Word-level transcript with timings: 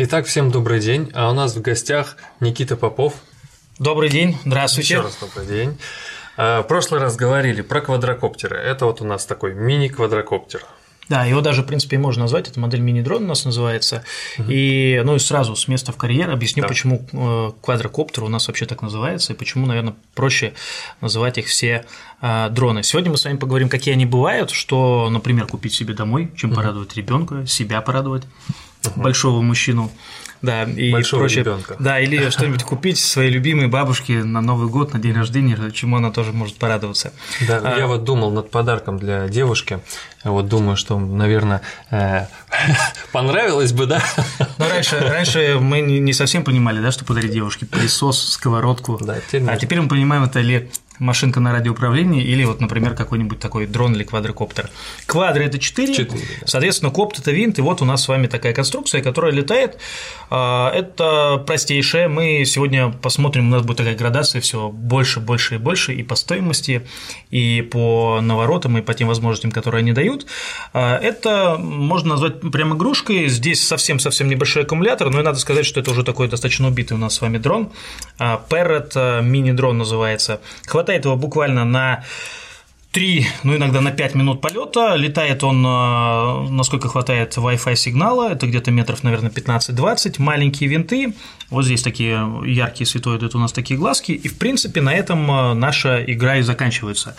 Итак, 0.00 0.26
всем 0.26 0.52
добрый 0.52 0.78
день. 0.78 1.10
А 1.12 1.28
у 1.28 1.34
нас 1.34 1.56
в 1.56 1.60
гостях 1.60 2.18
Никита 2.38 2.76
Попов. 2.76 3.14
Добрый 3.80 4.08
день, 4.08 4.38
здравствуйте. 4.44 4.94
Еще 4.94 5.02
раз 5.02 5.18
добрый 5.20 5.44
день. 5.44 5.76
А, 6.36 6.62
в 6.62 6.68
прошлый 6.68 7.00
раз 7.00 7.16
говорили 7.16 7.62
про 7.62 7.80
квадрокоптеры. 7.80 8.56
Это 8.58 8.86
вот 8.86 9.00
у 9.00 9.04
нас 9.04 9.26
такой 9.26 9.54
мини-квадрокоптер. 9.54 10.64
Да, 11.08 11.24
его 11.24 11.40
даже, 11.40 11.62
в 11.62 11.66
принципе, 11.66 11.98
можно 11.98 12.22
назвать, 12.22 12.48
это 12.48 12.60
модель 12.60 12.78
мини-дрон 12.78 13.24
у 13.24 13.26
нас 13.26 13.44
называется. 13.44 14.04
Угу. 14.38 14.48
И, 14.48 15.02
ну 15.04 15.16
и 15.16 15.18
сразу 15.18 15.56
с 15.56 15.66
места 15.66 15.90
в 15.90 15.96
карьер 15.96 16.30
объясню, 16.30 16.62
да. 16.62 16.68
почему 16.68 17.04
э, 17.12 17.50
квадрокоптер 17.60 18.22
у 18.22 18.28
нас 18.28 18.46
вообще 18.46 18.66
так 18.66 18.82
называется, 18.82 19.32
и 19.32 19.36
почему, 19.36 19.66
наверное, 19.66 19.96
проще 20.14 20.52
называть 21.00 21.38
их 21.38 21.46
все 21.46 21.86
э, 22.22 22.48
дроны. 22.50 22.84
Сегодня 22.84 23.10
мы 23.10 23.16
с 23.16 23.24
вами 23.24 23.36
поговорим, 23.36 23.68
какие 23.68 23.94
они 23.94 24.06
бывают, 24.06 24.50
что, 24.50 25.10
например, 25.10 25.46
купить 25.46 25.74
себе 25.74 25.92
домой, 25.92 26.30
чем 26.36 26.50
угу. 26.50 26.56
порадовать 26.58 26.94
ребенка, 26.94 27.44
себя 27.48 27.80
порадовать 27.80 28.22
угу. 28.84 29.00
большого 29.00 29.42
мужчину. 29.42 29.90
Да, 30.40 30.64
и 30.64 30.92
Большого 30.92 31.22
проще. 31.22 31.40
Ребенка. 31.40 31.76
Да, 31.78 31.98
или 31.98 32.30
что-нибудь 32.30 32.62
купить 32.62 32.98
своей 32.98 33.30
любимой 33.30 33.66
бабушке 33.66 34.22
на 34.22 34.40
Новый 34.40 34.68
год, 34.68 34.92
на 34.92 35.00
день 35.00 35.12
рождения, 35.12 35.58
чему 35.72 35.96
она 35.96 36.10
тоже 36.10 36.32
может 36.32 36.56
порадоваться. 36.56 37.12
Да, 37.46 37.60
а... 37.64 37.78
я 37.78 37.86
вот 37.86 38.04
думал 38.04 38.30
над 38.30 38.50
подарком 38.50 38.98
для 38.98 39.28
девушки. 39.28 39.80
Вот 40.24 40.48
думаю, 40.48 40.76
что, 40.76 40.98
наверное, 40.98 41.62
э, 41.90 42.26
понравилось 43.12 43.72
бы, 43.72 43.86
да? 43.86 44.02
Ну, 44.58 44.68
раньше, 44.68 44.98
раньше 44.98 45.58
мы 45.60 45.80
не 45.80 46.12
совсем 46.12 46.44
понимали, 46.44 46.80
да, 46.80 46.92
что 46.92 47.04
подарить 47.04 47.32
девушке 47.32 47.66
пылесос, 47.66 48.32
сковородку. 48.32 48.98
Да, 49.00 49.18
теперь 49.20 49.48
а 49.48 49.56
теперь 49.56 49.80
мы 49.80 49.88
понимаем, 49.88 50.24
это 50.24 50.40
ли 50.40 50.70
машинка 50.98 51.40
на 51.40 51.52
радиоуправлении 51.52 52.22
или 52.22 52.44
вот, 52.44 52.60
например, 52.60 52.94
какой-нибудь 52.94 53.38
такой 53.38 53.66
дрон 53.66 53.94
или 53.94 54.04
квадрокоптер. 54.04 54.70
Квадры– 55.06 55.44
это 55.46 55.58
4, 55.58 55.94
4 55.94 56.10
да. 56.10 56.46
соответственно, 56.46 56.90
копт– 56.90 57.18
это 57.20 57.30
винт, 57.30 57.58
и 57.58 57.62
вот 57.62 57.82
у 57.82 57.84
нас 57.84 58.02
с 58.02 58.08
вами 58.08 58.26
такая 58.26 58.52
конструкция, 58.52 59.02
которая 59.02 59.32
летает. 59.32 59.78
А, 60.30 60.70
это 60.72 61.42
простейшая, 61.46 62.08
мы 62.08 62.44
сегодня 62.44 62.90
посмотрим, 62.90 63.48
у 63.48 63.50
нас 63.50 63.62
будет 63.62 63.78
такая 63.78 63.96
градация 63.96 64.40
все 64.40 64.68
больше, 64.68 65.20
больше 65.20 65.54
и 65.54 65.58
больше 65.58 65.94
и 65.94 66.02
по 66.02 66.14
стоимости, 66.14 66.86
и 67.30 67.62
по 67.62 68.20
наворотам, 68.20 68.78
и 68.78 68.82
по 68.82 68.94
тем 68.94 69.08
возможностям, 69.08 69.50
которые 69.50 69.80
они 69.80 69.92
дают. 69.92 70.26
А, 70.72 70.98
это 70.98 71.56
можно 71.58 72.10
назвать 72.10 72.40
прям 72.40 72.76
игрушкой, 72.76 73.28
здесь 73.28 73.66
совсем-совсем 73.66 74.28
небольшой 74.28 74.64
аккумулятор, 74.64 75.10
но 75.10 75.20
и 75.20 75.22
надо 75.22 75.38
сказать, 75.38 75.66
что 75.66 75.80
это 75.80 75.90
уже 75.90 76.02
такой 76.02 76.28
достаточно 76.28 76.68
убитый 76.68 76.96
у 76.96 77.00
нас 77.00 77.14
с 77.14 77.20
вами 77.20 77.38
дрон. 77.38 77.70
А, 78.18 78.42
Parrot 78.48 79.22
мини-дрон 79.22 79.78
называется. 79.78 80.40
Хватает 80.66 80.87
хватает 80.88 81.04
его 81.04 81.16
буквально 81.16 81.64
на 81.64 82.02
3, 82.92 83.26
ну 83.44 83.54
иногда 83.54 83.82
на 83.82 83.90
5 83.90 84.14
минут 84.14 84.40
полета. 84.40 84.96
Летает 84.96 85.44
он, 85.44 85.66
э, 85.66 86.48
насколько 86.50 86.88
хватает 86.88 87.36
Wi-Fi 87.36 87.76
сигнала, 87.76 88.32
это 88.32 88.46
где-то 88.46 88.70
метров, 88.70 89.04
наверное, 89.04 89.30
15-20. 89.30 90.14
Маленькие 90.18 90.70
винты, 90.70 91.12
вот 91.50 91.66
здесь 91.66 91.82
такие 91.82 92.26
яркие 92.46 92.86
светоиды, 92.86 93.26
это 93.26 93.36
у 93.36 93.40
нас 93.40 93.52
такие 93.52 93.78
глазки. 93.78 94.12
И, 94.12 94.28
в 94.28 94.38
принципе, 94.38 94.80
на 94.80 94.94
этом 94.94 95.30
э, 95.30 95.54
наша 95.54 96.02
игра 96.02 96.38
и 96.38 96.42
заканчивается. 96.42 97.14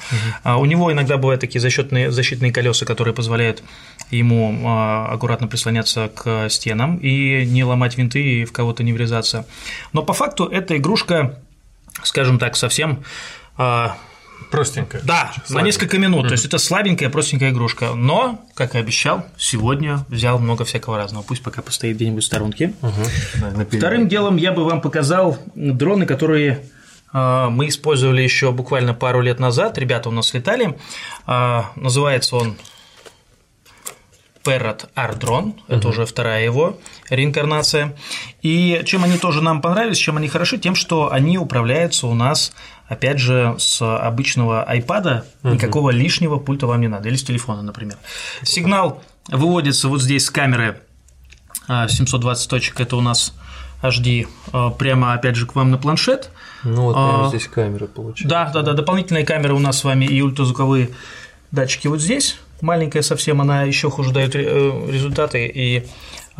Угу. 0.45 0.61
У 0.61 0.65
него 0.65 0.91
иногда 0.91 1.17
бывают 1.17 1.41
такие 1.41 1.61
защитные, 1.61 2.09
защитные 2.09 2.51
колеса, 2.51 2.87
которые 2.87 3.13
позволяют 3.13 3.61
ему 4.09 4.67
аккуратно 5.11 5.47
прислоняться 5.47 6.09
к 6.15 6.49
стенам 6.49 6.97
и 6.97 7.45
не 7.45 7.63
ломать 7.63 7.97
винты 7.97 8.19
и 8.19 8.45
в 8.45 8.51
кого-то 8.51 8.81
не 8.81 8.93
врезаться. 8.93 9.45
Но 9.93 10.01
по 10.01 10.13
факту 10.13 10.45
эта 10.45 10.75
игрушка, 10.77 11.37
скажем 12.03 12.39
так, 12.39 12.55
совсем 12.55 12.91
а, 12.91 13.03
Простенькая. 14.49 15.01
Да, 15.03 15.31
слабенькая. 15.31 15.55
на 15.57 15.65
несколько 15.65 15.97
минут. 15.99 16.25
Mm-hmm. 16.25 16.27
То 16.27 16.33
есть 16.33 16.45
это 16.45 16.57
слабенькая, 16.57 17.09
простенькая 17.09 17.51
игрушка. 17.51 17.93
Но, 17.93 18.43
как 18.55 18.73
и 18.73 18.79
обещал, 18.79 19.25
сегодня 19.37 20.05
взял 20.07 20.39
много 20.39 20.65
всякого 20.65 20.97
разного. 20.97 21.23
Пусть 21.23 21.43
пока 21.43 21.61
постоит 21.61 21.97
где-нибудь 21.97 22.23
в 22.23 22.25
сторонке. 22.25 22.73
Uh-huh. 22.81 23.77
Вторым 23.77 24.07
делом 24.07 24.37
я 24.37 24.51
бы 24.51 24.63
вам 24.63 24.81
показал 24.81 25.37
дроны, 25.53 26.07
которые 26.07 26.63
а, 27.11 27.49
мы 27.49 27.67
использовали 27.67 28.21
еще 28.21 28.51
буквально 28.51 28.93
пару 28.93 29.21
лет 29.21 29.39
назад. 29.39 29.77
Ребята 29.77 30.09
у 30.09 30.11
нас 30.11 30.33
летали. 30.33 30.77
А, 31.25 31.71
называется 31.75 32.35
он 32.35 32.57
Parrot 34.49 34.89
Ardron, 34.95 35.53
это 35.67 35.87
uh-huh. 35.87 35.91
уже 35.91 36.05
вторая 36.05 36.43
его 36.43 36.79
реинкарнация. 37.09 37.95
И 38.41 38.81
чем 38.85 39.03
они 39.03 39.17
тоже 39.17 39.41
нам 39.41 39.61
понравились, 39.61 39.97
чем 39.97 40.17
они 40.17 40.27
хороши, 40.27 40.57
тем, 40.57 40.73
что 40.73 41.11
они 41.11 41.37
управляются 41.37 42.07
у 42.07 42.15
нас, 42.15 42.51
опять 42.87 43.19
же, 43.19 43.55
с 43.59 43.81
обычного 43.81 44.65
iPad, 44.67 45.23
uh-huh. 45.43 45.53
никакого 45.53 45.91
лишнего 45.91 46.37
пульта 46.39 46.65
вам 46.65 46.81
не 46.81 46.87
надо, 46.87 47.09
или 47.09 47.15
с 47.15 47.23
телефона, 47.23 47.61
например. 47.61 47.97
Сигнал 48.41 49.03
выводится 49.27 49.87
вот 49.87 50.01
здесь 50.01 50.25
с 50.25 50.31
камеры 50.31 50.81
720 51.67 52.47
а, 52.47 52.49
точек, 52.49 52.79
это 52.79 52.95
у 52.95 53.01
нас 53.01 53.35
HD, 53.83 54.27
а, 54.51 54.71
прямо, 54.71 55.13
опять 55.13 55.35
же, 55.35 55.45
к 55.45 55.55
вам 55.55 55.69
на 55.69 55.77
планшет. 55.77 56.31
Ну 56.63 56.85
вот 56.85 56.95
прямо 56.95 57.27
а, 57.27 57.29
здесь 57.29 57.47
камера 57.47 57.85
получается. 57.85 58.27
Да, 58.27 58.49
да, 58.51 58.63
да, 58.63 58.73
дополнительная 58.73 59.25
камера 59.25 59.53
у 59.53 59.59
нас 59.59 59.77
с 59.77 59.83
вами 59.83 60.05
и 60.05 60.21
ультразвуковые 60.21 60.89
датчики 61.51 61.87
вот 61.87 62.01
здесь 62.01 62.39
маленькая 62.61 63.01
совсем, 63.01 63.41
она 63.41 63.63
еще 63.63 63.89
хуже 63.89 64.11
дает 64.11 64.35
э, 64.35 64.39
результаты 64.39 65.45
и 65.47 65.85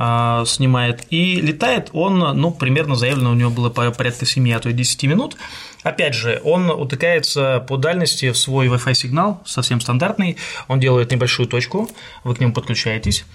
а, 0.02 0.46
снимает. 0.46 1.04
И 1.10 1.42
летает 1.42 1.90
он, 1.92 2.20
ну, 2.20 2.52
примерно 2.52 2.96
заявлено 2.96 3.32
у 3.32 3.34
него 3.34 3.50
было 3.50 3.70
порядка 3.70 4.26
7, 4.26 4.50
а 4.54 4.60
то 4.60 4.70
и 4.70 4.74
10 4.74 5.04
минут. 5.04 5.36
Опять 5.84 6.16
же, 6.16 6.40
он 6.46 6.70
утыкается 6.70 7.66
по 7.68 7.76
дальности 7.76 8.32
в 8.32 8.38
свой 8.38 8.68
Wi-Fi 8.68 8.94
сигнал, 8.94 9.42
совсем 9.46 9.82
стандартный. 9.82 10.38
Он 10.70 10.80
делает 10.80 11.12
небольшую 11.12 11.50
точку, 11.50 11.90
вы 12.24 12.34
к 12.34 12.40
нему 12.40 12.54
подключаетесь. 12.54 13.26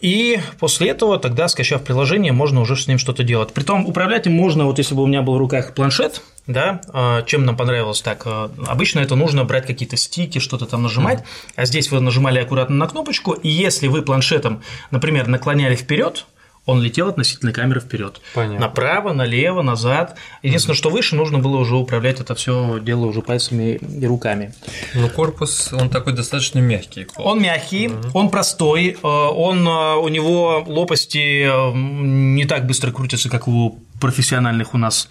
И 0.00 0.38
после 0.58 0.88
этого, 0.88 1.18
тогда, 1.18 1.48
скачав 1.48 1.82
приложение, 1.84 2.32
можно 2.32 2.60
уже 2.60 2.76
с 2.76 2.86
ним 2.86 2.98
что-то 2.98 3.22
делать. 3.22 3.52
Притом 3.52 3.86
управлять 3.86 4.26
им 4.26 4.32
можно, 4.32 4.64
вот 4.64 4.78
если 4.78 4.94
бы 4.94 5.02
у 5.02 5.06
меня 5.06 5.20
был 5.22 5.34
в 5.34 5.38
руках 5.38 5.74
планшет, 5.74 6.22
да, 6.46 6.80
а, 6.92 7.22
чем 7.22 7.44
нам 7.44 7.56
понравилось 7.56 8.00
так? 8.00 8.22
А, 8.24 8.50
обычно 8.66 9.00
это 9.00 9.14
нужно 9.14 9.44
брать 9.44 9.66
какие-то 9.66 9.96
стики, 9.96 10.38
что-то 10.38 10.66
там 10.66 10.82
нажимать, 10.82 11.20
mm 11.20 11.24
а 11.56 11.64
здесь 11.66 11.90
вы 11.90 12.00
нажимали 12.00 12.38
аккуратно 12.38 12.76
на 12.76 12.86
кнопочку, 12.86 13.32
и 13.32 13.48
если 13.48 13.88
вы 13.88 14.02
планшетом, 14.02 14.62
например, 14.90 15.26
наклоняли 15.26 15.74
вперед, 15.74 16.26
он 16.66 16.82
летел 16.82 17.08
относительно 17.08 17.52
камеры 17.52 17.80
вперед. 17.80 18.20
Понятно. 18.34 18.60
Направо, 18.60 19.12
налево, 19.12 19.62
назад. 19.62 20.16
Единственное, 20.42 20.76
что 20.76 20.90
выше, 20.90 21.16
нужно 21.16 21.38
было 21.38 21.56
уже 21.56 21.74
управлять 21.74 22.20
это 22.20 22.34
все 22.34 22.78
дело 22.80 23.06
уже 23.06 23.22
пальцами 23.22 23.76
и 23.76 24.06
руками. 24.06 24.52
Но 24.94 25.08
корпус, 25.08 25.72
он 25.72 25.88
такой 25.90 26.12
достаточно 26.12 26.58
мягкий. 26.58 27.06
Он 27.16 27.40
мягкий, 27.40 27.86
mm 27.86 28.10
он 28.12 28.30
простой, 28.30 28.98
э, 29.02 29.06
он, 29.06 29.66
э, 29.66 29.94
у 29.96 30.08
него 30.08 30.64
лопасти 30.66 31.44
э, 31.44 31.72
не 31.74 32.44
так 32.44 32.66
быстро 32.66 32.92
крутятся, 32.92 33.28
как 33.28 33.48
у 33.48 33.78
профессиональных 34.00 34.74
у 34.74 34.78
нас 34.78 35.08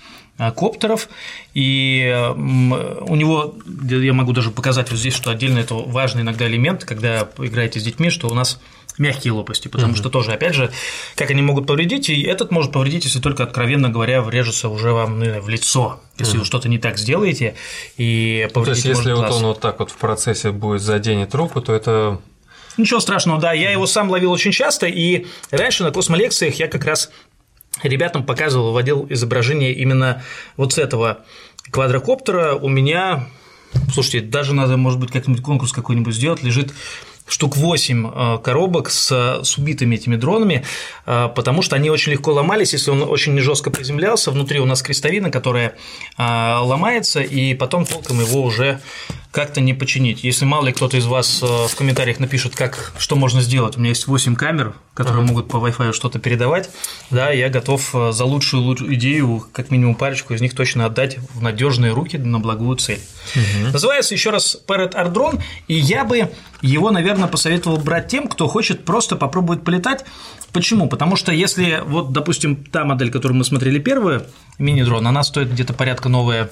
коптеров, 0.56 1.10
и 1.54 2.32
у 2.34 3.16
него, 3.16 3.56
я 3.84 4.14
могу 4.14 4.32
даже 4.32 4.52
показать 4.52 4.90
вот 4.90 4.98
здесь, 4.98 5.14
что 5.14 5.32
отдельно 5.32 5.60
это 5.60 5.76
важный 5.76 6.22
иногда 6.22 6.48
элемент, 6.48 6.86
когда 6.86 7.28
играете 7.40 7.82
с 7.82 7.84
детьми, 7.84 8.10
что 8.10 8.30
у 8.30 8.34
нас 8.34 8.62
мягкие 9.00 9.34
лопасти, 9.34 9.68
потому 9.68 9.94
угу. 9.94 9.98
что 9.98 10.10
тоже, 10.10 10.32
опять 10.32 10.54
же, 10.54 10.72
как 11.16 11.32
они 11.32 11.42
могут 11.42 11.66
повредить, 11.66 12.10
и 12.10 12.22
этот 12.22 12.52
может 12.52 12.72
повредить, 12.72 13.06
если 13.06 13.20
только, 13.20 13.44
откровенно 13.44 13.90
говоря, 13.90 14.22
врежется 14.22 14.70
уже 14.70 14.92
вам 14.92 15.20
ну, 15.20 15.42
в 15.42 15.50
лицо, 15.50 16.02
если 16.18 16.34
угу. 16.34 16.40
вы 16.42 16.46
что-то 16.46 16.70
не 16.70 16.78
так 16.78 16.98
сделаете, 16.98 17.56
и 17.98 18.48
повредить 18.54 18.84
То 18.84 18.90
есть, 18.90 19.00
если 19.00 19.14
вот 19.14 19.32
он 19.32 19.44
вот 19.44 19.60
так 19.62 19.80
вот 19.80 19.90
в 19.90 19.98
процессе 19.98 20.52
будет 20.52 20.82
заденет 20.82 21.34
руку, 21.34 21.62
то 21.62 21.74
это 21.74 22.20
Ничего 22.78 23.02
страшного, 23.02 23.42
да, 23.42 23.52
я 23.52 23.72
его 23.72 23.86
сам 23.88 24.10
ловил 24.10 24.32
очень 24.32 24.54
часто, 24.54 24.86
и 24.86 25.26
раньше 25.52 25.84
на 25.84 25.92
космолекциях 25.92 26.56
я 26.56 26.68
как 26.70 26.86
раз 26.86 27.12
ребятам 27.84 28.24
показывал, 28.24 28.72
вводил 28.72 29.06
изображение 29.10 29.74
именно 29.74 30.24
вот 30.56 30.74
с 30.74 30.78
этого 30.78 31.26
квадрокоптера. 31.72 32.56
У 32.56 32.70
меня, 32.70 33.28
слушайте, 33.92 34.22
даже 34.22 34.54
надо, 34.54 34.78
может 34.78 35.00
быть, 35.00 35.12
как-нибудь 35.12 35.44
конкурс 35.44 35.74
какой-нибудь 35.74 36.16
сделать, 36.16 36.42
лежит 36.42 36.74
штук 37.30 37.58
8 37.58 38.08
э, 38.08 38.38
коробок 38.44 38.90
с, 38.90 39.42
с 39.44 39.58
убитыми 39.58 39.96
этими 39.96 40.16
дронами, 40.16 40.66
э, 41.06 41.30
потому 41.36 41.62
что 41.62 41.76
они 41.76 41.90
очень 41.90 42.12
легко 42.12 42.34
ломались, 42.34 42.74
если 42.74 42.92
он 42.92 43.04
очень 43.04 43.38
жестко 43.40 43.70
приземлялся. 43.70 44.32
Внутри 44.32 44.60
у 44.60 44.66
нас 44.66 44.82
крестовина, 44.82 45.32
которая 45.32 45.76
э, 46.18 46.58
ломается, 46.62 47.22
и 47.22 47.54
потом 47.54 47.86
толком 47.86 48.20
его 48.20 48.42
уже 48.42 48.80
как-то 49.32 49.62
не 49.62 49.76
починить. 49.76 50.24
Если 50.24 50.46
мало 50.46 50.66
ли 50.66 50.74
кто-то 50.74 50.98
из 50.98 51.06
вас 51.06 51.44
в 51.44 51.76
комментариях 51.76 52.20
напишет, 52.20 52.56
как, 52.56 52.94
что 52.98 53.16
можно 53.16 53.42
сделать, 53.42 53.78
у 53.78 53.80
меня 53.80 53.90
есть 53.90 54.08
8 54.08 54.36
камер, 54.36 54.74
которые 54.96 55.24
uh-huh. 55.24 55.28
могут 55.28 55.48
по 55.48 55.58
Wi-Fi 55.58 55.94
что-то 55.94 56.18
передавать, 56.18 56.72
да, 57.12 57.30
я 57.30 57.50
готов 57.50 57.94
за 58.10 58.26
лучшую 58.26 58.76
идею, 58.96 59.46
как 59.52 59.70
минимум 59.70 59.94
парочку 59.94 60.34
из 60.34 60.42
них 60.42 60.56
точно 60.56 60.88
отдать 60.88 61.20
в 61.36 61.44
надежные 61.44 61.94
руки 61.94 62.18
на 62.18 62.40
благую 62.40 62.76
цель. 62.78 63.00
Uh-huh. 63.36 63.72
Называется 63.72 64.16
еще 64.16 64.32
раз 64.32 64.58
Parrot 64.68 64.96
Ardron, 64.96 65.40
и 65.68 65.76
я 65.76 66.06
бы 66.06 66.32
его, 66.62 66.92
наверное, 66.92 67.19
посоветовал 67.28 67.78
брать 67.78 68.08
тем, 68.08 68.28
кто 68.28 68.48
хочет 68.48 68.86
просто 68.86 69.16
попробовать 69.16 69.64
полетать. 69.64 70.06
Почему? 70.52 70.88
Потому 70.88 71.16
что 71.16 71.32
если, 71.32 71.82
вот, 71.86 72.12
допустим, 72.12 72.56
та 72.56 72.86
модель, 72.86 73.12
которую 73.12 73.38
мы 73.38 73.44
смотрели 73.44 73.80
первую, 73.80 74.26
мини-дрон, 74.58 75.06
она 75.08 75.24
стоит 75.24 75.52
где-то 75.52 75.74
порядка 75.74 76.10
новая 76.10 76.50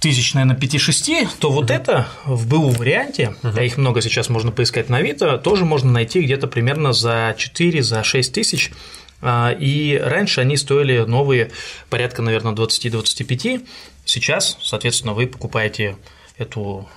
тысяч, 0.00 0.34
наверное, 0.34 0.56
5-6, 0.56 1.28
то 1.40 1.50
вот 1.50 1.70
это 1.70 2.06
в 2.24 2.48
БУ 2.48 2.70
варианте, 2.70 3.34
uh 3.42 3.54
а 3.56 3.62
их 3.62 3.76
много 3.76 4.00
сейчас 4.00 4.28
можно 4.28 4.52
поискать 4.52 4.88
на 4.88 4.98
Авито, 4.98 5.38
тоже 5.38 5.64
можно 5.64 5.90
найти 5.90 6.20
где-то 6.20 6.46
примерно 6.46 6.92
за 6.92 7.34
4, 7.36 7.82
за 7.82 8.04
6 8.04 8.32
тысяч 8.32 8.70
а, 9.20 9.50
и 9.50 9.96
раньше 9.96 10.40
они 10.40 10.56
стоили 10.56 10.98
новые 11.00 11.50
порядка, 11.90 12.22
наверное, 12.22 12.52
20-25. 12.52 13.66
Сейчас, 14.04 14.56
соответственно, 14.62 15.12
вы 15.12 15.26
покупаете 15.26 15.96
эту 16.36 16.88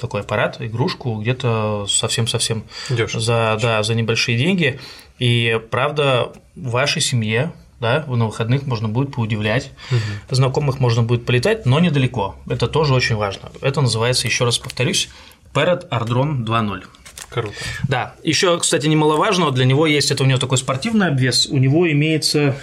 такой 0.00 0.20
аппарат, 0.22 0.60
игрушку 0.60 1.16
где-то 1.16 1.86
совсем-совсем 1.88 2.64
за, 2.88 3.58
да, 3.60 3.82
за 3.82 3.94
небольшие 3.94 4.38
деньги. 4.38 4.80
И 5.18 5.60
правда, 5.70 6.32
в 6.54 6.70
вашей 6.70 7.02
семье 7.02 7.52
да, 7.80 8.04
на 8.06 8.26
выходных 8.26 8.66
можно 8.66 8.88
будет 8.88 9.14
поудивлять, 9.14 9.70
угу. 9.90 10.34
знакомых 10.34 10.80
можно 10.80 11.02
будет 11.02 11.24
полетать, 11.24 11.64
но 11.64 11.78
недалеко. 11.78 12.36
Это 12.48 12.66
тоже 12.66 12.94
очень 12.94 13.16
важно. 13.16 13.50
Это 13.60 13.80
называется, 13.80 14.26
еще 14.26 14.44
раз 14.44 14.58
повторюсь, 14.58 15.08
Parrot 15.54 15.88
Ardron 15.88 16.44
2.0. 16.44 16.84
Круто. 17.30 17.54
Да. 17.88 18.14
Еще, 18.22 18.58
кстати, 18.58 18.86
немаловажно, 18.86 19.50
для 19.50 19.64
него 19.64 19.86
есть, 19.86 20.10
это 20.10 20.22
у 20.24 20.26
него 20.26 20.38
такой 20.38 20.58
спортивный 20.58 21.08
обвес, 21.08 21.46
у 21.46 21.58
него 21.58 21.90
имеется 21.90 22.56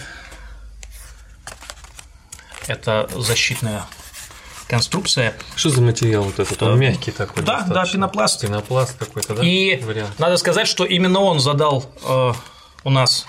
это 2.67 3.07
защитная 3.15 3.85
конструкция. 4.67 5.35
Что 5.55 5.69
за 5.69 5.81
материал 5.81 6.23
вот 6.23 6.39
этот? 6.39 6.61
Он 6.63 6.79
мягкий 6.79 7.11
такой. 7.11 7.43
Да, 7.43 7.59
достаточно. 7.59 7.73
да, 7.73 7.91
пенопласт. 7.91 8.41
Пенопласт 8.41 8.97
какой-то, 8.97 9.35
да? 9.35 9.43
И 9.43 9.81
Вариант. 9.83 10.17
надо 10.19 10.37
сказать, 10.37 10.67
что 10.67 10.85
именно 10.85 11.19
он 11.19 11.39
задал 11.39 11.85
э, 12.03 12.33
у 12.83 12.89
нас 12.89 13.27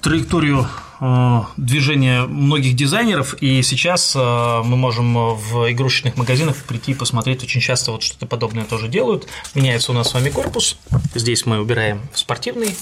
траекторию 0.00 0.68
э, 1.00 1.40
движения 1.56 2.22
многих 2.22 2.74
дизайнеров, 2.74 3.34
и 3.42 3.62
сейчас 3.62 4.14
э, 4.14 4.18
мы 4.18 4.76
можем 4.76 5.34
в 5.34 5.70
игрушечных 5.70 6.16
магазинах 6.16 6.56
прийти 6.64 6.92
и 6.92 6.94
посмотреть, 6.94 7.42
очень 7.42 7.60
часто 7.60 7.92
вот 7.92 8.02
что-то 8.02 8.26
подобное 8.26 8.64
тоже 8.64 8.88
делают. 8.88 9.26
Меняется 9.54 9.92
у 9.92 9.94
нас 9.94 10.10
с 10.10 10.14
вами 10.14 10.30
корпус, 10.30 10.78
здесь 11.14 11.46
мы 11.46 11.58
убираем 11.58 12.02
спортивный 12.14 12.76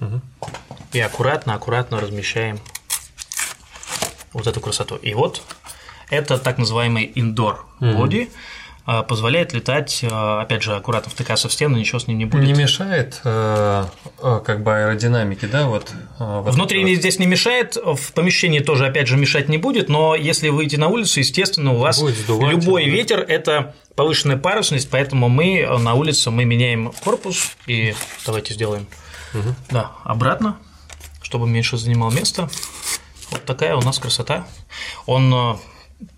угу. 0.00 0.20
и 0.92 1.00
аккуратно, 1.00 1.54
аккуратно 1.54 2.00
размещаем 2.00 2.58
вот 4.32 4.46
эту 4.46 4.60
красоту. 4.60 4.96
И 4.96 5.14
вот 5.14 5.42
это 6.10 6.38
так 6.38 6.58
называемый 6.58 7.10
indoor 7.14 7.56
body. 7.80 8.28
А, 8.86 9.02
позволяет 9.02 9.54
летать, 9.54 10.04
а, 10.10 10.42
опять 10.42 10.62
же, 10.62 10.74
аккуратно 10.74 11.10
втыкаться 11.10 11.48
в 11.48 11.52
стену, 11.52 11.78
ничего 11.78 11.98
с 11.98 12.06
ним 12.06 12.18
не 12.18 12.26
будет. 12.26 12.44
Не 12.44 12.52
мешает 12.52 13.18
э, 13.24 13.86
э, 14.22 14.40
как 14.44 14.62
бы 14.62 14.76
аэродинамике, 14.76 15.46
да? 15.46 15.66
Вот, 15.68 15.90
э, 16.18 16.42
Внутри 16.44 16.84
вот. 16.84 16.94
здесь 16.94 17.18
не 17.18 17.26
мешает, 17.26 17.76
в 17.76 18.12
помещении 18.12 18.58
тоже, 18.58 18.86
опять 18.86 19.08
же, 19.08 19.16
мешать 19.16 19.48
не 19.48 19.56
будет, 19.56 19.88
но 19.88 20.14
если 20.14 20.50
выйти 20.50 20.76
на 20.76 20.88
улицу, 20.88 21.20
естественно, 21.20 21.72
у 21.72 21.78
вас 21.78 21.96
сдувать, 21.96 22.52
любой 22.52 22.84
ветер– 22.84 23.20
это 23.28 23.74
повышенная 23.96 24.36
парусность, 24.36 24.90
поэтому 24.90 25.30
мы 25.30 25.66
на 25.80 25.94
улице 25.94 26.30
мы 26.30 26.44
меняем 26.44 26.92
корпус 27.02 27.56
и 27.66 27.94
давайте 28.26 28.52
сделаем, 28.52 28.86
угу. 29.32 29.54
да, 29.70 29.92
обратно, 30.04 30.58
чтобы 31.22 31.48
меньше 31.48 31.78
занимал 31.78 32.10
место. 32.10 32.50
Вот 33.30 33.46
такая 33.46 33.76
у 33.76 33.80
нас 33.80 33.98
красота. 33.98 34.46
Он 35.06 35.58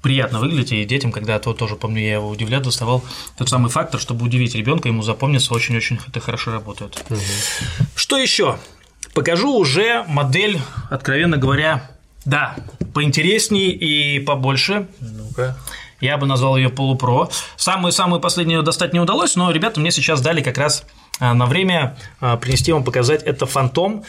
приятно 0.02 0.38
выглядеть, 0.38 0.72
и 0.72 0.84
детям, 0.84 1.12
когда 1.12 1.38
то 1.38 1.52
тоже 1.52 1.76
помню, 1.76 2.02
я 2.02 2.14
его 2.14 2.28
удивлял, 2.28 2.60
доставал 2.60 3.04
тот 3.36 3.48
самый 3.48 3.70
фактор, 3.70 4.00
чтобы 4.00 4.24
удивить 4.24 4.54
ребенка, 4.54 4.88
ему 4.88 5.02
запомнится, 5.02 5.54
очень-очень 5.54 5.98
это 6.06 6.20
хорошо 6.20 6.52
работает. 6.52 7.04
Угу. 7.10 7.18
Что 7.94 8.18
еще? 8.18 8.58
Покажу 9.14 9.54
уже 9.56 10.04
модель, 10.08 10.60
откровенно 10.90 11.36
говоря, 11.36 11.90
да, 12.24 12.56
поинтереснее 12.92 13.70
и 13.70 14.20
побольше. 14.20 14.88
Ну-ка. 15.00 15.56
Я 16.00 16.18
бы 16.18 16.26
назвал 16.26 16.56
ее 16.56 16.68
полупро. 16.68 17.30
Самую-самую 17.56 18.20
последнюю 18.20 18.62
достать 18.62 18.92
не 18.92 19.00
удалось, 19.00 19.36
но 19.36 19.50
ребята 19.50 19.80
мне 19.80 19.90
сейчас 19.90 20.20
дали 20.20 20.42
как 20.42 20.58
раз 20.58 20.84
а, 21.18 21.32
на 21.32 21.46
время 21.46 21.96
а, 22.20 22.36
принести 22.36 22.72
вам 22.72 22.84
показать. 22.84 23.22
Это 23.22 23.46
фантом 23.46 24.04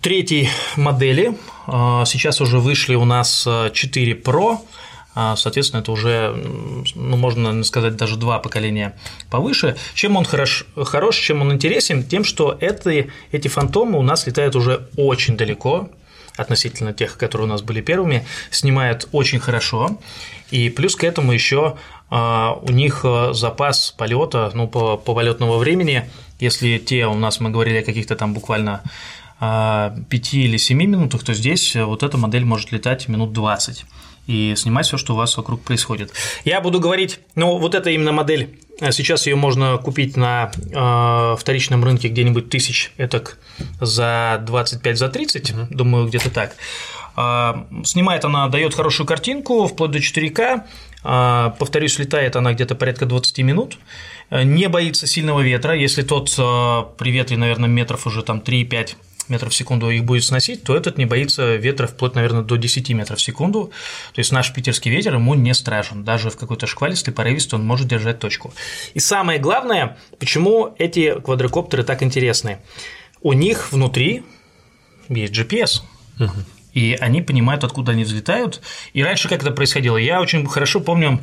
третьей 0.00 0.48
модели. 0.76 1.36
А, 1.66 2.04
сейчас 2.04 2.40
уже 2.40 2.58
вышли 2.58 2.94
у 2.94 3.04
нас 3.04 3.46
4 3.72 4.12
Pro. 4.14 4.58
А, 5.14 5.36
соответственно, 5.36 5.80
это 5.80 5.92
уже, 5.92 6.34
ну, 6.94 7.16
можно 7.16 7.64
сказать, 7.64 7.96
даже 7.96 8.16
два 8.16 8.38
поколения 8.38 8.96
повыше. 9.28 9.76
Чем 9.94 10.16
он 10.16 10.24
хорош, 10.24 10.64
хорош 10.76 11.16
чем 11.16 11.42
он 11.42 11.52
интересен? 11.52 12.04
Тем, 12.04 12.24
что 12.24 12.56
это, 12.60 13.06
эти 13.32 13.48
фантомы 13.48 13.98
у 13.98 14.02
нас 14.02 14.26
летают 14.26 14.54
уже 14.54 14.88
очень 14.96 15.36
далеко, 15.36 15.90
относительно 16.36 16.92
тех, 16.92 17.16
которые 17.16 17.46
у 17.46 17.50
нас 17.50 17.62
были 17.62 17.80
первыми, 17.80 18.24
снимают 18.50 19.08
очень 19.12 19.40
хорошо. 19.40 19.98
И 20.50 20.70
плюс 20.70 20.96
к 20.96 21.04
этому 21.04 21.32
еще 21.32 21.76
а, 22.08 22.58
у 22.62 22.70
них 22.70 23.00
а, 23.04 23.32
запас 23.32 23.90
полета, 23.96 24.50
ну, 24.54 24.68
по, 24.68 24.96
по 24.96 25.14
полетного 25.14 25.58
времени, 25.58 26.08
если 26.38 26.78
те 26.78 27.06
у 27.06 27.14
нас 27.14 27.40
мы 27.40 27.50
говорили 27.50 27.78
о 27.78 27.84
каких-то 27.84 28.16
там 28.16 28.32
буквально 28.32 28.82
5 29.40 30.34
или 30.34 30.56
7 30.58 30.78
минутах, 30.78 31.24
то 31.24 31.34
здесь 31.34 31.74
вот 31.74 32.02
эта 32.02 32.18
модель 32.18 32.44
может 32.44 32.72
летать 32.72 33.08
минут 33.08 33.32
20 33.32 33.84
и 34.26 34.54
снимать 34.56 34.86
все, 34.86 34.96
что 34.96 35.14
у 35.14 35.16
вас 35.16 35.36
вокруг 35.36 35.62
происходит. 35.62 36.12
Я 36.44 36.60
буду 36.60 36.78
говорить, 36.78 37.20
ну, 37.34 37.58
вот 37.58 37.74
это 37.74 37.90
именно 37.90 38.12
модель. 38.12 38.60
Сейчас 38.92 39.26
ее 39.26 39.36
можно 39.36 39.76
купить 39.76 40.16
на 40.16 40.50
э, 40.54 41.36
вторичном 41.38 41.84
рынке 41.84 42.08
где-нибудь 42.08 42.48
тысяч 42.48 42.92
этак 42.96 43.38
за 43.80 44.42
25 44.46 44.98
за 44.98 45.08
30, 45.08 45.50
угу. 45.50 45.66
думаю, 45.70 46.06
где-то 46.06 46.30
так. 46.30 46.56
Э, 47.16 47.54
снимает 47.84 48.24
она, 48.24 48.48
дает 48.48 48.74
хорошую 48.74 49.06
картинку, 49.06 49.66
вплоть 49.66 49.90
до 49.90 49.98
4К. 49.98 50.62
Э, 51.04 51.50
повторюсь, 51.58 51.98
летает 51.98 52.36
она 52.36 52.54
где-то 52.54 52.74
порядка 52.74 53.06
20 53.06 53.38
минут. 53.38 53.78
Не 54.30 54.68
боится 54.68 55.06
сильного 55.06 55.40
ветра. 55.40 55.74
Если 55.74 56.02
тот 56.02 56.32
э, 56.38 56.82
при 56.96 57.10
ветре, 57.10 57.36
наверное, 57.36 57.68
метров 57.68 58.06
уже 58.06 58.22
там 58.22 58.38
3-5 58.38 58.94
метров 59.30 59.52
в 59.52 59.54
секунду 59.54 59.88
их 59.90 60.04
будет 60.04 60.24
сносить, 60.24 60.62
то 60.62 60.76
этот 60.76 60.98
не 60.98 61.06
боится 61.06 61.56
ветра 61.56 61.86
вплоть, 61.86 62.14
наверное, 62.14 62.42
до 62.42 62.56
10 62.56 62.90
метров 62.90 63.18
в 63.18 63.22
секунду. 63.22 63.70
То 64.12 64.18
есть 64.18 64.32
наш 64.32 64.52
питерский 64.52 64.90
ветер 64.90 65.14
ему 65.14 65.34
не 65.34 65.54
страшен. 65.54 66.04
Даже 66.04 66.30
в 66.30 66.36
какой-то 66.36 66.66
шквалистый, 66.66 67.14
порывистый 67.14 67.58
он 67.58 67.66
может 67.66 67.86
держать 67.86 68.18
точку. 68.18 68.52
И 68.94 69.00
самое 69.00 69.38
главное, 69.38 69.98
почему 70.18 70.74
эти 70.78 71.18
квадрокоптеры 71.20 71.84
так 71.84 72.02
интересны. 72.02 72.58
У 73.22 73.32
них 73.32 73.72
внутри 73.72 74.24
есть 75.08 75.32
GPS. 75.32 75.82
Угу. 76.18 76.32
И 76.74 76.96
они 77.00 77.22
понимают, 77.22 77.64
откуда 77.64 77.92
они 77.92 78.04
взлетают. 78.04 78.60
И 78.92 79.02
раньше 79.02 79.28
как 79.28 79.42
это 79.42 79.50
происходило? 79.50 79.96
Я 79.96 80.20
очень 80.20 80.46
хорошо 80.46 80.80
помню 80.80 81.20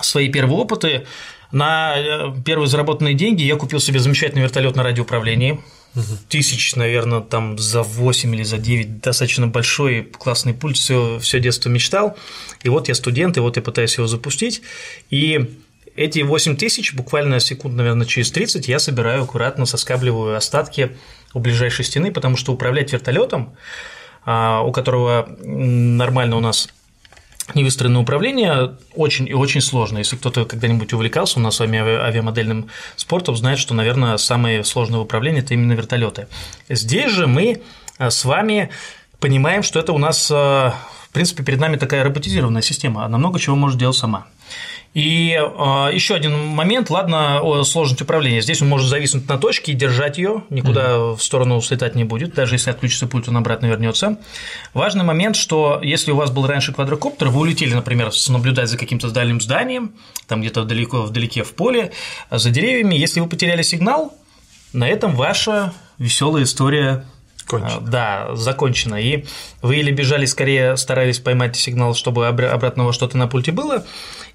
свои 0.00 0.30
первые 0.30 0.58
опыты. 0.58 1.06
На 1.50 1.94
э, 1.98 2.34
первые 2.44 2.68
заработанные 2.68 3.14
деньги 3.14 3.42
я 3.42 3.56
купил 3.56 3.78
себе 3.78 3.98
замечательный 4.00 4.42
вертолет 4.42 4.74
на 4.74 4.82
радиоуправлении 4.82 5.60
тысяч, 6.28 6.74
наверное, 6.74 7.20
там 7.20 7.58
за 7.58 7.82
8 7.82 8.34
или 8.34 8.42
за 8.42 8.58
9, 8.58 9.00
достаточно 9.00 9.46
большой 9.46 10.02
классный 10.02 10.54
пульт, 10.54 10.76
все, 10.76 11.18
все 11.18 11.40
детство 11.40 11.68
мечтал. 11.68 12.16
И 12.62 12.68
вот 12.68 12.88
я 12.88 12.94
студент, 12.94 13.36
и 13.36 13.40
вот 13.40 13.56
я 13.56 13.62
пытаюсь 13.62 13.96
его 13.96 14.06
запустить. 14.06 14.62
И 15.10 15.58
эти 15.94 16.20
8 16.20 16.56
тысяч, 16.56 16.94
буквально 16.94 17.40
секунд, 17.40 17.74
наверное, 17.74 18.06
через 18.06 18.30
30, 18.30 18.68
я 18.68 18.78
собираю 18.78 19.24
аккуратно, 19.24 19.66
соскабливаю 19.66 20.36
остатки 20.36 20.96
у 21.34 21.40
ближайшей 21.40 21.84
стены, 21.84 22.10
потому 22.10 22.36
что 22.36 22.52
управлять 22.52 22.92
вертолетом, 22.92 23.54
а, 24.24 24.62
у 24.62 24.72
которого 24.72 25.28
нормально 25.42 26.36
у 26.36 26.40
нас 26.40 26.68
невыстроенное 27.54 28.00
управление 28.00 28.74
очень 28.94 29.28
и 29.28 29.34
очень 29.34 29.60
сложно. 29.60 29.98
Если 29.98 30.16
кто-то 30.16 30.44
когда-нибудь 30.44 30.92
увлекался 30.92 31.38
у 31.38 31.42
нас 31.42 31.56
с 31.56 31.60
вами 31.60 31.78
авиамодельным 31.78 32.68
спортом, 32.96 33.36
знает, 33.36 33.58
что, 33.58 33.74
наверное, 33.74 34.16
самое 34.16 34.64
сложное 34.64 35.00
в 35.00 35.02
управлении– 35.02 35.42
это 35.42 35.54
именно 35.54 35.72
вертолеты. 35.72 36.28
Здесь 36.68 37.10
же 37.10 37.26
мы 37.26 37.62
э, 37.98 38.10
с 38.10 38.24
вами 38.24 38.70
понимаем, 39.20 39.62
что 39.62 39.78
это 39.78 39.92
у 39.92 39.98
нас, 39.98 40.30
э, 40.30 40.34
в 40.34 41.10
принципе, 41.12 41.42
перед 41.42 41.60
нами 41.60 41.76
такая 41.76 42.04
роботизированная 42.04 42.62
система, 42.62 43.04
она 43.04 43.18
много 43.18 43.38
чего 43.38 43.56
может 43.56 43.78
делать 43.78 43.96
сама. 43.96 44.26
И 44.94 45.30
э, 45.30 45.90
еще 45.92 46.14
один 46.14 46.38
момент, 46.38 46.90
ладно, 46.90 47.40
о 47.40 47.64
сложности 47.64 48.02
управления. 48.02 48.42
Здесь 48.42 48.60
он 48.60 48.68
может 48.68 48.88
зависнуть 48.88 49.26
на 49.26 49.38
точке 49.38 49.72
и 49.72 49.74
держать 49.74 50.18
ее, 50.18 50.44
никуда 50.50 50.90
mm-hmm. 50.90 51.16
в 51.16 51.22
сторону 51.22 51.62
слетать 51.62 51.94
не 51.94 52.04
будет, 52.04 52.34
даже 52.34 52.56
если 52.56 52.70
отключится 52.70 53.06
пульт, 53.06 53.26
он 53.26 53.38
обратно 53.38 53.66
вернется. 53.66 54.18
Важный 54.74 55.04
момент, 55.04 55.36
что 55.36 55.80
если 55.82 56.10
у 56.10 56.16
вас 56.16 56.30
был 56.30 56.46
раньше 56.46 56.74
квадрокоптер, 56.74 57.28
вы 57.28 57.40
улетели, 57.40 57.72
например, 57.72 58.10
наблюдать 58.28 58.68
за 58.68 58.76
каким-то 58.76 59.10
дальним 59.10 59.40
зданием, 59.40 59.94
там 60.28 60.42
где-то 60.42 60.64
далеко 60.64 61.02
вдалеке 61.02 61.42
в 61.42 61.54
поле, 61.54 61.92
за 62.30 62.50
деревьями, 62.50 62.94
если 62.94 63.20
вы 63.20 63.28
потеряли 63.28 63.62
сигнал, 63.62 64.14
на 64.74 64.86
этом 64.86 65.16
ваша 65.16 65.72
веселая 65.98 66.44
история 66.44 67.06
Кончено. 67.46 67.80
Да, 67.80 68.34
закончено. 68.34 68.94
И 68.96 69.24
вы 69.60 69.76
или 69.76 69.90
бежали 69.90 70.26
скорее, 70.26 70.76
старались 70.76 71.18
поймать 71.18 71.56
сигнал, 71.56 71.94
чтобы 71.94 72.26
обратного 72.26 72.92
что-то 72.92 73.18
на 73.18 73.26
пульте 73.26 73.52
было, 73.52 73.84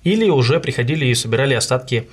или 0.08 0.30
уже 0.30 0.60
приходили 0.60 1.06
и 1.06 1.16
собирали 1.16 1.54
остатки 1.54 2.08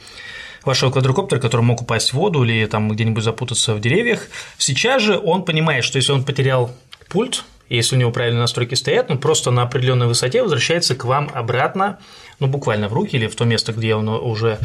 вашего 0.64 0.90
квадрокоптера, 0.90 1.40
который 1.40 1.60
мог 1.60 1.82
упасть 1.82 2.10
в 2.10 2.14
воду 2.14 2.42
или 2.42 2.66
там 2.66 2.90
где-нибудь 2.90 3.22
запутаться 3.22 3.74
в 3.74 3.80
деревьях. 3.80 4.26
Сейчас 4.58 5.02
же 5.02 5.18
он 5.18 5.44
понимает, 5.44 5.84
что 5.84 5.98
если 5.98 6.12
он 6.12 6.24
потерял 6.24 6.74
пульт, 7.08 7.44
если 7.68 7.96
у 7.96 7.98
него 7.98 8.10
правильные 8.10 8.40
настройки 8.40 8.74
стоят, 8.74 9.10
он 9.10 9.18
просто 9.18 9.50
на 9.50 9.62
определенной 9.62 10.06
высоте 10.06 10.42
возвращается 10.42 10.94
к 10.96 11.04
вам 11.04 11.30
обратно, 11.32 11.98
ну 12.40 12.46
буквально 12.48 12.88
в 12.88 12.92
руки 12.92 13.16
или 13.16 13.28
в 13.28 13.36
то 13.36 13.44
место, 13.44 13.72
где 13.72 13.94
он 13.94 14.08
уже 14.08 14.58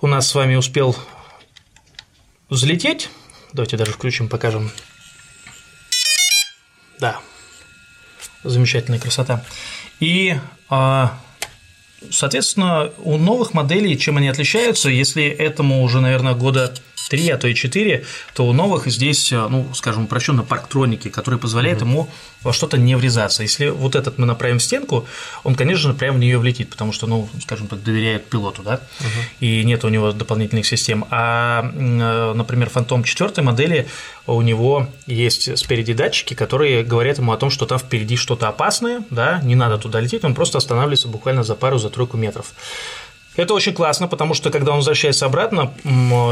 у 0.00 0.06
нас 0.06 0.28
с 0.28 0.34
вами 0.34 0.54
успел 0.54 0.96
взлететь. 2.48 3.10
Давайте 3.52 3.76
даже 3.76 3.92
включим, 3.92 4.28
покажем 4.28 4.70
Да. 6.98 7.20
Замечательная 8.42 8.98
красота. 8.98 9.44
И 10.00 10.34
а, 10.68 11.18
Соответственно, 12.10 12.90
у 12.98 13.16
новых 13.16 13.54
моделей, 13.54 13.98
чем 13.98 14.16
они 14.16 14.28
отличаются, 14.28 14.88
если 14.88 15.24
этому 15.24 15.82
уже, 15.82 16.00
наверное, 16.00 16.34
года 16.34 16.74
3, 17.14 17.30
а 17.30 17.38
то 17.38 17.46
и 17.46 17.54
4, 17.54 18.04
то 18.34 18.46
у 18.46 18.52
новых 18.52 18.88
здесь, 18.88 19.30
ну, 19.30 19.72
скажем, 19.72 20.04
упрощенно 20.04 20.42
парктроники, 20.42 21.08
которые 21.08 21.38
позволяют 21.38 21.80
mm-hmm. 21.80 21.90
ему 21.90 22.10
во 22.42 22.52
что-то 22.52 22.76
не 22.76 22.96
врезаться. 22.96 23.42
Если 23.42 23.68
вот 23.68 23.94
этот 23.94 24.18
мы 24.18 24.26
направим 24.26 24.58
в 24.58 24.62
стенку, 24.62 25.06
он, 25.44 25.54
конечно 25.54 25.92
же, 25.92 25.94
прямо 25.94 26.16
в 26.16 26.20
нее 26.20 26.38
влетит, 26.38 26.70
потому 26.70 26.92
что, 26.92 27.06
ну, 27.06 27.28
скажем 27.40 27.68
так, 27.68 27.82
доверяет 27.84 28.28
пилоту, 28.28 28.62
да, 28.62 28.80
угу. 28.98 29.08
и 29.38 29.62
нет 29.64 29.84
у 29.84 29.88
него 29.88 30.10
дополнительных 30.12 30.66
систем. 30.66 31.06
А, 31.10 31.62
э, 31.62 32.32
например, 32.34 32.68
Phantom 32.74 33.04
4 33.04 33.42
модели 33.42 33.86
у 34.26 34.42
него 34.42 34.88
есть 35.06 35.56
спереди 35.56 35.92
датчики, 35.92 36.34
которые 36.34 36.82
говорят 36.82 37.18
ему 37.18 37.32
о 37.32 37.36
том, 37.36 37.50
что 37.50 37.66
там 37.66 37.78
впереди 37.78 38.16
что-то 38.16 38.48
опасное, 38.48 39.04
да, 39.10 39.40
не 39.42 39.54
надо 39.54 39.78
туда 39.78 40.00
лететь, 40.00 40.24
он 40.24 40.34
просто 40.34 40.58
останавливается 40.58 41.08
буквально 41.08 41.44
за 41.44 41.54
пару, 41.54 41.78
за 41.78 41.90
тройку 41.90 42.16
метров. 42.16 42.52
Это 43.36 43.52
очень 43.52 43.74
классно, 43.74 44.06
потому 44.06 44.34
что 44.34 44.50
когда 44.50 44.70
он 44.72 44.78
возвращается 44.78 45.26
обратно, 45.26 45.74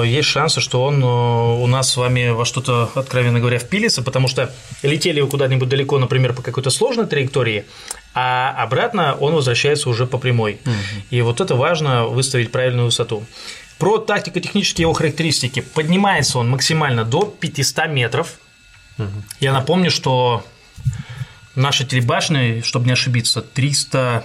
есть 0.05 0.29
шансы, 0.29 0.61
что 0.61 0.85
он 0.85 1.03
э, 1.03 1.07
у 1.07 1.67
нас 1.67 1.91
с 1.91 1.97
вами 1.97 2.29
во 2.29 2.45
что-то, 2.45 2.91
откровенно 2.95 3.41
говоря, 3.41 3.59
впилится, 3.59 4.03
потому 4.03 4.29
что 4.29 4.55
летели 4.83 5.21
вы 5.21 5.27
куда-нибудь 5.29 5.69
далеко, 5.69 5.99
например, 5.99 6.33
по 6.33 6.43
какой-то 6.43 6.71
сложной 6.71 7.07
траектории, 7.07 7.65
а 8.15 8.55
обратно 8.57 9.17
он 9.19 9.35
возвращается 9.35 9.89
уже 9.89 10.07
по 10.07 10.19
прямой. 10.19 10.61
Угу. 10.65 10.73
И 11.11 11.23
вот 11.23 11.41
это 11.41 11.57
важно 11.57 12.07
выставить 12.07 12.53
правильную 12.53 12.87
высоту. 12.87 13.25
Про 13.79 13.99
тактико-технические 13.99 14.83
его 14.83 14.93
характеристики. 14.93 15.61
Поднимается 15.61 16.39
он 16.39 16.49
максимально 16.49 17.05
до 17.05 17.25
500 17.25 17.89
метров. 17.89 18.35
Угу. 18.99 19.09
Я 19.41 19.53
напомню, 19.53 19.91
что 19.91 20.45
наши 21.57 21.85
телебашни, 21.85 22.61
чтобы 22.65 22.87
не 22.87 22.93
ошибиться, 22.93 23.43
300 23.43 24.25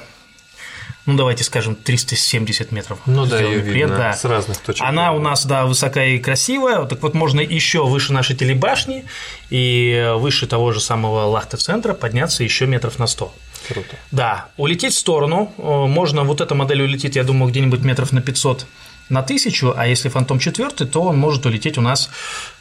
ну 1.07 1.15
давайте 1.15 1.43
скажем, 1.45 1.73
370 1.73 2.71
метров. 2.73 2.99
Ну 3.05 3.25
да, 3.25 3.39
ее 3.39 3.59
видно 3.59 3.97
да. 3.97 4.13
с 4.13 4.25
разных 4.25 4.57
точек. 4.57 4.85
Она 4.85 5.13
у 5.13 5.19
нас, 5.19 5.45
да, 5.45 5.65
высокая 5.65 6.09
и 6.09 6.19
красивая, 6.19 6.85
так 6.85 7.01
вот 7.01 7.13
можно 7.13 7.39
еще 7.39 7.85
выше 7.85 8.11
нашей 8.11 8.35
телебашни 8.35 9.05
и 9.49 10.13
выше 10.17 10.47
того 10.47 10.73
же 10.73 10.81
самого 10.81 11.25
Лахта-центра 11.25 11.93
подняться 11.93 12.43
еще 12.43 12.67
метров 12.67 12.99
на 12.99 13.07
100. 13.07 13.33
Круто. 13.69 13.95
Да, 14.11 14.47
улететь 14.57 14.93
в 14.93 14.97
сторону, 14.97 15.53
э, 15.57 15.61
можно, 15.61 16.23
вот 16.23 16.41
эта 16.41 16.55
модель 16.55 16.81
улетит, 16.81 17.15
я 17.15 17.23
думаю, 17.23 17.51
где-нибудь 17.51 17.81
метров 17.81 18.11
на 18.11 18.21
500 18.21 18.65
на 19.09 19.23
тысячу, 19.23 19.73
а 19.75 19.87
если 19.87 20.09
Фантом 20.09 20.39
4, 20.39 20.69
то 20.69 21.01
он 21.01 21.17
может 21.17 21.45
улететь 21.45 21.77
у 21.77 21.81
нас, 21.81 22.09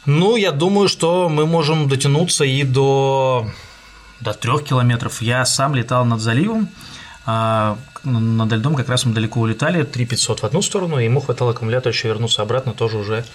ну, 0.05 0.37
я 0.37 0.51
думаю, 0.51 0.87
что 0.87 1.27
мы 1.27 1.45
можем 1.45 1.89
дотянуться 1.89 2.45
и 2.45 2.63
до, 2.63 3.49
до 4.21 4.33
3 4.33 4.59
километров. 4.59 5.21
Я 5.21 5.45
сам 5.45 5.75
летал 5.75 6.05
над 6.05 6.21
заливом, 6.21 6.69
а, 7.29 7.77
над 8.05 8.53
льдом 8.53 8.73
как 8.73 8.87
раз 8.87 9.05
мы 9.05 9.13
далеко 9.13 9.41
улетали, 9.41 9.83
3500 9.83 10.39
в 10.39 10.43
одну 10.45 10.61
сторону, 10.61 10.97
и 10.97 11.03
ему 11.03 11.19
хватало 11.19 11.51
аккумулятора 11.51 11.93
еще 11.93 12.07
вернуться 12.07 12.41
обратно, 12.41 12.71
тоже 12.71 12.97
уже 12.97 13.25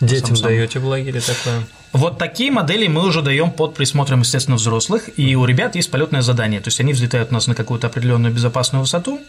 Детям 0.00 0.34
даете 0.34 0.80
в 0.80 0.86
лагере 0.86 1.20
такое? 1.20 1.64
Вот 1.92 2.18
такие 2.18 2.50
модели 2.50 2.88
мы 2.88 3.06
уже 3.06 3.22
даем 3.22 3.52
под 3.52 3.74
присмотром, 3.74 4.20
естественно, 4.22 4.56
взрослых, 4.56 5.08
и 5.16 5.36
у 5.36 5.44
ребят 5.44 5.76
есть 5.76 5.92
полетное 5.92 6.22
задание, 6.22 6.60
то 6.60 6.68
есть 6.68 6.80
они 6.80 6.92
взлетают 6.92 7.30
у 7.30 7.34
нас 7.34 7.46
на 7.46 7.54
какую-то 7.54 7.86
определенную 7.86 8.34
безопасную 8.34 8.82
высоту, 8.82 9.20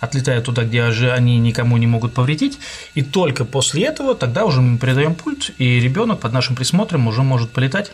отлетают 0.00 0.46
туда, 0.46 0.64
где 0.64 0.90
же 0.90 1.12
они 1.12 1.38
никому 1.38 1.76
не 1.76 1.86
могут 1.86 2.12
повредить, 2.12 2.58
и 2.96 3.02
только 3.02 3.44
после 3.44 3.84
этого 3.84 4.16
тогда 4.16 4.46
уже 4.46 4.60
мы 4.60 4.78
передаем 4.78 5.14
пульт, 5.14 5.52
и 5.58 5.78
ребенок 5.78 6.18
под 6.18 6.32
нашим 6.32 6.56
присмотром 6.56 7.06
уже 7.06 7.22
может 7.22 7.50
полетать 7.50 7.92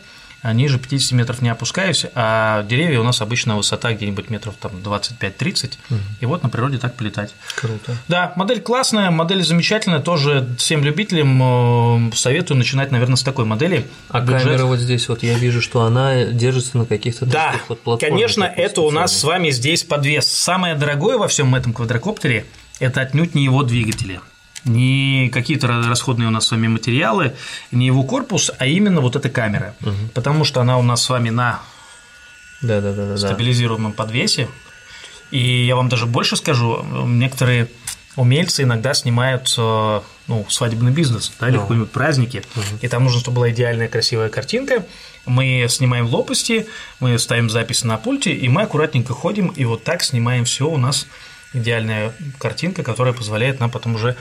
ниже 0.52 0.78
50 0.78 1.12
метров 1.12 1.42
не 1.42 1.48
опускаюсь, 1.48 2.06
а 2.14 2.62
деревья 2.64 3.00
у 3.00 3.02
нас 3.02 3.20
обычно 3.20 3.56
высота 3.56 3.92
где-нибудь 3.92 4.30
метров 4.30 4.54
там 4.60 4.72
25-30, 4.82 5.72
угу. 5.90 5.98
и 6.20 6.26
вот 6.26 6.42
на 6.42 6.48
природе 6.48 6.78
так 6.78 6.94
полетать. 6.94 7.34
Круто. 7.54 7.96
Да, 8.08 8.32
модель 8.36 8.60
классная, 8.60 9.10
модель 9.10 9.42
замечательная, 9.42 10.00
тоже 10.00 10.48
всем 10.58 10.84
любителям 10.84 12.10
э, 12.10 12.12
советую 12.14 12.58
начинать, 12.58 12.90
наверное, 12.90 13.16
с 13.16 13.22
такой 13.22 13.44
модели. 13.44 13.86
А 14.08 14.20
Бюджет... 14.20 14.42
камера 14.42 14.64
вот 14.64 14.78
здесь, 14.78 15.08
вот 15.08 15.22
я 15.22 15.34
вижу, 15.34 15.60
что 15.60 15.82
она 15.82 16.24
держится 16.24 16.78
на 16.78 16.86
каких-то 16.86 17.26
да, 17.26 17.54
вот 17.68 17.80
платформах. 17.80 18.14
конечно, 18.14 18.44
это 18.44 18.82
у 18.82 18.90
нас 18.90 19.16
с 19.16 19.24
вами 19.24 19.50
здесь 19.50 19.84
подвес. 19.84 20.26
Самое 20.26 20.74
дорогое 20.74 21.18
во 21.18 21.28
всем 21.28 21.54
этом 21.54 21.72
квадрокоптере– 21.72 22.46
это 22.78 23.00
отнюдь 23.00 23.34
не 23.34 23.44
его 23.44 23.62
двигатели 23.62 24.20
не 24.66 25.30
какие-то 25.32 25.68
расходные 25.68 26.28
у 26.28 26.30
нас 26.30 26.46
с 26.46 26.50
вами 26.50 26.66
материалы, 26.66 27.34
не 27.70 27.86
его 27.86 28.02
корпус, 28.02 28.50
а 28.58 28.66
именно 28.66 29.00
вот 29.00 29.16
эта 29.16 29.28
камера. 29.28 29.74
Угу. 29.80 30.10
Потому 30.14 30.44
что 30.44 30.60
она 30.60 30.78
у 30.78 30.82
нас 30.82 31.02
с 31.02 31.08
вами 31.08 31.30
на 31.30 31.60
да, 32.62 32.80
да, 32.80 32.92
да, 32.92 33.08
да, 33.08 33.16
стабилизированном 33.16 33.92
подвесе. 33.92 34.48
И 35.30 35.66
я 35.66 35.76
вам 35.76 35.88
даже 35.88 36.06
больше 36.06 36.36
скажу, 36.36 36.84
некоторые 37.06 37.68
умельцы 38.16 38.62
иногда 38.62 38.94
снимают 38.94 39.54
э, 39.58 40.00
ну, 40.26 40.46
свадебный 40.48 40.92
бизнес, 40.92 41.32
да, 41.38 41.48
или 41.48 41.58
какие-нибудь 41.58 41.90
праздники, 41.90 42.42
угу. 42.54 42.64
и 42.80 42.88
там 42.88 43.04
нужно, 43.04 43.20
чтобы 43.20 43.36
была 43.36 43.50
идеальная 43.50 43.88
красивая 43.88 44.28
картинка. 44.28 44.86
Мы 45.26 45.66
снимаем 45.68 46.06
лопасти, 46.06 46.66
мы 47.00 47.18
ставим 47.18 47.50
запись 47.50 47.84
на 47.84 47.98
пульте, 47.98 48.32
и 48.32 48.48
мы 48.48 48.62
аккуратненько 48.62 49.12
ходим, 49.12 49.48
и 49.48 49.64
вот 49.64 49.84
так 49.84 50.02
снимаем 50.02 50.44
все 50.44 50.68
у 50.68 50.78
нас 50.78 51.06
идеальная 51.56 52.12
картинка, 52.38 52.82
которая 52.82 53.14
позволяет 53.14 53.60
нам 53.60 53.70
потом 53.70 53.94
уже 53.94 54.16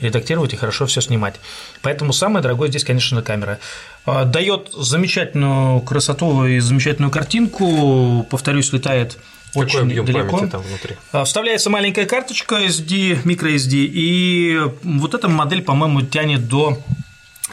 редактировать 0.00 0.52
и 0.52 0.56
хорошо 0.56 0.86
все 0.86 1.00
снимать. 1.00 1.36
Поэтому 1.82 2.12
самое 2.12 2.42
дорогое 2.42 2.68
здесь, 2.68 2.84
конечно, 2.84 3.22
камера. 3.22 3.58
Дает 4.06 4.70
замечательную 4.72 5.80
красоту 5.80 6.46
и 6.46 6.60
замечательную 6.60 7.10
картинку. 7.10 8.26
Повторюсь, 8.30 8.72
летает 8.72 9.18
очень 9.54 9.88
Какой 9.88 10.04
далеко. 10.04 10.46
там 10.46 10.62
внутри? 10.62 10.96
А, 11.12 11.24
вставляется 11.24 11.70
маленькая 11.70 12.04
карточка 12.04 12.56
SD, 12.56 13.22
microSD, 13.22 13.88
и 13.90 14.60
вот 14.82 15.14
эта 15.14 15.28
модель, 15.28 15.62
по-моему, 15.62 16.02
тянет 16.02 16.46
до 16.46 16.78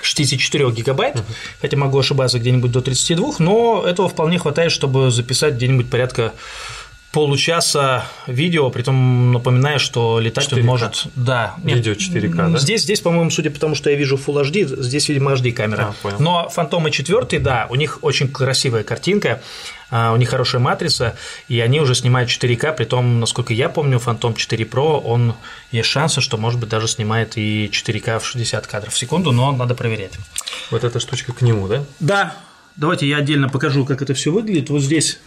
64 0.02 0.72
гигабайт, 0.72 1.16
uh-huh. 1.16 1.24
хотя 1.62 1.78
могу 1.78 1.98
ошибаться 2.00 2.40
где-нибудь 2.40 2.72
до 2.72 2.82
32, 2.82 3.36
но 3.40 3.84
этого 3.88 4.10
вполне 4.10 4.38
хватает, 4.38 4.72
чтобы 4.72 5.12
записать 5.12 5.56
где-нибудь 5.56 5.90
порядка 5.90 6.34
получаса 7.14 8.06
видео, 8.26 8.72
при 8.72 8.82
том 8.82 9.32
напоминаю, 9.32 9.80
что 9.80 10.20
летать 10.20 10.52
4К. 10.52 10.60
он 10.60 10.66
может. 10.66 11.06
Да. 11.16 11.54
Видео 11.64 11.94
4К, 11.94 12.52
да? 12.52 12.58
Здесь, 12.58 12.82
здесь, 12.82 13.02
по-моему, 13.02 13.30
судя 13.30 13.52
по 13.52 13.60
тому, 13.60 13.76
что 13.76 13.92
я 13.92 13.96
вижу 13.96 14.18
Full 14.18 14.44
HD, 14.44 14.82
здесь, 14.82 15.08
видимо, 15.10 15.32
HD 15.34 15.52
камера. 15.52 15.94
А, 16.04 16.16
Но 16.18 16.50
Фантомы 16.50 16.90
4, 16.90 17.40
да, 17.40 17.68
у 17.70 17.76
них 17.76 18.00
очень 18.02 18.28
красивая 18.30 18.84
картинка, 18.84 19.42
а, 19.92 20.12
у 20.12 20.16
них 20.16 20.30
хорошая 20.30 20.60
матрица, 20.60 21.16
и 21.48 21.60
они 21.60 21.80
уже 21.80 21.94
снимают 21.94 22.32
4К, 22.32 22.76
при 22.76 22.86
том, 22.86 23.20
насколько 23.20 23.54
я 23.54 23.70
помню, 23.70 24.02
Phantom 24.04 24.36
4 24.36 24.66
Pro, 24.66 25.00
он 25.00 25.36
есть 25.72 25.90
шансы, 25.90 26.20
что, 26.20 26.38
может 26.38 26.60
быть, 26.60 26.70
даже 26.70 26.88
снимает 26.88 27.38
и 27.38 27.70
4К 27.72 28.20
в 28.20 28.26
60 28.26 28.66
кадров 28.66 28.92
в 28.92 28.98
секунду, 28.98 29.32
но 29.32 29.52
надо 29.52 29.76
проверять. 29.76 30.14
Вот 30.72 30.84
эта 30.84 31.00
штучка 31.00 31.32
к 31.32 31.44
нему, 31.44 31.68
да? 31.68 31.86
Да. 32.00 32.36
Давайте 32.76 33.08
я 33.08 33.18
отдельно 33.18 33.50
покажу, 33.50 33.86
как 33.86 34.02
это 34.02 34.16
все 34.16 34.32
выглядит. 34.32 34.72
Вот 34.72 34.82
здесь 34.82 35.20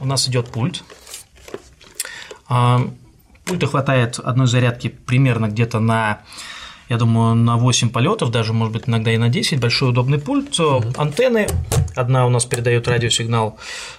у 0.00 0.06
нас 0.06 0.28
идет 0.28 0.48
пульт. 0.48 0.82
А, 2.48 2.80
пульта 3.44 3.66
хватает 3.66 4.18
одной 4.18 4.46
зарядки 4.46 4.88
примерно 4.88 5.46
где-то 5.46 5.80
на 5.80 6.22
я 6.88 6.96
думаю, 6.96 7.36
на 7.36 7.56
8 7.56 7.90
полетов, 7.90 8.32
даже, 8.32 8.52
может 8.52 8.72
быть, 8.72 8.88
иногда 8.88 9.12
и 9.12 9.16
на 9.16 9.28
10. 9.28 9.60
Большой 9.60 9.90
удобный 9.90 10.18
пульт. 10.18 10.58
Mm-hmm. 10.58 10.94
Антенны. 10.96 11.46
Одна 11.94 12.26
у 12.26 12.30
нас 12.30 12.46
передает 12.46 12.88
радиосигнал 12.88 13.58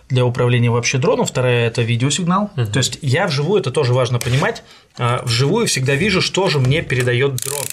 для 0.10 0.25
управления 0.25 0.70
вообще 0.70 0.98
дроном, 0.98 1.25
вторая– 1.25 1.67
это 1.67 1.84
видеосигнал. 1.84 2.51
Mm-hmm. 2.58 2.65
То 2.65 2.77
есть 2.79 3.00
я 3.01 3.27
вживую, 3.27 3.62
это 3.62 3.72
тоже 3.72 3.93
важно 3.93 4.20
понимать, 4.20 4.63
а, 4.98 5.22
вживую 5.24 5.67
всегда 5.67 5.96
вижу, 5.96 6.22
что 6.22 6.50
же 6.50 6.60
мне 6.60 6.81
передает 6.81 7.38
дрон 7.38 7.63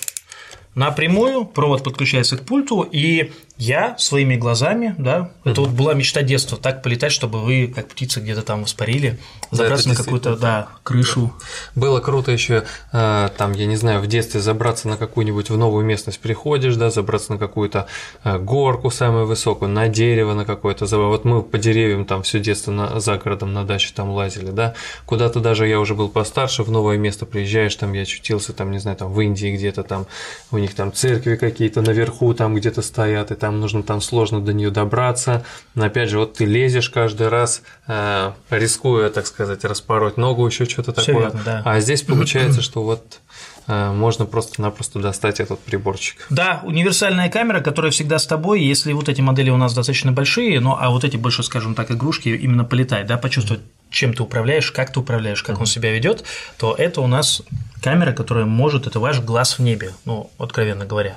напрямую, 0.79 1.45
провод 1.45 1.83
подключается 1.83 2.37
к 2.37 2.45
пульту, 2.45 2.83
и 2.83 3.33
я 3.59 3.97
своими 3.99 4.37
глазами, 4.37 4.95
да, 4.99 5.33
это 5.45 5.63
вот 5.63 5.71
была 5.71 5.93
мечта 5.95 6.23
детства, 6.23 6.57
так 6.57 6.81
полетать, 6.83 7.11
чтобы 7.11 7.41
вы, 7.41 7.73
как 7.75 7.89
птица, 7.89 8.21
где-то 8.21 8.43
там 8.43 8.63
воспарили, 8.63 9.19
забраться 9.51 9.89
да, 9.89 9.95
на 9.95 9.97
какую-то, 9.97 10.37
да, 10.37 10.69
крышу. 10.85 11.33
Было 11.75 11.99
круто 11.99 12.31
еще, 12.31 12.65
э, 12.93 13.29
там, 13.37 13.53
я 13.53 13.67
не 13.67 13.75
знаю, 13.75 14.01
в 14.01 14.07
детстве 14.07 14.41
забраться 14.41 14.87
на 14.87 14.97
какую-нибудь 14.97 15.51
в 15.51 15.57
новую 15.57 15.85
местность 15.85 16.21
приходишь, 16.21 16.77
да, 16.77 16.91
забраться 16.91 17.33
на 17.33 17.39
какую-то 17.39 17.89
э, 18.23 18.39
горку 18.39 18.91
самую 18.91 19.27
высокую, 19.27 19.71
на 19.71 19.89
дерево 19.89 20.35
на 20.35 20.45
какое-то, 20.45 20.87
вот 20.87 21.25
мы 21.25 21.43
по 21.43 21.59
деревьям 21.59 22.05
там 22.05 22.23
все 22.23 22.39
детство 22.39 22.71
на, 22.71 23.01
за 23.01 23.19
городом 23.19 23.53
на 23.53 23.65
даче 23.65 23.91
там 23.93 24.11
лазили, 24.11 24.53
да, 24.53 24.75
куда-то 25.05 25.41
даже 25.41 25.67
я 25.67 25.81
уже 25.81 25.97
был 25.97 26.09
постарше, 26.09 26.63
в 26.63 26.71
новое 26.71 26.97
место 26.97 27.27
приезжаешь, 27.27 27.75
там 27.75 27.93
я 27.93 28.03
очутился, 28.03 28.53
там, 28.53 28.71
не 28.71 28.79
знаю, 28.79 28.97
там 28.97 29.13
в 29.13 29.21
Индии 29.21 29.57
где-то 29.57 29.83
там, 29.83 30.07
у 30.53 30.59
них 30.59 30.75
там 30.77 30.93
церкви 30.93 31.35
какие-то 31.35 31.83
наверху 31.83 32.33
там 32.35 32.55
где-то 32.55 32.83
стоят, 32.83 33.33
и 33.33 33.35
там 33.35 33.48
там 33.49 33.61
нужно 33.61 33.83
там 33.83 34.03
сложно 34.03 34.43
до 34.43 34.53
нее 34.53 34.71
добраться. 34.71 35.43
Но 35.75 35.87
опять 35.87 36.11
же, 36.11 36.19
вот 36.19 36.35
ты 36.35 36.45
лезешь 36.45 36.91
каждый 36.91 37.29
раз, 37.29 37.63
э, 37.87 38.33
рискуя, 38.51 39.09
так 39.09 39.27
сказать, 39.27 39.65
распороть 39.65 40.19
ногу, 40.19 40.47
еще 40.47 40.67
что-то 40.67 40.93
такое. 40.93 41.15
Верно, 41.15 41.41
да. 41.47 41.63
А 41.65 41.81
здесь 41.81 42.03
получается, 42.03 42.61
что 42.61 42.83
вот 42.83 43.21
э, 43.67 43.93
можно 43.93 44.27
просто-напросто 44.27 44.99
достать 44.99 45.41
этот 45.41 45.61
приборчик. 45.61 46.27
Да, 46.29 46.61
универсальная 46.63 47.31
камера, 47.31 47.63
которая 47.63 47.91
всегда 47.91 48.19
с 48.19 48.27
тобой, 48.27 48.61
если 48.61 48.93
вот 48.93 49.09
эти 49.09 49.23
модели 49.23 49.49
у 49.49 49.57
нас 49.57 49.73
достаточно 49.73 50.13
большие, 50.13 50.61
ну 50.61 50.77
а 50.79 50.91
вот 50.91 51.05
эти 51.05 51.17
больше, 51.17 51.43
скажем 51.43 51.75
так, 51.75 51.91
игрушки 51.91 52.29
именно 52.29 52.65
полетать, 52.65 53.07
да, 53.07 53.17
почувствовать 53.17 53.63
чем 53.91 54.15
ты 54.15 54.23
управляешь, 54.23 54.71
как 54.71 54.93
ты 54.93 55.01
управляешь, 55.01 55.43
как 55.43 55.61
он 55.61 55.67
себя 55.67 55.93
ведет, 55.93 56.25
то 56.59 56.75
это 56.77 57.01
у 57.01 57.07
нас 57.07 57.43
камера, 57.83 58.13
которая 58.13 58.45
может, 58.45 58.87
это 58.87 59.01
ваш 59.01 59.21
глаз 59.21 59.59
в 59.59 59.63
небе, 59.63 59.93
ну, 60.05 60.31
откровенно 60.39 60.85
говоря. 60.85 61.17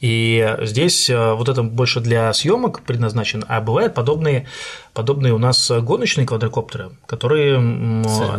И 0.00 0.56
здесь 0.62 1.10
э, 1.10 1.32
вот 1.34 1.48
это 1.48 1.62
больше 1.62 2.00
для 2.00 2.32
съемок 2.32 2.80
предназначен, 2.82 3.44
а 3.46 3.60
бывают 3.60 3.94
подобные, 3.94 4.46
подобные 4.94 5.34
у 5.34 5.38
нас 5.38 5.70
гоночные 5.70 6.26
квадрокоптеры, 6.26 6.90
которые, 7.06 7.58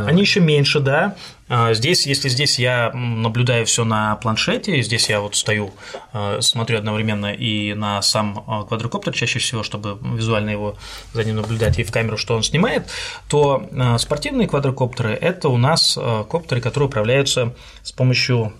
они 0.07 0.21
еще 0.21 0.39
меньше, 0.39 0.79
да. 0.79 1.15
А 1.49 1.73
здесь, 1.73 2.05
если 2.05 2.29
здесь 2.29 2.59
я 2.59 2.91
наблюдаю 2.93 3.65
все 3.65 3.83
на 3.83 4.15
планшете, 4.17 4.81
здесь 4.81 5.09
я 5.09 5.19
вот 5.19 5.35
стою, 5.35 5.73
э, 6.13 6.39
смотрю 6.41 6.77
одновременно 6.77 7.33
и 7.33 7.73
на 7.73 8.01
сам 8.01 8.45
э, 8.47 8.67
квадрокоптер 8.67 9.13
чаще 9.13 9.39
всего, 9.39 9.63
чтобы 9.63 9.97
визуально 10.15 10.51
его 10.51 10.77
за 11.13 11.23
ним 11.23 11.37
наблюдать 11.37 11.79
и 11.79 11.83
в 11.83 11.91
камеру, 11.91 12.17
что 12.17 12.35
он 12.35 12.43
снимает, 12.43 12.87
то 13.27 13.67
спортивные 13.97 14.47
квадрокоптеры– 14.47 15.13
это 15.21 15.49
у 15.49 15.57
нас 15.57 15.97
коптеры, 16.29 16.61
которые 16.61 16.87
управляются 16.87 17.53
с 17.83 17.91
помощью 17.91 18.53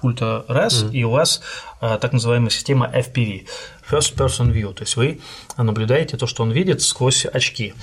пульта 0.00 0.44
RAS, 0.48 0.68
mm-hmm. 0.68 0.92
и 0.92 1.04
у 1.04 1.10
вас 1.10 1.40
а, 1.80 1.96
так 1.96 2.12
называемая 2.12 2.50
система 2.50 2.90
FPV– 2.92 3.46
First 3.92 4.16
Person 4.16 4.52
View, 4.52 4.72
то 4.72 4.82
есть 4.82 4.96
вы 4.96 5.20
наблюдаете 5.56 6.16
то, 6.16 6.26
что 6.26 6.42
он 6.42 6.50
видит 6.50 6.82
сквозь 6.82 7.26
очки. 7.26 7.74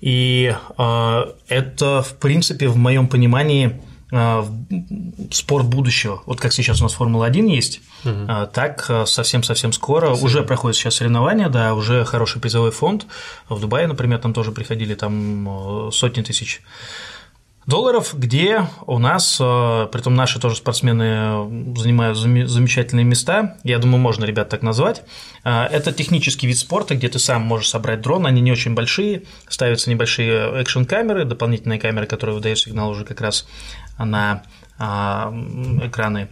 И 0.00 0.54
а, 0.76 1.34
это, 1.48 2.02
в 2.02 2.14
принципе, 2.14 2.68
в 2.68 2.76
моем 2.76 3.08
понимании 3.08 3.80
а, 4.12 4.46
спорт 5.30 5.66
будущего. 5.66 6.22
Вот 6.26 6.40
как 6.40 6.52
сейчас 6.52 6.80
у 6.80 6.84
нас 6.84 6.94
Формула-1 6.94 7.48
есть, 7.50 7.80
угу. 8.04 8.26
так 8.52 8.90
совсем-совсем 9.06 9.72
скоро 9.72 10.06
Спасибо. 10.08 10.26
уже 10.26 10.42
проходят 10.42 10.76
сейчас 10.76 10.96
соревнования, 10.96 11.48
да, 11.48 11.74
уже 11.74 12.04
хороший 12.04 12.40
призовой 12.40 12.70
фонд. 12.70 13.06
В 13.48 13.60
Дубае, 13.60 13.86
например, 13.86 14.18
там 14.18 14.32
тоже 14.32 14.52
приходили 14.52 14.94
там 14.94 15.90
сотни 15.92 16.22
тысяч 16.22 16.62
долларов, 17.66 18.14
где 18.16 18.66
у 18.86 18.98
нас, 18.98 19.38
э, 19.40 19.88
при 19.92 20.00
том 20.00 20.14
наши 20.14 20.40
тоже 20.40 20.56
спортсмены 20.56 21.74
занимают 21.76 22.16
замечательные 22.16 23.04
места, 23.04 23.58
я 23.64 23.78
думаю, 23.78 24.00
можно 24.00 24.24
ребят 24.24 24.48
так 24.48 24.62
назвать. 24.62 25.02
Э, 25.44 25.64
это 25.64 25.92
технический 25.92 26.46
вид 26.46 26.58
спорта, 26.58 26.94
где 26.94 27.08
ты 27.08 27.18
сам 27.18 27.42
можешь 27.42 27.68
собрать 27.68 28.00
дрон, 28.00 28.26
они 28.26 28.40
не 28.40 28.52
очень 28.52 28.74
большие, 28.74 29.24
ставятся 29.48 29.90
небольшие 29.90 30.62
экшн-камеры, 30.62 31.24
дополнительные 31.24 31.78
камеры, 31.78 32.06
которые 32.06 32.34
выдают 32.34 32.58
сигнал 32.58 32.90
уже 32.90 33.04
как 33.04 33.20
раз 33.20 33.46
на 33.98 34.42
а, 34.78 35.32
экраны 35.82 36.28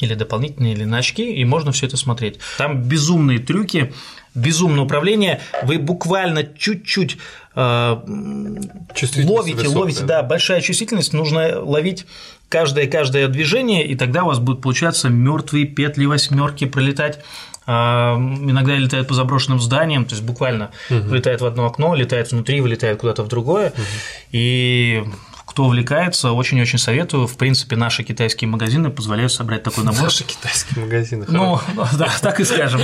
или 0.00 0.14
дополнительные, 0.14 0.74
или 0.74 0.84
на 0.84 0.98
очки, 0.98 1.32
и 1.32 1.44
можно 1.44 1.72
все 1.72 1.86
это 1.86 1.96
смотреть. 1.96 2.38
Там 2.58 2.82
безумные 2.82 3.38
трюки, 3.38 3.92
безумное 4.34 4.84
управление, 4.84 5.40
вы 5.62 5.78
буквально 5.78 6.44
чуть-чуть 6.44 7.16
э, 7.16 7.18
ловите, 9.24 9.56
высокая, 9.56 9.80
ловите, 9.80 10.04
да. 10.04 10.22
большая 10.22 10.60
чувствительность, 10.60 11.12
нужно 11.12 11.60
ловить 11.60 12.06
каждое 12.48 12.86
каждое 12.86 13.28
движение, 13.28 13.86
и 13.86 13.96
тогда 13.96 14.24
у 14.24 14.26
вас 14.26 14.38
будут 14.38 14.60
получаться 14.62 15.08
мертвые 15.08 15.64
петли 15.64 16.04
восьмерки 16.04 16.66
пролетать. 16.66 17.18
Э, 17.66 18.14
иногда 18.14 18.76
летают 18.76 19.08
по 19.08 19.14
заброшенным 19.14 19.58
зданиям, 19.58 20.04
то 20.04 20.14
есть 20.14 20.24
буквально 20.24 20.70
угу. 20.90 21.00
вылетает 21.00 21.40
в 21.40 21.46
одно 21.46 21.66
окно, 21.66 21.94
летает 21.94 22.30
внутри, 22.30 22.60
вылетает 22.60 23.00
куда-то 23.00 23.22
в 23.22 23.28
другое. 23.28 23.70
Угу. 23.70 23.82
И 24.32 25.04
кто 25.56 25.64
увлекается, 25.64 26.32
очень-очень 26.32 26.78
советую. 26.78 27.26
В 27.26 27.38
принципе, 27.38 27.76
наши 27.76 28.02
китайские 28.02 28.46
магазины 28.46 28.90
позволяют 28.90 29.32
собрать 29.32 29.62
такой 29.62 29.84
набор. 29.84 30.02
Наши 30.02 30.22
китайские 30.22 30.84
магазины. 30.84 31.24
Ну, 31.28 31.58
да, 31.94 32.10
так 32.20 32.40
и 32.40 32.44
скажем. 32.44 32.82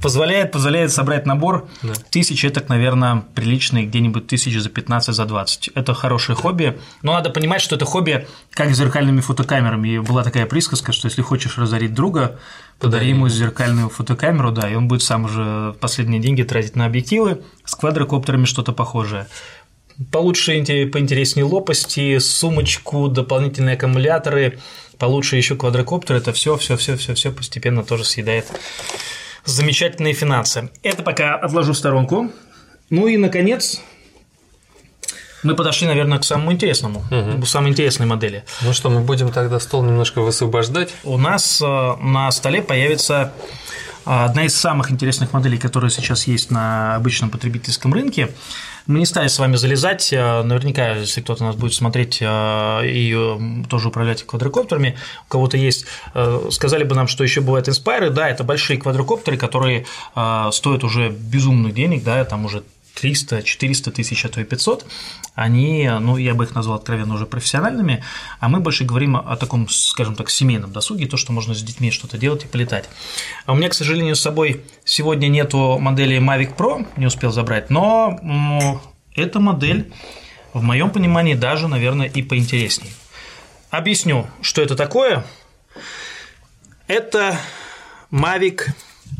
Позволяет, 0.00 0.52
позволяет 0.52 0.92
собрать 0.92 1.26
набор. 1.26 1.66
Да. 1.82 1.94
Тысячи, 2.10 2.46
это, 2.46 2.64
наверное, 2.68 3.24
приличный, 3.34 3.86
где-нибудь 3.86 4.28
тысячи 4.28 4.56
за 4.56 4.68
15, 4.68 5.16
за 5.16 5.24
20. 5.24 5.70
Это 5.74 5.94
хорошее 5.94 6.36
хобби. 6.36 6.78
Но 7.02 7.14
надо 7.14 7.30
понимать, 7.30 7.60
что 7.60 7.74
это 7.74 7.84
хобби 7.86 8.28
как 8.52 8.72
с 8.72 8.78
зеркальными 8.78 9.20
фотокамерами. 9.20 9.88
И 9.88 9.98
была 9.98 10.22
такая 10.22 10.46
присказка, 10.46 10.92
что 10.92 11.08
если 11.08 11.22
хочешь 11.22 11.58
разорить 11.58 11.92
друга, 11.92 12.38
подари 12.78 13.08
ему 13.08 13.28
зеркальную 13.28 13.88
фотокамеру, 13.88 14.52
да, 14.52 14.70
и 14.70 14.76
он 14.76 14.86
будет 14.86 15.02
сам 15.02 15.24
уже 15.24 15.74
последние 15.80 16.20
деньги 16.20 16.44
тратить 16.44 16.76
на 16.76 16.86
объективы, 16.86 17.42
с 17.64 17.74
квадрокоптерами 17.74 18.44
что-то 18.44 18.72
похожее 18.72 19.26
получше, 20.10 20.52
поинтереснее 20.92 21.44
лопасти, 21.44 22.18
сумочку, 22.18 23.08
дополнительные 23.08 23.76
аккумуляторы, 23.76 24.58
получше 24.98 25.36
еще 25.36 25.56
квадрокоптер, 25.56 26.16
это 26.16 26.32
все, 26.32 26.56
все, 26.56 26.76
все, 26.76 26.96
все, 26.96 27.14
все 27.14 27.30
постепенно 27.30 27.84
тоже 27.84 28.04
съедает 28.04 28.46
замечательные 29.44 30.14
финансы. 30.14 30.70
Это 30.82 31.02
пока 31.02 31.34
отложу 31.34 31.72
в 31.72 31.76
сторонку. 31.76 32.30
Ну 32.90 33.06
и, 33.06 33.16
наконец, 33.16 33.80
мы 35.42 35.54
подошли, 35.54 35.86
наверное, 35.86 36.18
к 36.18 36.24
самому 36.24 36.52
интересному, 36.52 37.04
угу. 37.10 37.44
самой 37.46 37.70
интересной 37.70 38.06
модели. 38.06 38.44
Ну 38.62 38.72
что, 38.72 38.88
мы 38.90 39.00
будем 39.00 39.30
тогда 39.30 39.60
стол 39.60 39.82
немножко 39.82 40.22
высвобождать? 40.22 40.90
У 41.04 41.18
нас 41.18 41.60
э, 41.60 41.66
на 42.00 42.30
столе 42.30 42.62
появится 42.62 43.32
одна 44.04 44.44
из 44.44 44.54
самых 44.54 44.90
интересных 44.90 45.32
моделей, 45.32 45.58
которая 45.58 45.90
сейчас 45.90 46.26
есть 46.26 46.50
на 46.50 46.96
обычном 46.96 47.30
потребительском 47.30 47.92
рынке. 47.92 48.30
Мы 48.86 48.98
не 48.98 49.06
стали 49.06 49.28
с 49.28 49.38
вами 49.38 49.56
залезать. 49.56 50.12
Э, 50.12 50.42
наверняка, 50.42 50.92
если 50.92 51.22
кто-то 51.22 51.42
нас 51.42 51.56
будет 51.56 51.72
смотреть 51.72 52.18
э, 52.20 52.86
и 52.86 53.14
э, 53.16 53.64
тоже 53.68 53.88
управлять 53.88 54.24
квадрокоптерами, 54.24 54.96
у 55.26 55.28
кого-то 55.28 55.56
есть, 55.56 55.86
сказали 56.50 56.84
бы 56.84 56.94
нам, 56.94 57.08
что 57.08 57.24
еще 57.24 57.40
бывают 57.40 57.68
инспайры. 57.68 58.10
Да, 58.10 58.28
это 58.28 58.44
большие 58.44 58.78
квадрокоптеры, 58.78 59.36
которые 59.36 59.86
стоят 60.14 60.84
уже 60.84 61.10
безумных 61.10 61.74
денег, 61.74 62.04
да, 62.04 62.24
там 62.24 62.44
уже 62.44 62.62
300, 62.94 63.42
400 63.42 63.90
тысяч, 63.90 64.24
а 64.24 64.28
то 64.28 64.40
и 64.40 64.44
500, 64.44 64.86
они, 65.34 65.90
ну, 66.00 66.16
я 66.16 66.34
бы 66.34 66.44
их 66.44 66.54
назвал 66.54 66.76
откровенно 66.76 67.14
уже 67.14 67.26
профессиональными, 67.26 68.04
а 68.40 68.48
мы 68.48 68.60
больше 68.60 68.84
говорим 68.84 69.16
о 69.16 69.36
таком, 69.36 69.68
скажем 69.68 70.14
так, 70.14 70.30
семейном 70.30 70.72
досуге, 70.72 71.06
то, 71.06 71.16
что 71.16 71.32
можно 71.32 71.54
с 71.54 71.62
детьми 71.62 71.90
что-то 71.90 72.18
делать 72.18 72.44
и 72.44 72.46
полетать. 72.46 72.88
А 73.46 73.52
у 73.52 73.56
меня, 73.56 73.68
к 73.68 73.74
сожалению, 73.74 74.16
с 74.16 74.20
собой 74.20 74.64
сегодня 74.84 75.28
нету 75.28 75.78
модели 75.78 76.18
Mavic 76.18 76.56
Pro, 76.56 76.86
не 76.96 77.06
успел 77.06 77.32
забрать, 77.32 77.70
но 77.70 78.80
эта 79.14 79.40
модель, 79.40 79.92
в 80.52 80.62
моем 80.62 80.90
понимании, 80.90 81.34
даже, 81.34 81.66
наверное, 81.66 82.06
и 82.06 82.22
поинтереснее. 82.22 82.92
Объясню, 83.70 84.28
что 84.40 84.62
это 84.62 84.76
такое. 84.76 85.24
Это 86.86 87.36
Mavic 88.12 88.68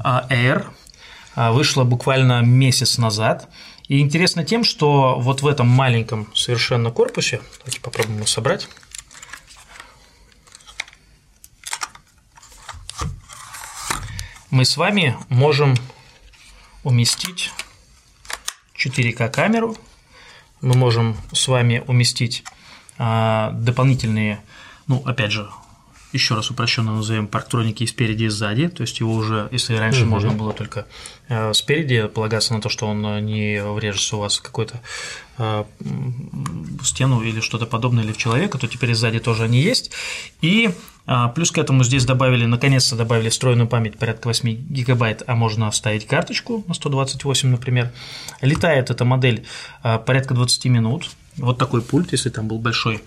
Air– 0.04 0.66
а, 1.36 1.52
вышла 1.52 1.84
буквально 1.84 2.42
месяц 2.42 2.98
назад. 2.98 3.48
И 3.88 4.00
интересно 4.00 4.44
тем, 4.44 4.64
что 4.64 5.18
вот 5.18 5.42
в 5.42 5.46
этом 5.46 5.68
маленьком 5.68 6.34
совершенно 6.34 6.90
корпусе, 6.90 7.42
давайте 7.58 7.80
попробуем 7.80 8.16
его 8.16 8.26
собрать, 8.26 8.68
мы 14.50 14.64
с 14.64 14.76
вами 14.76 15.16
можем 15.28 15.74
уместить 16.82 17.50
4К 18.74 19.28
камеру, 19.28 19.76
мы 20.62 20.74
можем 20.74 21.16
с 21.32 21.46
вами 21.46 21.84
уместить 21.86 22.44
а, 22.96 23.50
дополнительные, 23.50 24.40
ну, 24.86 25.02
опять 25.04 25.32
же, 25.32 25.50
еще 26.14 26.34
раз 26.34 26.50
упрощенно 26.50 26.94
назовем 26.94 27.26
парктроники 27.26 27.82
и 27.82 27.86
спереди 27.86 28.24
и 28.24 28.28
сзади, 28.28 28.68
то 28.68 28.82
есть 28.82 29.00
его 29.00 29.12
уже, 29.12 29.48
если 29.50 29.74
раньше 29.74 30.02
угу. 30.02 30.10
можно 30.10 30.32
было 30.32 30.52
только 30.52 30.86
э, 31.28 31.52
спереди 31.52 32.06
полагаться 32.06 32.54
на 32.54 32.60
то, 32.60 32.68
что 32.68 32.86
он 32.86 33.04
э, 33.04 33.20
не 33.20 33.62
врежется 33.62 34.16
у 34.16 34.20
вас 34.20 34.38
в 34.38 34.42
какую-то 34.42 34.80
э, 35.38 35.64
стену 36.82 37.20
или 37.20 37.40
что-то 37.40 37.66
подобное 37.66 38.04
или 38.04 38.12
в 38.12 38.16
человека, 38.16 38.58
то 38.58 38.68
теперь 38.68 38.94
сзади 38.94 39.18
тоже 39.18 39.44
они 39.44 39.60
есть. 39.60 39.90
И 40.40 40.70
Плюс 41.34 41.50
к 41.50 41.58
этому 41.58 41.84
здесь 41.84 42.06
добавили, 42.06 42.46
наконец-то 42.46 42.96
добавили 42.96 43.28
встроенную 43.28 43.68
память 43.68 43.98
порядка 43.98 44.28
8 44.28 44.48
гигабайт, 44.70 45.22
а 45.26 45.34
можно 45.34 45.70
вставить 45.70 46.06
карточку 46.06 46.64
на 46.66 46.72
128, 46.72 47.50
например. 47.50 47.92
Летает 48.40 48.88
эта 48.88 49.04
модель 49.04 49.44
порядка 49.82 50.32
20 50.32 50.64
минут. 50.64 51.10
Вот 51.36 51.58
такой 51.58 51.82
пульт, 51.82 52.12
если 52.12 52.30
там 52.30 52.48
был 52.48 52.58
большой 52.58 53.02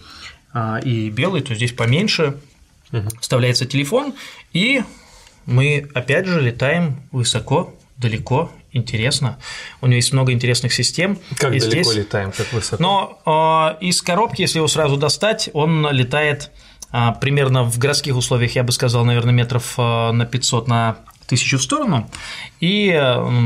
и 0.83 1.09
белый, 1.09 1.41
то 1.41 1.55
здесь 1.55 1.71
поменьше 1.71 2.35
угу. 2.91 3.07
вставляется 3.19 3.65
телефон, 3.65 4.13
и 4.53 4.83
мы 5.45 5.89
опять 5.93 6.25
же 6.25 6.41
летаем 6.41 7.01
высоко, 7.11 7.73
далеко, 7.97 8.51
интересно. 8.71 9.39
У 9.81 9.87
него 9.87 9.95
есть 9.95 10.13
много 10.13 10.31
интересных 10.31 10.73
систем. 10.73 11.17
Как 11.37 11.53
и 11.53 11.59
далеко 11.59 11.83
здесь... 11.83 11.95
летаем, 11.95 12.31
как 12.31 12.51
высоко? 12.53 12.81
Но 12.81 13.77
э, 13.79 13.85
из 13.85 14.01
коробки, 14.01 14.41
если 14.41 14.59
его 14.59 14.67
сразу 14.67 14.97
достать, 14.97 15.49
он 15.53 15.89
летает 15.91 16.51
э, 16.91 17.09
примерно 17.19 17.63
в 17.63 17.77
городских 17.77 18.15
условиях, 18.15 18.55
я 18.55 18.63
бы 18.63 18.71
сказал, 18.71 19.05
наверное, 19.05 19.33
метров 19.33 19.75
э, 19.77 20.11
на 20.11 20.25
500 20.25 20.67
на 20.67 20.97
тысячу 21.27 21.57
в 21.57 21.63
сторону, 21.63 22.09
и 22.61 22.89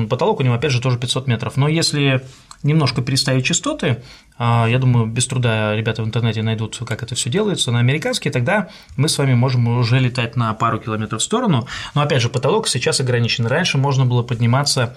потолок 0.08 0.40
у 0.40 0.44
него, 0.44 0.54
опять 0.54 0.72
же, 0.72 0.80
тоже 0.80 1.00
500 1.00 1.26
метров. 1.26 1.58
Но 1.58 1.68
если 1.68 2.22
немножко 2.64 3.02
переставить 3.02 3.46
частоты, 3.46 4.02
а, 4.38 4.68
я 4.68 4.80
думаю, 4.80 5.06
без 5.06 5.28
труда 5.28 5.76
ребята 5.76 6.04
в 6.04 6.06
интернете 6.06 6.42
найдут, 6.42 6.80
как 6.86 7.04
это 7.04 7.16
все 7.16 7.30
делается, 7.30 7.72
на 7.72 7.80
американский, 7.80 8.30
тогда 8.30 8.70
мы 8.98 9.10
с 9.10 9.18
вами 9.18 9.34
можем 9.34 9.68
уже 9.68 10.00
летать 10.00 10.36
на 10.36 10.54
пару 10.54 10.80
километров 10.80 11.22
в 11.22 11.24
сторону. 11.24 11.68
Но 11.96 12.02
опять 12.02 12.22
же, 12.22 12.30
потолок 12.30 12.68
сейчас 12.68 13.00
ограничен. 13.00 13.46
Раньше 13.46 13.78
можно 13.78 14.06
было 14.06 14.24
подниматься 14.24 14.96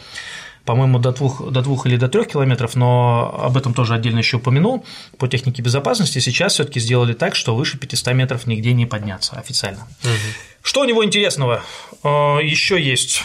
по-моему, 0.64 0.98
до 0.98 1.12
двух, 1.12 1.50
до 1.50 1.60
двух 1.60 1.86
или 1.86 1.96
до 1.96 2.08
трех 2.08 2.28
километров, 2.28 2.74
но 2.74 3.38
об 3.38 3.56
этом 3.56 3.74
тоже 3.74 3.94
отдельно 3.94 4.18
еще 4.18 4.38
упомянул. 4.38 4.84
По 5.18 5.28
технике 5.28 5.60
безопасности 5.60 6.20
сейчас 6.20 6.54
все-таки 6.54 6.80
сделали 6.80 7.12
так, 7.12 7.34
что 7.34 7.54
выше 7.54 7.76
500 7.76 8.14
метров 8.14 8.46
нигде 8.46 8.72
не 8.72 8.86
подняться 8.86 9.36
официально. 9.36 9.86
Угу. 10.02 10.10
Что 10.62 10.80
у 10.80 10.84
него 10.84 11.04
интересного? 11.04 11.62
А, 12.02 12.38
еще 12.38 12.82
есть. 12.82 13.22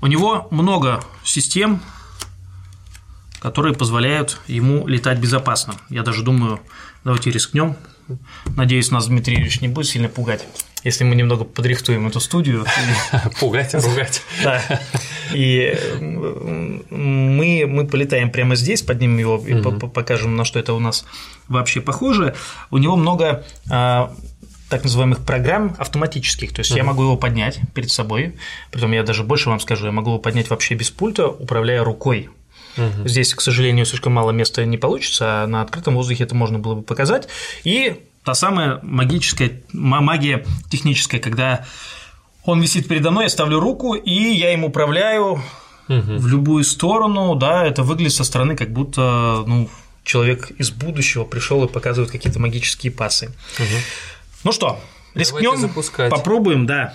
У 0.00 0.06
него 0.06 0.46
много 0.50 1.02
систем, 1.24 1.82
которые 3.40 3.74
позволяют 3.74 4.40
ему 4.46 4.86
летать 4.86 5.18
безопасно. 5.18 5.74
Я 5.88 6.02
даже 6.02 6.22
думаю, 6.22 6.60
давайте 7.04 7.30
рискнем. 7.30 7.76
Надеюсь, 8.56 8.90
нас 8.90 9.08
Дмитрий 9.08 9.36
Ильич 9.36 9.60
не 9.60 9.68
будет 9.68 9.86
сильно 9.86 10.08
пугать 10.08 10.46
если 10.84 11.04
мы 11.04 11.14
немного 11.14 11.44
подрихтуем 11.44 12.06
эту 12.06 12.20
студию. 12.20 12.64
Пугать, 13.40 13.74
ругать. 13.74 14.22
Да. 14.42 14.62
И 15.34 15.76
мы, 16.00 17.64
мы 17.66 17.86
полетаем 17.86 18.30
прямо 18.30 18.56
здесь, 18.56 18.82
поднимем 18.82 19.18
его 19.18 19.44
и 19.46 19.60
покажем, 19.88 20.36
на 20.36 20.44
что 20.44 20.58
это 20.58 20.72
у 20.72 20.78
нас 20.78 21.04
вообще 21.48 21.80
похоже. 21.80 22.34
У 22.70 22.78
него 22.78 22.96
много 22.96 23.44
а, 23.68 24.14
так 24.70 24.84
называемых 24.84 25.24
программ 25.24 25.76
автоматических. 25.78 26.52
То 26.52 26.60
есть 26.60 26.72
uh 26.72 26.76
я 26.76 26.84
могу 26.84 27.02
его 27.02 27.16
поднять 27.16 27.60
перед 27.74 27.90
собой. 27.90 28.36
Притом 28.70 28.92
я 28.92 29.02
даже 29.02 29.22
больше 29.24 29.50
вам 29.50 29.60
скажу, 29.60 29.86
я 29.86 29.92
могу 29.92 30.10
его 30.10 30.18
поднять 30.18 30.48
вообще 30.48 30.74
без 30.74 30.90
пульта, 30.90 31.28
управляя 31.28 31.84
рукой. 31.84 32.30
Uh 32.80 33.08
Здесь, 33.08 33.34
к 33.34 33.40
сожалению, 33.40 33.86
слишком 33.86 34.12
мало 34.12 34.30
места 34.30 34.64
не 34.64 34.78
получится, 34.78 35.42
а 35.42 35.46
на 35.46 35.62
открытом 35.62 35.94
воздухе 35.94 36.24
это 36.24 36.34
можно 36.34 36.58
было 36.58 36.76
бы 36.76 36.82
показать. 36.82 37.28
И 37.64 38.00
та 38.24 38.34
самая 38.34 38.80
магическая, 38.82 39.62
магия 39.72 40.44
техническая, 40.70 41.20
когда 41.20 41.64
он 42.44 42.60
висит 42.60 42.88
передо 42.88 43.10
мной, 43.10 43.24
я 43.24 43.30
ставлю 43.30 43.60
руку, 43.60 43.94
и 43.94 44.12
я 44.12 44.52
им 44.52 44.64
управляю 44.64 45.32
угу. 45.32 45.42
в 45.88 46.26
любую 46.26 46.64
сторону, 46.64 47.34
да, 47.34 47.64
это 47.64 47.82
выглядит 47.82 48.12
со 48.12 48.24
стороны, 48.24 48.56
как 48.56 48.72
будто, 48.72 49.44
ну, 49.46 49.68
человек 50.04 50.50
из 50.52 50.70
будущего 50.70 51.24
пришел 51.24 51.64
и 51.64 51.68
показывает 51.68 52.10
какие-то 52.10 52.40
магические 52.40 52.92
пасы. 52.92 53.26
Угу. 53.58 53.76
Ну 54.44 54.52
что, 54.52 54.80
рискнем, 55.14 55.70
попробуем, 56.10 56.66
да. 56.66 56.94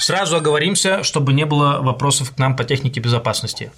Сразу 0.00 0.36
оговоримся, 0.36 1.02
чтобы 1.04 1.34
не 1.34 1.44
было 1.44 1.80
вопросов 1.82 2.34
к 2.34 2.38
нам 2.38 2.56
по 2.56 2.64
технике 2.64 3.00
безопасности. 3.00 3.70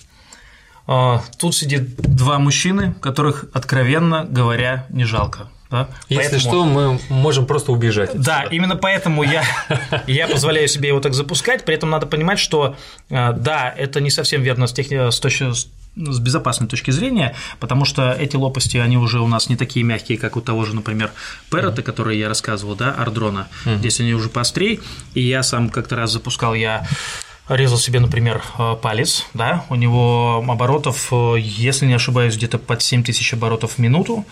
А, 0.87 1.21
тут 1.37 1.57
сидит 1.57 1.97
два 1.97 2.39
мужчины, 2.39 2.95
которых, 3.01 3.47
откровенно 3.53 4.25
говоря, 4.25 4.87
не 4.91 5.05
жалко. 5.05 5.51
Да? 5.69 5.89
Если 6.09 6.31
поэтому... 6.33 6.41
что, 6.41 6.65
мы 6.65 7.01
можем 7.09 7.47
просто 7.47 7.73
убежать. 7.73 8.11
Да, 8.15 8.45
именно 8.45 8.77
поэтому 8.77 9.25
я, 9.25 9.43
я 10.07 10.29
позволяю 10.29 10.69
себе 10.69 10.89
его 10.91 11.01
так 11.01 11.15
запускать. 11.15 11.65
При 11.65 11.75
этом 11.75 11.91
надо 11.91 12.07
понимать, 12.07 12.39
что 12.39 12.77
а, 13.11 13.33
да, 13.33 13.75
это 13.77 14.01
не 14.01 14.11
совсем 14.11 14.43
верно 14.43 14.69
с, 14.69 14.73
техни... 14.73 15.11
с 15.11 15.19
точки 15.19 15.53
с 15.53 15.67
безопасной 15.97 16.69
точки 16.69 16.91
зрения, 16.91 17.35
потому 17.61 17.85
что 17.85 18.13
эти 18.13 18.37
лопасти, 18.37 18.79
они 18.79 18.97
уже 18.97 19.21
у 19.21 19.27
нас 19.27 19.49
не 19.49 19.57
такие 19.57 19.85
мягкие, 19.85 20.19
как 20.19 20.37
у 20.37 20.41
того 20.41 20.65
же, 20.65 20.75
например, 20.75 21.13
Перрота, 21.51 21.83
который 21.83 22.19
я 22.19 22.29
рассказывал, 22.29 22.75
да, 22.75 22.93
Ардрона. 22.93 23.49
Mm-hmm. 23.65 23.79
Здесь 23.79 24.01
они 24.01 24.15
уже 24.15 24.29
поострее, 24.29 24.81
и 25.15 25.21
я 25.21 25.43
сам 25.43 25.69
как-то 25.69 25.97
раз 25.97 26.13
запускал 26.13 26.55
я 26.55 26.87
резал 27.49 27.79
себе, 27.79 28.01
например, 28.01 28.43
э, 28.59 28.77
палец, 28.81 29.27
да, 29.35 29.65
у 29.69 29.75
него 29.75 30.45
оборотов, 30.47 31.09
э, 31.13 31.37
если 31.39 31.87
не 31.87 31.95
ошибаюсь, 31.95 32.37
где-то 32.37 32.59
под 32.59 32.83
7000 32.83 33.35
оборотов 33.35 33.73
в 33.73 33.79
минуту, 33.79 34.13
угу. 34.13 34.27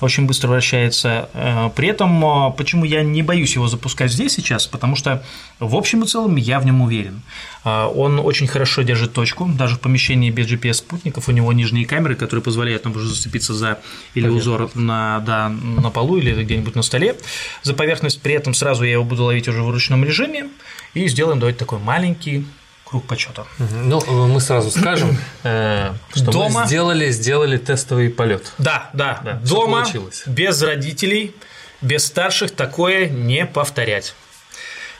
очень 0.00 0.26
быстро 0.26 0.48
вращается. 0.48 1.28
Э, 1.34 1.70
при 1.74 1.88
этом, 1.88 2.52
почему 2.56 2.84
я 2.84 3.02
не 3.02 3.22
боюсь 3.22 3.54
его 3.54 3.66
запускать 3.66 4.12
здесь 4.12 4.34
сейчас, 4.34 4.66
потому 4.66 4.96
что 4.96 5.22
в 5.58 5.74
общем 5.74 6.04
и 6.04 6.06
целом 6.06 6.36
я 6.36 6.60
в 6.60 6.66
нем 6.66 6.80
уверен. 6.80 7.22
Он 7.64 8.20
очень 8.20 8.46
хорошо 8.46 8.82
держит 8.82 9.14
точку, 9.14 9.46
даже 9.46 9.76
в 9.76 9.80
помещении 9.80 10.30
без 10.30 10.46
GPS-спутников 10.46 11.28
у 11.28 11.32
него 11.32 11.52
нижние 11.52 11.86
камеры, 11.86 12.14
которые 12.14 12.42
позволяют 12.42 12.84
нам 12.84 12.94
уже 12.94 13.08
зацепиться 13.08 13.54
за 13.54 13.80
или 14.12 14.28
узор 14.28 14.70
на, 14.74 15.20
да, 15.20 15.48
на 15.48 15.90
полу 15.90 16.18
или 16.18 16.42
где-нибудь 16.42 16.74
на 16.74 16.82
столе 16.82 17.16
за 17.62 17.72
поверхность. 17.72 18.20
При 18.20 18.34
этом 18.34 18.52
сразу 18.52 18.84
я 18.84 18.92
его 18.92 19.04
буду 19.04 19.24
ловить 19.24 19.48
уже 19.48 19.62
в 19.62 19.70
ручном 19.70 20.04
режиме, 20.04 20.50
и 20.92 21.08
сделаем 21.08 21.40
давайте 21.40 21.58
такой 21.58 21.78
маленький 21.78 22.46
круг 22.84 23.06
почета. 23.06 23.46
Ну, 23.58 24.00
мы 24.28 24.40
сразу 24.40 24.70
скажем, 24.70 25.16
э, 25.42 25.92
что 26.14 26.30
Дома... 26.30 26.60
мы 26.60 26.66
сделали, 26.66 27.10
сделали 27.10 27.56
тестовый 27.56 28.10
полет. 28.10 28.52
Да, 28.58 28.90
да, 28.92 29.20
да. 29.24 29.32
Дома 29.42 29.80
получилось. 29.80 30.22
без 30.26 30.62
родителей, 30.62 31.34
без 31.80 32.04
старших 32.04 32.52
такое 32.52 33.08
не 33.08 33.46
повторять. 33.46 34.14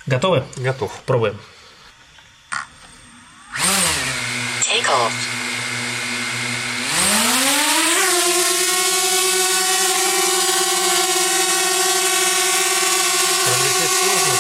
Готовы? 0.07 0.45
Готов. 0.57 0.93
Пробуем. 1.07 1.37
Take 3.57 4.89
off. 4.89 5.13
Там 13.45 13.63
летит 13.63 13.91
сложно. 13.91 14.34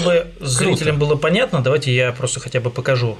Чтобы 0.00 0.26
зрителям 0.40 0.98
было 0.98 1.16
понятно, 1.16 1.62
давайте 1.62 1.94
я 1.94 2.12
просто 2.12 2.40
хотя 2.40 2.60
бы 2.60 2.70
покажу 2.70 3.16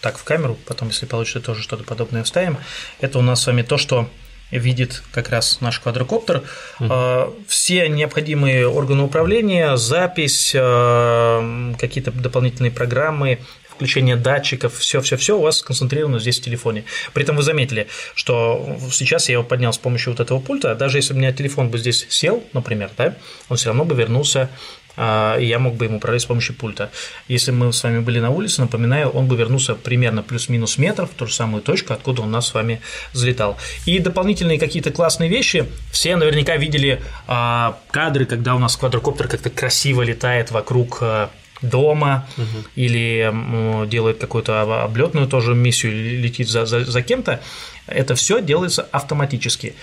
так 0.00 0.18
в 0.18 0.24
камеру, 0.24 0.56
потом, 0.66 0.88
если 0.88 1.06
получится, 1.06 1.40
тоже 1.40 1.62
что-то 1.62 1.84
подобное 1.84 2.24
вставим. 2.24 2.58
Это 3.00 3.18
у 3.18 3.22
нас 3.22 3.42
с 3.42 3.46
вами 3.46 3.62
то, 3.62 3.78
что 3.78 4.08
видит 4.50 5.02
как 5.12 5.30
раз 5.30 5.60
наш 5.60 5.80
квадрокоптер. 5.80 6.42
Mm-hmm. 6.78 7.44
Все 7.48 7.88
необходимые 7.88 8.68
органы 8.68 9.02
управления, 9.02 9.76
запись, 9.76 10.54
а, 10.56 11.74
какие-то 11.78 12.12
дополнительные 12.12 12.70
программы, 12.70 13.40
включение 13.74 14.16
датчиков, 14.16 14.76
все-все-все 14.78 15.38
у 15.38 15.42
вас 15.42 15.58
сконцентрировано 15.58 16.18
здесь 16.18 16.38
в 16.40 16.42
телефоне. 16.42 16.84
При 17.12 17.24
этом 17.24 17.36
вы 17.36 17.42
заметили, 17.42 17.88
что 18.14 18.78
сейчас 18.92 19.28
я 19.28 19.34
его 19.34 19.44
поднял 19.44 19.72
с 19.72 19.78
помощью 19.78 20.12
вот 20.12 20.20
этого 20.20 20.40
пульта, 20.40 20.74
даже 20.74 20.98
если 20.98 21.14
у 21.14 21.16
меня 21.16 21.32
телефон 21.32 21.70
бы 21.70 21.78
здесь 21.78 22.06
сел, 22.08 22.42
например, 22.52 22.90
да, 22.96 23.16
он 23.48 23.56
все 23.56 23.68
равно 23.68 23.84
бы 23.84 23.94
вернулся 23.94 24.50
а, 24.96 25.36
и 25.38 25.46
я 25.46 25.58
мог 25.58 25.74
бы 25.74 25.86
ему 25.86 25.96
управлять 25.96 26.22
с 26.22 26.26
помощью 26.26 26.54
пульта. 26.54 26.90
Если 27.28 27.50
мы 27.50 27.72
с 27.72 27.82
вами 27.82 27.98
были 28.00 28.20
на 28.20 28.30
улице, 28.30 28.60
напоминаю, 28.60 29.08
он 29.10 29.26
бы 29.26 29.36
вернулся 29.36 29.74
примерно 29.74 30.22
плюс-минус 30.22 30.78
метр 30.78 31.06
в 31.06 31.10
ту 31.10 31.26
же 31.26 31.34
самую 31.34 31.62
точку, 31.62 31.92
откуда 31.92 32.22
он 32.22 32.30
нас 32.30 32.48
с 32.48 32.54
вами 32.54 32.80
залетал. 33.12 33.56
И 33.86 33.98
дополнительные 33.98 34.58
какие-то 34.58 34.90
классные 34.92 35.28
вещи. 35.28 35.66
Все 35.90 36.16
наверняка 36.16 36.56
видели 36.56 37.02
а, 37.26 37.78
кадры, 37.90 38.24
когда 38.26 38.54
у 38.54 38.58
нас 38.58 38.76
квадрокоптер 38.76 39.28
как-то 39.28 39.50
красиво 39.50 40.02
летает 40.02 40.50
вокруг 40.50 40.98
а, 41.00 41.30
дома 41.68 42.26
угу. 42.36 42.66
или 42.76 43.86
делает 43.86 44.18
какую-то 44.18 44.82
облетную 44.84 45.26
тоже 45.26 45.54
миссию, 45.54 46.20
летит 46.20 46.48
за, 46.48 46.66
за, 46.66 46.84
за 46.84 47.02
кем-то. 47.02 47.40
Это 47.86 48.14
все 48.14 48.40
делается 48.40 48.82
автоматически. 48.92 49.74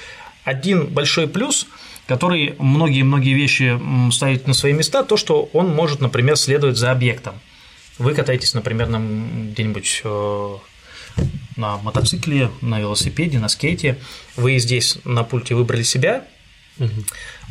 Один 0.43 0.87
большой 0.87 1.27
плюс– 1.27 1.67
который 2.11 2.55
многие-многие 2.59 3.33
вещи 3.33 3.79
ставит 4.11 4.45
на 4.45 4.53
свои 4.53 4.73
места, 4.73 5.03
то, 5.03 5.15
что 5.15 5.49
он 5.53 5.73
может, 5.73 6.01
например, 6.01 6.35
следовать 6.35 6.75
за 6.75 6.91
объектом. 6.91 7.35
Вы 7.97 8.13
катаетесь, 8.13 8.53
например, 8.53 8.87
где-нибудь 8.87 10.01
э, 10.03 10.57
на 11.55 11.77
мотоцикле, 11.77 12.51
на 12.59 12.81
велосипеде, 12.81 13.39
на 13.39 13.47
скейте, 13.47 13.97
вы 14.35 14.57
здесь 14.57 14.97
на 15.05 15.23
пульте 15.23 15.55
выбрали 15.55 15.83
себя, 15.83 16.25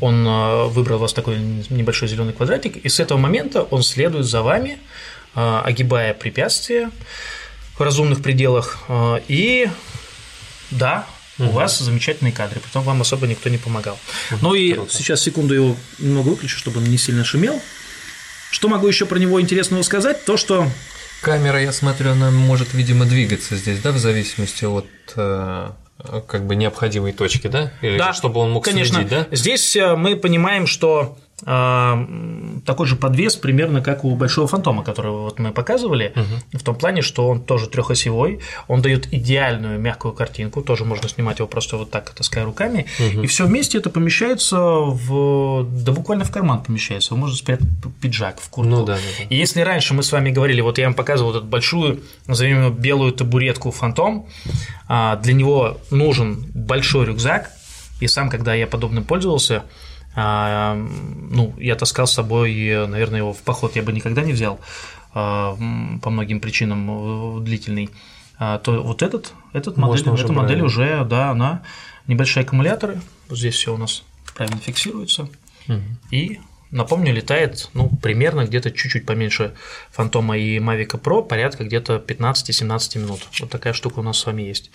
он 0.01 0.27
э, 0.27 0.65
выбрал 0.67 0.97
у 0.97 1.01
вас 1.01 1.13
такой 1.13 1.39
небольшой 1.71 2.09
зеленый 2.09 2.33
квадратик, 2.33 2.77
и 2.77 2.89
с 2.89 3.01
этого 3.01 3.19
момента 3.19 3.63
он 3.63 3.83
следует 3.83 4.27
за 4.27 4.43
вами, 4.43 4.79
э, 5.35 5.61
огибая 5.65 6.15
препятствия 6.15 6.91
в 7.77 7.81
разумных 7.81 8.23
пределах. 8.23 8.79
Э, 8.89 9.21
и 9.29 9.69
да, 10.71 11.07
у 11.39 11.49
вас 11.51 11.79
замечательные 11.79 12.33
кадры, 12.33 12.61
потом 12.61 12.83
вам 12.83 13.01
особо 13.01 13.27
никто 13.27 13.49
не 13.49 13.57
помогал. 13.57 13.99
Ну 14.43 14.55
и 14.55 14.75
Круто. 14.75 14.93
сейчас 14.93 15.23
секунду 15.23 15.55
его 15.55 15.77
немного 15.99 16.29
выключу, 16.29 16.59
чтобы 16.59 16.79
он 16.79 16.85
не 16.85 16.99
сильно 16.99 17.25
шумел. 17.25 17.61
Что 18.51 18.69
могу 18.69 18.87
еще 18.87 19.07
про 19.07 19.19
него 19.19 19.41
интересного 19.41 19.83
сказать? 19.83 20.25
То, 20.25 20.37
что 20.37 20.67
Камера, 21.23 21.61
я 21.61 21.73
смотрю, 21.73 22.13
она 22.13 22.31
может, 22.31 22.73
видимо, 22.75 23.05
двигаться 23.05 23.57
здесь, 23.57 23.79
да, 23.81 23.93
в 23.93 23.99
зависимости 23.99 24.65
от 24.65 24.87
как 26.27 26.47
бы 26.47 26.57
необходимой 26.57 27.13
точки, 27.13 27.47
да? 27.47 27.73
Или 27.83 27.99
да, 27.99 28.13
чтобы 28.13 28.41
он 28.41 28.53
мог 28.53 28.65
конечно. 28.65 28.97
следить, 28.97 29.11
да? 29.11 29.27
Здесь 29.31 29.77
э, 29.77 29.97
мы 29.97 30.17
понимаем, 30.17 30.67
что 30.67 31.17
такой 31.43 32.87
же 32.87 32.97
подвес 32.97 33.37
примерно 33.37 33.81
как 33.81 34.05
у 34.05 34.15
большого 34.15 34.47
фантома, 34.47 34.85
который 34.85 35.11
вот 35.11 35.39
мы 35.39 35.53
показывали, 35.53 36.13
угу. 36.15 36.59
в 36.59 36.63
том 36.63 36.75
плане, 36.75 37.03
что 37.03 37.29
он 37.29 37.41
тоже 37.41 37.67
трехосевой, 37.67 38.41
он 38.69 38.83
дает 38.83 39.13
идеальную 39.13 39.79
мягкую 39.79 40.13
картинку, 40.13 40.63
тоже 40.63 40.85
можно 40.85 41.09
снимать 41.09 41.39
его 41.39 41.49
просто 41.49 41.79
вот 41.79 41.91
так, 41.91 42.11
таская 42.11 42.45
руками, 42.45 42.87
угу. 42.99 43.23
и 43.23 43.27
все 43.27 43.47
вместе 43.47 43.79
это 43.79 43.89
помещается 43.89 44.59
в, 44.59 45.65
да 45.65 45.93
буквально 45.93 46.25
в 46.25 46.31
карман 46.31 46.63
помещается, 46.63 47.15
вы 47.15 47.21
можете 47.21 47.41
спрятать 47.41 47.69
пиджак 48.01 48.39
в 48.39 48.49
куртку. 48.51 48.71
Ну, 48.71 48.85
да, 48.85 48.95
да, 48.95 49.01
да. 49.19 49.25
И 49.31 49.37
если 49.37 49.63
раньше 49.63 49.95
мы 49.95 50.03
с 50.03 50.13
вами 50.13 50.31
говорили, 50.31 50.61
вот 50.61 50.77
я 50.79 50.85
вам 50.87 50.95
показывал 50.95 51.35
эту 51.35 51.47
большую, 51.47 52.01
назовем 52.27 52.65
ее 52.65 52.71
белую 52.71 53.13
табуретку 53.13 53.71
фантом, 53.71 54.27
а, 54.89 55.17
для 55.17 55.33
него 55.33 55.79
нужен 55.91 56.45
большой 56.55 57.07
рюкзак, 57.07 57.51
и 58.01 58.07
сам, 58.07 58.29
когда 58.29 58.55
я 58.55 58.67
подобным 58.67 59.05
пользовался, 59.05 59.65
а, 60.15 60.75
ну, 60.75 61.55
я 61.59 61.77
таскал 61.77 62.07
с 62.07 62.13
собой, 62.13 62.87
наверное, 62.87 63.19
его 63.19 63.33
в 63.33 63.43
поход 63.43 63.77
я 63.77 63.83
бы 63.83 63.93
никогда 63.93 64.23
не 64.23 64.33
взял 64.33 64.61
а, 65.15 65.57
по 66.03 66.11
многим 66.11 66.41
причинам 66.41 67.39
э, 67.39 67.41
длительный. 67.43 67.91
А, 68.39 68.59
то 68.59 68.83
вот 68.83 69.03
этот, 69.03 69.33
этот 69.53 69.77
модель, 69.77 70.01
эта 70.03 70.13
уже 70.13 70.29
модель 70.29 70.63
уже, 70.63 71.05
да, 71.05 71.31
она 71.31 71.63
небольшие 72.07 72.43
аккумуляторы, 72.43 73.01
вот 73.29 73.39
здесь 73.39 73.55
все 73.55 73.75
у 73.75 73.77
нас 73.77 74.03
правильно 74.35 74.59
фиксируется, 74.59 75.29
угу. 75.69 75.81
и 76.11 76.41
Напомню, 76.71 77.13
летает, 77.13 77.69
ну, 77.75 77.91
примерно 78.01 78.45
где-то 78.45 78.71
чуть-чуть 78.71 79.05
поменьше 79.05 79.55
Фантома 79.91 80.39
и 80.39 80.59
Mavic 80.59 81.01
Pro, 81.03 81.27
порядка 81.27 81.65
где-то 81.65 81.97
15-17 81.97 82.99
минут. 82.99 83.27
Вот 83.41 83.51
такая 83.51 83.73
штука 83.73 83.99
у 83.99 84.03
нас 84.03 84.19
с 84.19 84.27
вами 84.27 84.43
есть. 84.43 84.71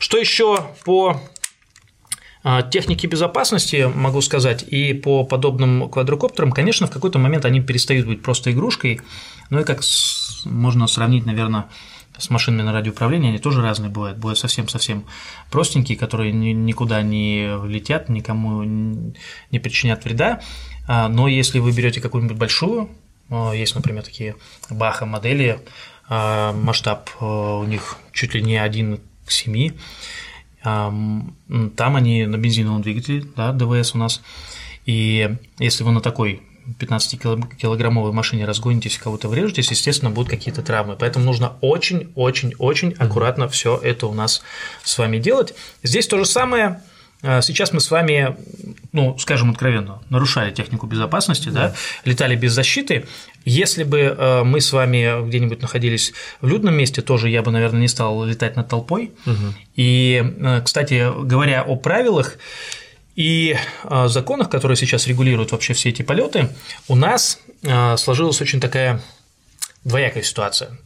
Что 0.00 0.18
еще 0.18 0.66
по 0.84 1.20
техники 2.70 3.06
безопасности, 3.06 3.90
могу 3.92 4.20
сказать, 4.20 4.62
и 4.62 4.94
по 4.94 5.24
подобным 5.24 5.90
квадрокоптерам, 5.90 6.52
конечно, 6.52 6.86
в 6.86 6.90
какой-то 6.90 7.18
момент 7.18 7.44
они 7.44 7.60
перестают 7.60 8.06
быть 8.06 8.22
просто 8.22 8.52
игрушкой, 8.52 9.00
ну 9.50 9.60
и 9.60 9.64
как 9.64 9.82
можно 10.44 10.86
сравнить, 10.86 11.26
наверное, 11.26 11.66
с 12.18 12.30
машинами 12.30 12.62
на 12.62 12.72
радиоуправлении, 12.72 13.28
они 13.30 13.38
тоже 13.38 13.62
разные 13.62 13.90
бывают. 13.90 14.18
Бывают 14.18 14.38
совсем-совсем 14.38 15.04
простенькие, 15.50 15.98
которые 15.98 16.32
никуда 16.32 17.02
не 17.02 17.46
летят, 17.66 18.08
никому 18.08 18.62
не 18.62 19.58
причинят 19.58 20.04
вреда. 20.04 20.40
А, 20.88 21.08
но 21.08 21.28
если 21.28 21.58
вы 21.58 21.72
берете 21.72 22.00
какую-нибудь 22.00 22.36
большую, 22.36 22.90
а, 23.28 23.52
есть, 23.52 23.74
например, 23.74 24.02
такие 24.02 24.36
Баха 24.70 25.06
модели, 25.06 25.60
масштаб 26.08 27.10
у 27.20 27.64
них 27.64 27.96
чуть 28.12 28.32
ли 28.34 28.40
не 28.40 28.58
один 28.58 29.00
к 29.26 29.32
7, 29.32 29.72
там 30.66 31.96
они 31.96 32.26
на 32.26 32.36
бензиновом 32.36 32.82
двигателе, 32.82 33.24
да, 33.36 33.52
ДВС 33.52 33.94
у 33.94 33.98
нас. 33.98 34.20
И 34.84 35.36
если 35.58 35.84
вы 35.84 35.92
на 35.92 36.00
такой 36.00 36.42
15-килограммовой 36.80 38.12
машине 38.12 38.44
разгонитесь, 38.44 38.98
кого-то 38.98 39.28
врежетесь, 39.28 39.70
естественно, 39.70 40.10
будут 40.10 40.30
какие-то 40.30 40.62
травмы. 40.62 40.96
Поэтому 40.98 41.24
нужно 41.24 41.52
очень-очень-очень 41.60 42.94
аккуратно 42.98 43.48
все 43.48 43.76
это 43.76 44.08
у 44.08 44.14
нас 44.14 44.42
с 44.82 44.98
вами 44.98 45.18
делать. 45.18 45.54
Здесь 45.84 46.08
то 46.08 46.18
же 46.18 46.24
самое. 46.24 46.82
А, 47.22 47.40
сейчас 47.42 47.72
мы 47.72 47.80
с 47.80 47.90
вами, 47.90 48.36
ну, 48.92 49.16
скажем 49.18 49.50
откровенно, 49.50 50.02
нарушали 50.10 50.52
технику 50.52 50.86
безопасности, 50.86 51.48
да, 51.48 51.68
да 51.68 51.74
летали 52.04 52.34
без 52.34 52.52
защиты. 52.52 53.06
Если 53.46 53.84
бы 53.84 54.00
э, 54.00 54.42
мы 54.42 54.60
с 54.60 54.72
вами 54.72 55.24
где-нибудь 55.28 55.62
находились 55.62 56.12
в 56.40 56.48
людном 56.48 56.74
месте, 56.74 57.00
тоже 57.00 57.30
я 57.30 57.42
бы, 57.42 57.52
наверное, 57.52 57.80
не 57.80 57.88
стал 57.88 58.24
летать 58.24 58.56
над 58.56 58.68
толпой. 58.68 59.12
Угу. 59.24 59.54
И, 59.76 60.34
э, 60.36 60.60
кстати, 60.64 61.12
говоря 61.22 61.62
о 61.62 61.76
правилах 61.76 62.38
и 63.14 63.56
э, 63.84 64.08
законах, 64.08 64.50
которые 64.50 64.76
сейчас 64.76 65.06
регулируют 65.06 65.52
вообще 65.52 65.74
все 65.74 65.90
эти 65.90 66.02
полеты, 66.02 66.48
у 66.88 66.96
нас 66.96 67.38
сложилась 67.96 68.40
очень 68.40 68.60
такая 68.60 69.00
двоякая 69.84 70.22
ситуация. 70.22 70.76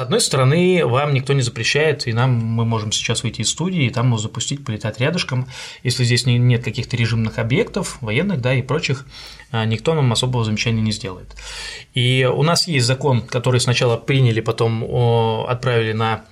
С 0.00 0.02
одной 0.02 0.22
стороны, 0.22 0.86
вам 0.86 1.12
никто 1.12 1.34
не 1.34 1.42
запрещает, 1.42 2.06
и 2.06 2.14
нам 2.14 2.30
мы 2.30 2.64
можем 2.64 2.90
сейчас 2.90 3.22
выйти 3.22 3.42
из 3.42 3.50
студии, 3.50 3.84
и 3.84 3.90
там 3.90 4.16
запустить, 4.16 4.64
полетать 4.64 4.98
рядышком. 4.98 5.46
Если 5.82 6.04
здесь 6.04 6.24
нет 6.24 6.64
каких-то 6.64 6.96
режимных 6.96 7.38
объектов, 7.38 7.98
военных, 8.00 8.40
да, 8.40 8.54
и 8.54 8.62
прочих, 8.62 9.04
а, 9.52 9.66
никто 9.66 9.92
нам 9.92 10.10
особого 10.10 10.42
замечания 10.42 10.80
не 10.80 10.92
сделает. 10.92 11.36
И 11.92 12.26
у 12.34 12.42
нас 12.42 12.66
есть 12.66 12.86
закон, 12.86 13.20
который 13.20 13.60
сначала 13.60 13.98
приняли, 13.98 14.40
потом 14.40 15.44
отправили 15.46 15.92
на 15.92 16.24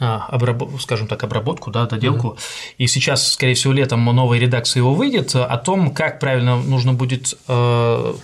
а, 0.00 0.28
обраб... 0.28 0.62
скажем 0.80 1.06
так, 1.06 1.22
обработку, 1.22 1.70
да, 1.70 1.84
доделку. 1.84 2.28
Mm-hmm. 2.28 2.74
И 2.78 2.86
сейчас, 2.86 3.30
скорее 3.30 3.56
всего, 3.56 3.74
летом 3.74 4.02
новая 4.06 4.38
редакция 4.38 4.80
его 4.80 4.94
выйдет 4.94 5.34
о 5.34 5.58
том, 5.58 5.92
как 5.92 6.18
правильно 6.18 6.56
нужно 6.56 6.94
будет 6.94 7.34
э, 7.46 8.14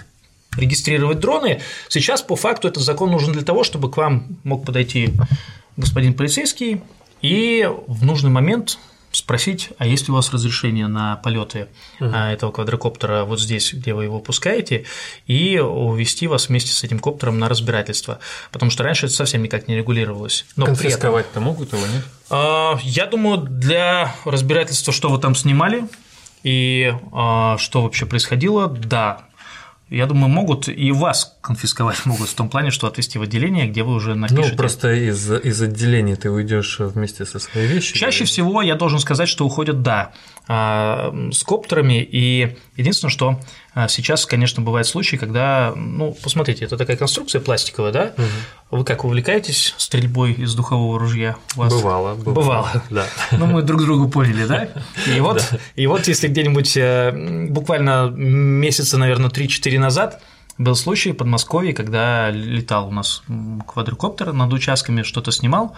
регистрировать 0.57 1.21
дроны. 1.21 1.61
Сейчас 1.89 2.23
по 2.23 2.37
факту 2.37 2.69
этот 2.69 2.83
закон 2.83 3.11
нужен 3.11 3.33
для 3.33 3.43
того, 3.43 3.65
чтобы 3.65 3.91
к 3.91 3.97
вам 3.97 4.39
мог 4.45 4.65
подойти 4.65 5.11
господин 5.77 6.15
полицейский 6.15 6.83
и 7.23 7.69
в 7.87 8.05
нужный 8.05 8.31
момент 8.31 8.79
спросить, 9.13 9.71
а 9.79 9.87
есть 9.87 10.09
ли 10.09 10.13
у 10.13 10.15
вас 10.15 10.33
разрешение 10.33 10.87
на 10.87 11.17
полеты 11.17 11.69
угу. 12.01 12.11
этого 12.11 12.51
квадрокоптера 12.51 13.25
вот 13.25 13.41
здесь, 13.41 13.73
где 13.75 13.93
вы 13.95 14.05
его 14.05 14.21
пускаете, 14.21 14.87
и 15.27 15.59
увести 15.59 16.27
вас 16.27 16.49
вместе 16.49 16.73
с 16.73 16.83
этим 16.83 16.99
коптером 16.99 17.39
на 17.39 17.49
разбирательство, 17.49 18.19
потому 18.51 18.71
что 18.71 18.83
раньше 18.83 19.07
это 19.07 19.15
совсем 19.15 19.43
никак 19.43 19.69
не 19.69 19.77
регулировалось. 19.77 20.47
Но 20.57 20.67
Конфисковать-то 20.67 21.41
могут 21.41 21.73
его, 21.73 21.87
нет? 21.87 22.05
А, 22.31 22.79
я 22.83 23.07
думаю, 23.07 23.39
для 23.39 24.15
разбирательства, 24.25 24.93
что 24.93 25.11
вы 25.11 25.19
там 25.19 25.35
снимали 25.35 25.85
и 26.43 26.95
а, 27.13 27.59
что 27.59 27.83
вообще 27.83 28.07
происходило, 28.07 28.67
да, 28.67 29.27
я 29.93 30.07
думаю, 30.07 30.29
могут 30.29 30.69
и 30.69 30.91
вас 30.93 31.37
конфисковать 31.41 31.99
могут 32.07 32.29
в 32.29 32.35
том 32.35 32.49
плане, 32.49 32.71
что 32.71 32.87
отвезти 32.87 33.19
в 33.19 33.23
отделение, 33.23 33.67
где 33.67 33.83
вы 33.83 33.95
уже 33.95 34.15
напишете. 34.15 34.51
Ну, 34.51 34.57
просто 34.57 34.93
из, 34.93 35.31
из 35.31 35.63
отделения 35.63 36.17
ты 36.17 36.31
уйдешь 36.31 36.77
вместе 36.79 37.25
со 37.27 37.39
своей 37.39 37.67
вещью. 37.67 37.97
Чаще 37.97 38.25
всего 38.25 38.63
я 38.63 38.75
должен 38.75 38.99
сказать, 38.99 39.29
что 39.29 39.45
уходят, 39.45 39.83
да, 39.83 40.13
а, 40.49 41.15
с 41.31 41.43
коптерами, 41.45 42.03
и 42.03 42.57
единственное, 42.77 43.11
что 43.11 43.41
сейчас, 43.89 44.27
конечно, 44.27 44.63
бывают 44.63 44.87
случаи, 44.87 45.17
когда, 45.17 45.73
ну, 45.75 46.17
посмотрите, 46.23 46.65
это 46.65 46.77
такая 46.77 46.97
конструкция 46.97 47.41
пластиковая, 47.41 47.93
да? 47.93 48.13
Угу. 48.17 48.79
Вы 48.79 48.85
как 48.85 49.05
увлекаетесь 49.05 49.75
стрельбой 49.79 50.33
из 50.33 50.55
духового 50.55 50.99
ружья? 50.99 51.37
У 51.57 51.61
вас... 51.61 51.73
Бывало, 51.73 52.15
бывало. 52.15 52.35
Бывало. 52.35 52.83
Да. 52.91 53.07
Ну, 53.33 53.47
мы 53.47 53.63
друг 53.63 53.83
другу 53.83 54.09
поняли, 54.09 54.45
да? 54.45 54.69
И 55.07 55.21
вот, 55.21 55.47
да. 55.51 55.59
и 55.75 55.87
вот 55.87 56.07
если 56.07 56.29
где-нибудь 56.29 56.77
э, 56.77 57.49
буквально 57.49 58.11
месяца, 58.11 58.99
наверное, 58.99 59.31
3-4 59.31 59.79
назад 59.79 60.23
был 60.59 60.75
случай 60.75 61.13
в 61.13 61.17
Подмосковье, 61.17 61.73
когда 61.73 62.31
летал 62.31 62.89
у 62.89 62.91
нас 62.91 63.23
квадрокоптер 63.67 64.33
над 64.33 64.53
участками, 64.53 65.03
что-то 65.03 65.33
снимал, 65.33 65.75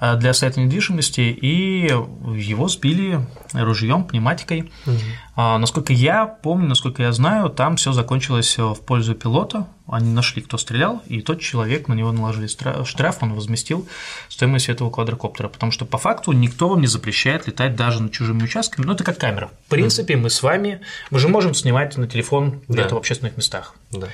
для 0.00 0.34
сайта 0.34 0.60
недвижимости, 0.60 1.20
и 1.20 1.86
его 1.86 2.68
сбили 2.68 3.20
ружьем, 3.52 4.04
пневматикой. 4.04 4.70
Угу. 4.86 4.94
Насколько 5.36 5.92
я 5.92 6.26
помню, 6.26 6.68
насколько 6.68 7.02
я 7.02 7.12
знаю, 7.12 7.50
там 7.50 7.76
все 7.76 7.92
закончилось 7.92 8.58
в 8.58 8.76
пользу 8.76 9.14
пилота. 9.14 9.66
Они 9.88 10.12
нашли, 10.12 10.42
кто 10.42 10.58
стрелял, 10.58 11.00
и 11.06 11.20
тот 11.20 11.40
человек 11.40 11.86
на 11.86 11.94
него 11.94 12.10
наложили 12.10 12.46
штраф, 12.46 13.18
он 13.22 13.34
возместил 13.34 13.86
стоимость 14.28 14.68
этого 14.68 14.90
квадрокоптера. 14.90 15.48
Потому 15.48 15.70
что 15.70 15.84
по 15.84 15.96
факту 15.96 16.32
никто 16.32 16.68
вам 16.68 16.80
не 16.80 16.88
запрещает 16.88 17.46
летать 17.46 17.76
даже 17.76 18.02
над 18.02 18.12
чужими 18.12 18.42
участками. 18.42 18.84
Ну, 18.84 18.94
это 18.94 19.04
как 19.04 19.18
камера. 19.18 19.50
В 19.66 19.70
принципе, 19.70 20.14
mm 20.14 20.16
мы 20.26 20.30
с 20.30 20.42
вами, 20.42 20.80
мы 21.10 21.18
же 21.20 21.28
можем 21.28 21.54
снимать 21.54 21.96
на 21.96 22.08
телефон 22.08 22.62
где-то 22.68 22.88
да. 22.88 22.94
в 22.96 22.98
общественных 22.98 23.36
местах. 23.36 23.74
Да. 23.92 24.08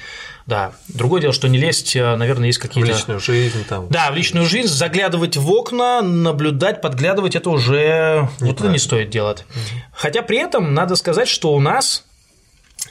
Да. 0.46 0.72
Другое 0.88 1.20
дело, 1.20 1.32
что 1.32 1.48
не 1.48 1.58
лезть, 1.58 1.94
э, 1.96 2.16
наверное, 2.16 2.46
есть 2.46 2.58
какие-то. 2.58 2.92
В 2.92 2.94
личную 2.94 3.20
жизнь 3.20 3.64
там. 3.68 3.88
Да, 3.88 4.10
в 4.10 4.16
личную 4.16 4.46
жизнь, 4.46 4.68
заглядывать 4.68 5.36
в 5.36 5.50
окна, 5.50 6.02
наблюдать, 6.02 6.80
подглядывать 6.80 7.36
это 7.36 7.50
уже 7.50 8.28
не 8.40 8.48
вот 8.48 8.60
это 8.60 8.68
не 8.68 8.78
стоит 8.78 9.10
делать. 9.10 9.44
Угу. 9.50 9.80
Хотя 9.94 10.22
при 10.22 10.38
этом 10.38 10.74
надо 10.74 10.96
сказать, 10.96 11.28
что 11.28 11.54
у 11.54 11.60
нас 11.60 12.04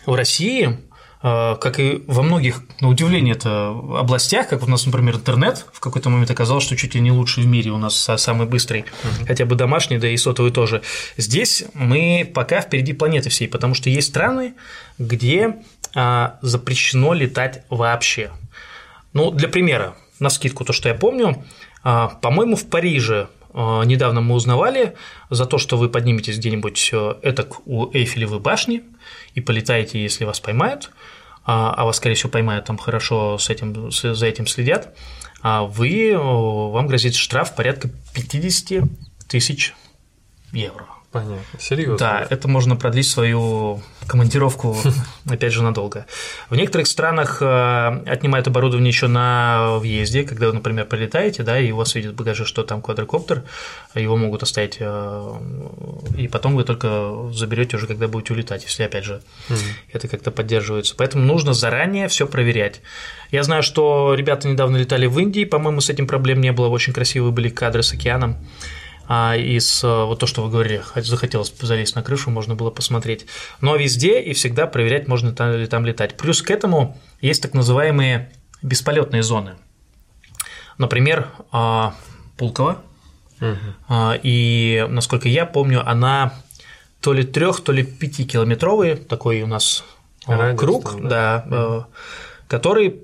в 0.05 0.13
России 0.13 0.79
а, 1.23 1.55
как 1.55 1.79
и 1.79 2.03
во 2.07 2.23
многих, 2.23 2.63
на 2.79 2.89
удивление, 2.89 3.35
это 3.35 3.69
областях, 3.69 4.47
как 4.47 4.63
у 4.63 4.67
нас, 4.67 4.85
например, 4.87 5.15
интернет, 5.15 5.67
в 5.71 5.79
какой-то 5.79 6.09
момент 6.09 6.31
оказалось, 6.31 6.63
что 6.63 6.75
чуть 6.75 6.95
ли 6.95 7.01
не 7.01 7.11
лучший 7.11 7.43
в 7.43 7.47
мире 7.47 7.69
у 7.71 7.77
нас 7.77 8.09
самый 8.17 8.47
быстрый, 8.47 8.81
uh-huh. 8.81 9.27
хотя 9.27 9.45
бы 9.45 9.55
домашний, 9.55 9.99
да 9.99 10.07
и 10.07 10.17
сотовый 10.17 10.51
тоже. 10.51 10.81
Здесь 11.17 11.65
мы 11.75 12.29
пока 12.33 12.61
впереди 12.61 12.93
планеты 12.93 13.29
всей, 13.29 13.47
потому 13.47 13.75
что 13.75 13.91
есть 13.91 14.07
страны, 14.07 14.55
где 14.97 15.57
а, 15.95 16.39
запрещено 16.41 17.13
летать 17.13 17.63
вообще. 17.69 18.31
Ну, 19.13 19.31
для 19.31 19.47
примера, 19.47 19.95
на 20.19 20.29
скидку 20.29 20.63
то, 20.63 20.73
что 20.73 20.89
я 20.89 20.95
помню, 20.95 21.43
а, 21.83 22.07
по-моему, 22.07 22.55
в 22.55 22.67
Париже 22.67 23.27
а, 23.53 23.83
недавно 23.83 24.21
мы 24.21 24.35
узнавали 24.35 24.95
за 25.29 25.45
то, 25.45 25.57
что 25.57 25.77
вы 25.77 25.89
подниметесь 25.89 26.37
где-нибудь 26.37 26.89
э, 26.93 27.15
это 27.21 27.47
у 27.65 27.91
Эйфелевой 27.91 28.39
башни 28.39 28.83
и 29.33 29.41
полетаете, 29.41 30.01
если 30.01 30.25
вас 30.25 30.39
поймают, 30.39 30.91
а, 31.43 31.73
а 31.73 31.85
вас, 31.85 31.97
скорее 31.97 32.15
всего, 32.15 32.29
поймают, 32.29 32.65
там 32.65 32.77
хорошо 32.77 33.37
с 33.37 33.49
этим, 33.49 33.91
за 33.91 34.25
этим 34.25 34.47
следят, 34.47 34.95
а 35.41 35.63
вы, 35.63 36.13
вам 36.15 36.87
грозит 36.87 37.15
штраф 37.15 37.55
порядка 37.55 37.89
50 38.13 38.83
тысяч 39.27 39.73
евро. 40.51 40.85
Понятно. 41.11 41.59
Серьезно. 41.59 41.97
Да, 41.97 42.27
это 42.29 42.47
можно 42.47 42.75
продлить 42.75 43.07
свою 43.07 43.81
командировку, 44.11 44.75
опять 45.25 45.53
же, 45.53 45.63
надолго. 45.63 46.05
В 46.49 46.55
некоторых 46.57 46.87
странах 46.87 47.41
э, 47.41 47.45
отнимают 48.05 48.45
оборудование 48.45 48.89
еще 48.89 49.07
на 49.07 49.77
въезде, 49.77 50.23
когда 50.23 50.47
вы, 50.47 50.53
например, 50.53 50.85
прилетаете, 50.85 51.43
да, 51.43 51.57
и 51.57 51.71
у 51.71 51.77
вас 51.77 51.95
видят 51.95 52.11
в 52.11 52.15
багаже, 52.15 52.43
что 52.43 52.63
там 52.63 52.81
квадрокоптер, 52.81 53.43
его 53.95 54.17
могут 54.17 54.43
оставить, 54.43 54.77
э, 54.81 55.33
и 56.17 56.27
потом 56.27 56.57
вы 56.57 56.65
только 56.65 57.29
заберете 57.31 57.77
уже, 57.77 57.87
когда 57.87 58.09
будете 58.09 58.33
улетать, 58.33 58.65
если, 58.65 58.83
опять 58.83 59.05
же, 59.05 59.21
это 59.93 60.09
как-то 60.09 60.29
поддерживается. 60.29 60.93
Поэтому 60.97 61.23
нужно 61.23 61.53
заранее 61.53 62.09
все 62.09 62.27
проверять. 62.27 62.81
Я 63.31 63.43
знаю, 63.43 63.63
что 63.63 64.13
ребята 64.13 64.49
недавно 64.49 64.75
летали 64.75 65.05
в 65.05 65.17
Индии, 65.19 65.45
по-моему, 65.45 65.79
с 65.79 65.89
этим 65.89 66.05
проблем 66.05 66.41
не 66.41 66.51
было, 66.51 66.67
очень 66.67 66.91
красивые 66.91 67.31
были 67.31 67.47
кадры 67.47 67.81
с 67.81 67.93
океаном 67.93 68.35
а 69.13 69.35
из 69.35 69.83
э, 69.83 70.05
вот 70.05 70.19
то, 70.19 70.25
что 70.25 70.41
вы 70.41 70.49
говорили, 70.49 70.81
захотелось 70.95 71.53
залезть 71.59 71.95
на 71.95 72.01
крышу, 72.01 72.29
можно 72.29 72.55
было 72.55 72.71
посмотреть. 72.71 73.25
Но 73.59 73.75
везде 73.75 74.21
и 74.21 74.31
всегда 74.31 74.67
проверять, 74.67 75.09
можно 75.09 75.35
ли 75.53 75.67
там 75.67 75.85
летать. 75.85 76.15
Плюс 76.15 76.41
к 76.41 76.49
этому 76.49 76.97
есть 77.19 77.41
так 77.41 77.53
называемые 77.53 78.31
бесполетные 78.61 79.21
зоны. 79.21 79.55
Например, 80.77 81.27
а, 81.51 81.93
Пулково. 82.37 82.81
Угу. 83.41 84.13
И, 84.23 84.85
насколько 84.87 85.27
я 85.27 85.45
помню, 85.45 85.85
она 85.85 86.33
то 87.01 87.11
ли 87.11 87.25
трех, 87.25 87.59
то 87.59 87.73
ли 87.73 87.83
пятикилометровый 87.83 88.95
такой 88.95 89.41
у 89.41 89.47
нас 89.47 89.83
а, 90.25 90.37
Радиус, 90.37 90.59
круг, 90.61 90.89
там, 90.89 91.09
да, 91.09 91.43
да 91.49 91.67
угу 91.67 91.85
который 92.51 92.99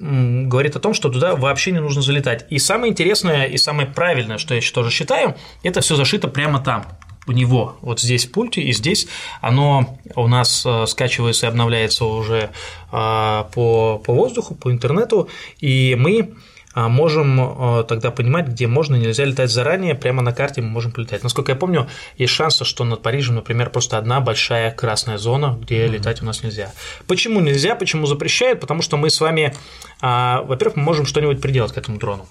говорит 0.46 0.76
о 0.76 0.80
том, 0.80 0.94
что 0.94 1.08
туда 1.08 1.38
вообще 1.38 1.72
не 1.72 1.80
нужно 1.80 2.02
залетать. 2.02 2.46
И 2.50 2.60
самое 2.60 2.92
интересное 2.92 3.46
и 3.46 3.56
самое 3.56 3.88
правильное, 3.88 4.38
что 4.40 4.54
я 4.54 4.58
еще 4.58 4.74
тоже 4.74 4.92
считаю, 4.92 5.38
это 5.64 5.80
все 5.80 5.96
зашито 5.96 6.28
прямо 6.28 6.60
там, 6.60 6.86
у 7.28 7.32
него, 7.32 7.78
вот 7.82 8.02
здесь 8.02 8.26
в 8.26 8.32
пульте, 8.32 8.60
и 8.62 8.74
здесь 8.74 9.08
оно 9.40 10.00
у 10.16 10.28
нас 10.28 10.66
э, 10.66 10.86
скачивается 10.86 11.46
и 11.46 11.50
обновляется 11.50 12.04
уже 12.04 12.50
э, 12.92 13.44
по, 13.54 14.02
по 14.06 14.14
воздуху, 14.14 14.54
по 14.54 14.70
интернету, 14.70 15.30
и 15.62 15.96
мы 15.98 16.34
можем 16.78 17.40
а, 17.40 17.84
тогда 17.84 18.12
понимать, 18.12 18.48
где 18.48 18.68
можно 18.68 18.96
и 18.96 19.00
нельзя 19.00 19.26
летать 19.26 19.50
заранее, 19.50 19.96
прямо 19.96 20.22
на 20.22 20.34
карте 20.34 20.62
мы 20.62 20.70
можем 20.70 20.92
полетать. 20.92 21.24
Насколько 21.24 21.54
я 21.54 21.56
помню, 21.56 21.88
есть 22.18 22.34
шансы, 22.34 22.66
что 22.66 22.84
над 22.84 23.02
Парижем, 23.02 23.36
например, 23.36 23.70
просто 23.70 23.98
одна 23.98 24.20
большая 24.20 24.72
красная 24.72 25.18
зона, 25.18 25.58
где 25.60 25.86
mm-hmm. 25.86 25.90
летать 25.90 26.22
у 26.22 26.26
нас 26.26 26.44
нельзя. 26.44 26.72
Почему 27.08 27.40
нельзя, 27.40 27.76
почему 27.76 28.06
запрещают? 28.06 28.60
Потому 28.60 28.82
что 28.82 28.98
мы 28.98 29.10
с 29.10 29.20
вами, 29.20 29.56
а, 30.02 30.44
во-первых, 30.44 30.76
мы 30.78 30.84
можем 30.84 31.06
что-нибудь 31.06 31.42
приделать 31.42 31.74
к 31.74 31.78
этому 31.78 31.98
дрону. 31.98 32.28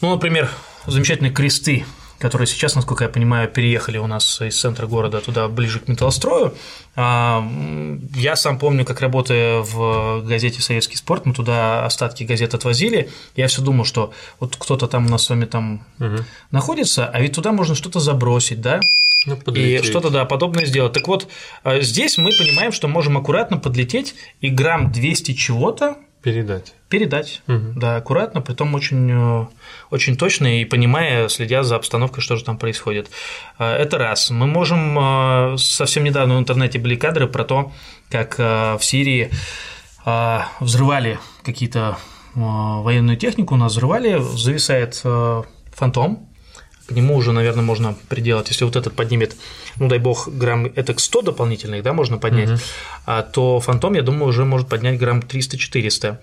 Ну, 0.00 0.10
например, 0.10 0.48
замечательные 0.86 1.32
кресты 1.32 1.84
которые 2.20 2.46
сейчас, 2.46 2.74
насколько 2.74 3.04
я 3.04 3.10
понимаю, 3.10 3.48
переехали 3.48 3.96
у 3.96 4.06
нас 4.06 4.40
из 4.42 4.60
центра 4.60 4.86
города 4.86 5.20
туда 5.20 5.48
ближе 5.48 5.80
к 5.80 5.88
металлострою. 5.88 6.54
А, 6.94 7.42
я 8.14 8.36
сам 8.36 8.58
помню, 8.58 8.84
как 8.84 9.00
работая 9.00 9.62
в 9.62 10.22
газете 10.22 10.60
«Советский 10.60 10.96
спорт», 10.96 11.24
мы 11.24 11.32
туда 11.32 11.86
остатки 11.86 12.24
газет 12.24 12.52
отвозили. 12.52 13.08
Я 13.36 13.46
все 13.46 13.62
думал, 13.62 13.86
что 13.86 14.12
вот 14.38 14.56
кто-то 14.56 14.86
там 14.86 15.06
у 15.06 15.08
нас 15.08 15.24
с 15.24 15.30
вами 15.30 15.46
там 15.46 15.86
угу. 15.98 16.18
находится, 16.50 17.06
а 17.06 17.20
ведь 17.20 17.34
туда 17.34 17.52
можно 17.52 17.74
что-то 17.74 18.00
забросить, 18.00 18.60
да? 18.60 18.80
Ну, 19.26 19.36
и 19.54 19.82
что-то, 19.82 20.10
да, 20.10 20.24
подобное 20.24 20.66
сделать. 20.66 20.92
Так 20.92 21.08
вот, 21.08 21.26
а, 21.64 21.80
здесь 21.80 22.18
мы 22.18 22.30
понимаем, 22.38 22.72
что 22.72 22.86
можем 22.86 23.16
аккуратно 23.16 23.56
подлететь 23.56 24.14
и 24.42 24.50
грамм 24.50 24.92
200 24.92 25.32
чего-то 25.32 25.96
Передать. 26.22 26.74
Передать, 26.90 27.42
угу. 27.48 27.72
да, 27.76 27.96
аккуратно, 27.96 28.42
при 28.42 28.52
том 28.52 28.74
очень, 28.74 29.10
э, 29.10 29.46
очень 29.90 30.18
точно 30.18 30.60
и 30.60 30.66
понимая, 30.66 31.28
следя 31.28 31.62
за 31.62 31.76
обстановкой, 31.76 32.22
что 32.22 32.36
же 32.36 32.44
там 32.44 32.58
происходит. 32.58 33.10
Э, 33.58 33.72
это 33.72 33.96
раз. 33.96 34.30
Мы 34.30 34.46
можем, 34.46 34.98
э, 34.98 35.56
совсем 35.56 36.04
недавно 36.04 36.36
в 36.36 36.40
интернете 36.40 36.78
были 36.78 36.94
кадры 36.94 37.26
про 37.26 37.44
то, 37.44 37.72
как 38.10 38.38
в 38.38 38.80
Сирии 38.80 39.30
взрывали 40.60 41.18
какие-то 41.44 41.98
военную 42.34 43.18
технику, 43.18 43.54
у 43.54 43.58
нас 43.58 43.72
взрывали, 43.72 44.18
зависает 44.18 44.94
фантом, 45.74 46.29
к 46.90 46.92
нему 46.92 47.14
уже, 47.14 47.30
наверное, 47.30 47.62
можно 47.62 47.94
приделать, 48.08 48.48
если 48.48 48.64
вот 48.64 48.74
этот 48.74 48.94
поднимет, 48.94 49.36
ну 49.78 49.86
дай 49.88 50.00
бог, 50.00 50.28
грамм 50.28 50.66
это 50.74 50.98
100 50.98 51.22
дополнительных, 51.22 51.84
да, 51.84 51.92
можно 51.92 52.18
поднять, 52.18 52.50
угу. 52.50 52.58
а, 53.06 53.22
то 53.22 53.60
фантом, 53.60 53.94
я 53.94 54.02
думаю, 54.02 54.30
уже 54.30 54.44
может 54.44 54.68
поднять 54.68 54.98
грамм 54.98 55.20
300-400. 55.20 56.18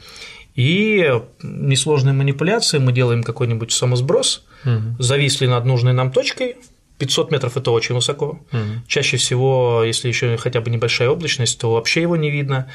И 0.55 1.21
несложные 1.41 2.13
манипуляции, 2.13 2.79
мы 2.79 2.91
делаем 2.91 3.23
какой-нибудь 3.23 3.71
самосброс, 3.71 4.43
угу. 4.65 5.01
зависли 5.01 5.47
над 5.47 5.63
нужной 5.63 5.93
нам 5.93 6.11
точкой, 6.11 6.57
500 6.99 7.31
метров 7.31 7.55
это 7.55 7.71
очень 7.71 7.95
высоко. 7.95 8.41
Угу. 8.51 8.87
Чаще 8.87 9.15
всего, 9.15 9.83
если 9.85 10.09
еще 10.09 10.35
хотя 10.35 10.59
бы 10.59 10.69
небольшая 10.69 11.09
облачность, 11.09 11.59
то 11.61 11.73
вообще 11.73 12.01
его 12.01 12.17
не 12.17 12.29
видно 12.29 12.69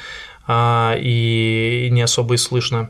а, 0.47 0.97
и 0.99 1.89
не 1.91 2.01
особо 2.01 2.33
и 2.33 2.37
слышно. 2.37 2.89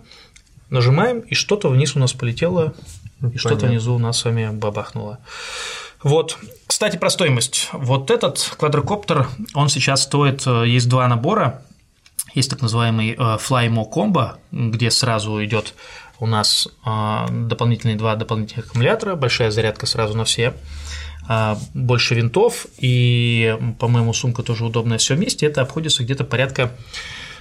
Нажимаем, 0.70 1.20
и 1.20 1.36
что-то 1.36 1.68
вниз 1.68 1.98
у 1.98 2.00
нас 2.00 2.13
полетело 2.13 2.74
и 3.31 3.38
что-то 3.38 3.67
внизу 3.67 3.95
у 3.95 3.99
нас 3.99 4.17
с 4.17 4.25
вами 4.25 4.49
бабахнуло. 4.51 5.19
Вот. 6.03 6.38
Кстати, 6.67 6.97
про 6.97 7.09
стоимость. 7.09 7.69
Вот 7.71 8.12
этот 8.12 8.55
квадрокоптер, 8.57 9.27
он 9.53 9.69
сейчас 9.69 10.03
стоит, 10.03 10.43
э, 10.45 10.65
есть 10.67 10.89
два 10.89 11.07
набора. 11.07 11.63
Есть 12.33 12.49
так 12.49 12.62
называемый 12.62 13.12
э, 13.12 13.15
Flymo 13.15 13.86
Combo, 13.89 14.33
где 14.51 14.91
сразу 14.91 15.43
идет 15.43 15.73
у 16.19 16.27
нас 16.27 16.67
э, 16.86 17.25
дополнительные 17.29 17.95
два 17.95 18.15
дополнительных 18.15 18.67
аккумулятора, 18.67 19.15
большая 19.15 19.49
зарядка 19.49 19.86
сразу 19.86 20.17
на 20.17 20.25
все, 20.25 20.53
больше 21.73 22.15
винтов 22.15 22.67
и, 22.79 23.57
по-моему, 23.79 24.13
сумка 24.13 24.43
тоже 24.43 24.65
удобная 24.65 24.97
все 24.97 25.15
вместе. 25.15 25.45
Это 25.45 25.62
обходится 25.62 26.03
где-то 26.03 26.25
порядка, 26.25 26.71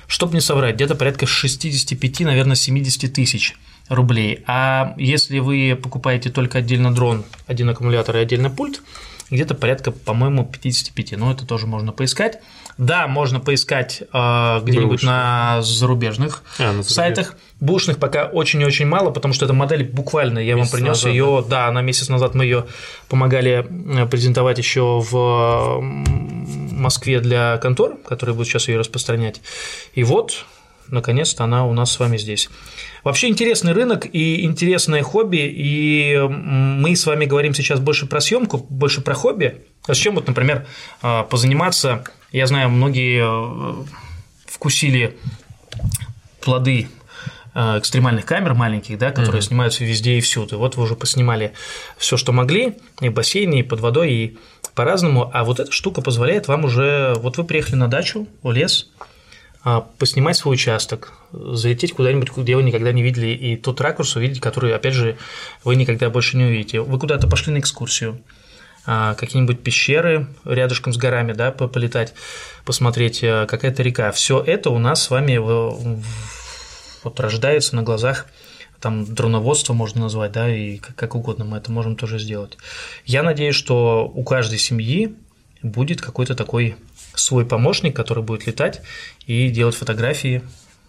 чтобы 0.07 0.35
не 0.35 0.41
соврать, 0.41 0.77
где-то 0.77 0.95
порядка 0.95 1.27
65, 1.27 2.21
наверное, 2.21 2.55
70 2.55 3.13
тысяч 3.13 3.57
рублей. 3.95 4.43
А 4.47 4.95
если 4.97 5.39
вы 5.39 5.79
покупаете 5.81 6.31
только 6.31 6.59
отдельно 6.59 6.95
дрон, 6.95 7.25
один 7.47 7.69
аккумулятор 7.69 8.17
и 8.17 8.21
отдельно 8.21 8.51
пульт, 8.51 8.83
где-то 9.31 9.55
порядка, 9.55 9.93
по-моему, 9.93 10.45
55. 10.45 11.13
Но 11.19 11.33
это 11.33 11.47
тоже 11.47 11.67
можно 11.67 11.91
поискать. 11.93 12.41
Да, 12.77 13.07
можно 13.07 13.41
поискать 13.41 14.03
э, 14.03 14.61
где-нибудь 14.63 15.03
на 15.03 15.63
зарубежных 15.63 16.43
а, 16.59 16.73
на 16.73 16.83
сайтах. 16.83 17.37
Бушных 17.59 17.99
пока 17.99 18.27
очень 18.27 18.61
и 18.61 18.65
очень 18.65 18.87
мало, 18.87 19.11
потому 19.11 19.33
что 19.33 19.47
эта 19.47 19.55
модель 19.55 19.85
буквально, 19.85 20.39
я 20.39 20.55
месяц 20.55 20.73
вам 20.73 20.81
принес 20.81 21.05
ее, 21.05 21.45
да. 21.49 21.49
да, 21.49 21.69
она 21.69 21.81
месяц 21.81 22.09
назад 22.09 22.35
мы 22.35 22.45
ее 22.45 22.67
помогали 23.09 23.67
э, 23.69 24.07
презентовать 24.07 24.59
еще 24.59 25.01
в 25.01 25.81
Москве 25.81 27.21
для 27.21 27.57
контор, 27.59 27.97
которые 28.07 28.35
будут 28.35 28.49
сейчас 28.49 28.69
ее 28.69 28.79
распространять. 28.79 29.41
И 29.95 30.03
вот, 30.03 30.45
наконец-то 30.89 31.45
она 31.45 31.65
у 31.67 31.73
нас 31.73 31.93
с 31.93 31.99
вами 31.99 32.19
здесь. 32.19 32.51
Вообще 33.05 33.29
интересный 33.29 33.73
рынок 33.73 34.07
и 34.13 34.45
интересное 34.45 35.03
хобби, 35.03 35.39
и 35.39 36.19
мы 36.29 36.95
с 36.95 37.05
вами 37.05 37.25
говорим 37.25 37.53
сейчас 37.53 37.81
больше 37.81 38.07
про 38.07 38.21
съемку, 38.21 38.59
больше 38.59 39.01
про 39.01 39.15
хобби. 39.15 39.63
А 39.87 39.95
с 39.95 39.97
чем 39.97 40.15
вот, 40.15 40.29
например, 40.29 40.67
а, 41.03 41.25
позаниматься? 41.25 42.05
Я 42.31 42.47
знаю, 42.47 42.71
многие 42.71 43.23
э, 43.25 43.85
вкусили 44.47 45.17
плоды 46.41 46.89
э, 47.55 47.79
экстремальных 47.79 48.25
камер 48.25 48.55
маленьких, 48.55 48.97
да, 48.99 49.11
которые 49.11 49.41
mm-hmm. 49.41 49.47
снимаются 49.47 49.85
везде 49.85 50.19
и 50.19 50.21
всюду. 50.21 50.59
Вот 50.59 50.77
вы 50.77 50.85
уже 50.85 50.95
поснимали 50.95 51.53
все, 51.99 52.17
что 52.17 52.33
могли, 52.33 52.79
и 53.01 53.09
в 53.09 53.13
бассейне, 53.13 53.61
и 53.61 53.63
под 53.65 53.81
водой, 53.81 54.13
и 54.13 54.39
по-разному. 54.75 55.29
А 55.35 55.43
вот 55.45 55.59
эта 55.59 55.73
штука 55.73 56.01
позволяет 56.03 56.47
вам 56.49 56.65
уже. 56.65 57.15
Вот 57.19 57.37
вы 57.37 57.45
приехали 57.45 57.75
на 57.75 57.89
дачу, 57.89 58.29
в 58.43 58.53
лес, 58.53 58.89
поснимать 59.99 60.37
свой 60.37 60.55
участок, 60.55 61.13
залететь 61.33 61.93
куда-нибудь, 61.93 62.33
где 62.37 62.57
вы 62.57 62.63
никогда 62.63 62.93
не 62.93 63.03
видели, 63.03 63.29
и 63.29 63.57
тот 63.57 63.81
ракурс 63.81 64.17
увидеть, 64.17 64.41
который, 64.41 64.75
опять 64.75 64.95
же, 64.95 65.17
вы 65.63 65.77
никогда 65.77 66.11
больше 66.11 66.37
не 66.37 66.45
увидите. 66.45 66.81
Вы 66.81 66.99
куда-то 66.99 67.29
пошли 67.29 67.53
на 67.53 67.59
экскурсию, 67.59 68.21
а, 68.85 69.15
какие-нибудь 69.15 69.63
пещеры 69.63 70.27
рядышком 70.45 70.93
с 70.93 70.97
горами, 70.97 71.33
да, 71.33 71.53
полетать, 71.53 72.15
посмотреть, 72.65 73.23
э, 73.23 73.47
какая-то 73.47 73.85
река. 73.85 74.11
Все 74.11 74.43
это 74.43 74.71
у 74.71 74.79
нас 74.79 75.05
с 75.05 75.11
вами 75.11 75.39
вот 75.39 77.21
рождается 77.21 77.77
на 77.77 77.83
глазах 77.83 78.27
там 78.83 79.05
дроноводство 79.05 79.73
можно 79.75 80.03
назвать, 80.03 80.33
да, 80.33 80.53
и 80.53 80.79
как 80.79 81.15
угодно 81.15 81.45
мы 81.45 81.59
это 81.59 81.71
можем 81.71 81.95
тоже 81.95 82.19
сделать. 82.19 82.59
Я 83.07 83.23
надеюсь, 83.23 83.55
что 83.55 84.11
у 84.13 84.25
каждой 84.25 84.59
семьи 84.59 85.15
будет 85.63 86.01
какой-то 86.01 86.35
такой 86.35 86.77
свой 87.15 87.45
помощник, 87.45 87.95
который 87.95 88.23
будет 88.23 88.47
летать 88.47 88.83
и 89.27 89.49
делать 89.49 89.75
фотографии, 89.75 90.43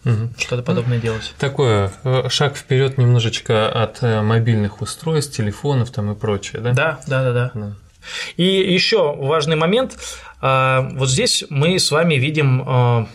угу. 0.06 0.30
что-то 0.38 0.64
подобное 0.64 0.98
ну, 0.98 1.04
делать. 1.04 1.34
Такое 1.38 1.92
э, 2.04 2.30
шаг 2.30 2.56
вперед 2.56 2.98
немножечко 2.98 3.70
от 3.70 4.02
э, 4.02 4.22
мобильных 4.22 4.82
устройств, 4.82 5.36
телефонов 5.36 5.92
там 5.92 6.12
и 6.12 6.16
прочее, 6.16 6.62
да? 6.62 6.74
Да, 6.74 7.00
да, 7.08 7.24
да, 7.24 7.34
да. 7.34 7.52
да. 7.54 7.74
И 8.36 8.44
еще 8.44 9.16
важный 9.16 9.56
момент. 9.56 9.98
А, 10.42 10.90
вот 10.94 11.10
здесь 11.10 11.46
мы 11.50 11.80
с 11.80 11.90
вами 11.90 12.16
видим 12.16 12.64
э, 12.68 13.06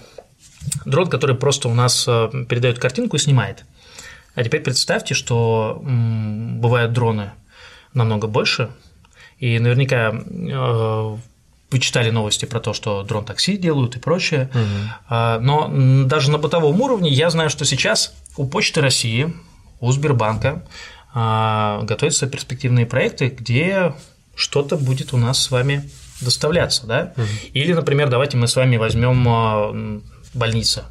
дрон, 0.85 1.09
который 1.09 1.37
просто 1.37 1.69
у 1.69 1.75
нас 1.75 2.05
передает 2.05 2.79
картинку 2.79 3.17
и 3.17 3.19
снимает. 3.19 3.65
А 4.35 4.45
теперь 4.45 4.61
представьте, 4.61 5.15
что 5.15 5.83
бывают 5.83 6.93
дроны 6.93 7.33
намного 7.93 8.29
больше, 8.29 8.71
и 9.39 9.59
наверняка 9.59 10.13
вы 11.71 11.79
читали 11.81 12.11
новости 12.11 12.45
про 12.45 12.61
то, 12.61 12.73
что 12.73 13.03
дрон-такси 13.03 13.57
делают 13.57 13.97
и 13.97 13.99
прочее. 13.99 14.51
Угу. 14.55 15.43
Но 15.43 15.71
даже 16.07 16.31
на 16.31 16.39
бытовом 16.39 16.81
уровне 16.81 17.11
я 17.11 17.29
знаю, 17.29 17.51
что 17.51 17.64
сейчас 17.64 18.14
у 18.37 18.47
Почты 18.47 18.81
России, 18.81 19.35
у 19.81 19.93
Сбербанка 19.93 20.64
а, 21.14 21.83
готовятся 21.83 22.27
перспективные 22.27 22.87
проекты, 22.87 23.29
где 23.29 23.95
что-то 24.35 24.77
будет 24.77 25.12
у 25.12 25.16
нас 25.16 25.43
с 25.43 25.51
вами 25.51 25.89
доставляться, 26.21 26.87
да? 26.87 27.12
Угу. 27.16 27.27
Или, 27.55 27.73
например, 27.73 28.09
давайте 28.09 28.37
мы 28.37 28.49
с 28.49 28.57
вами 28.57 28.77
возьмем 28.77 29.27
а, 29.29 30.01
больницу, 30.35 30.83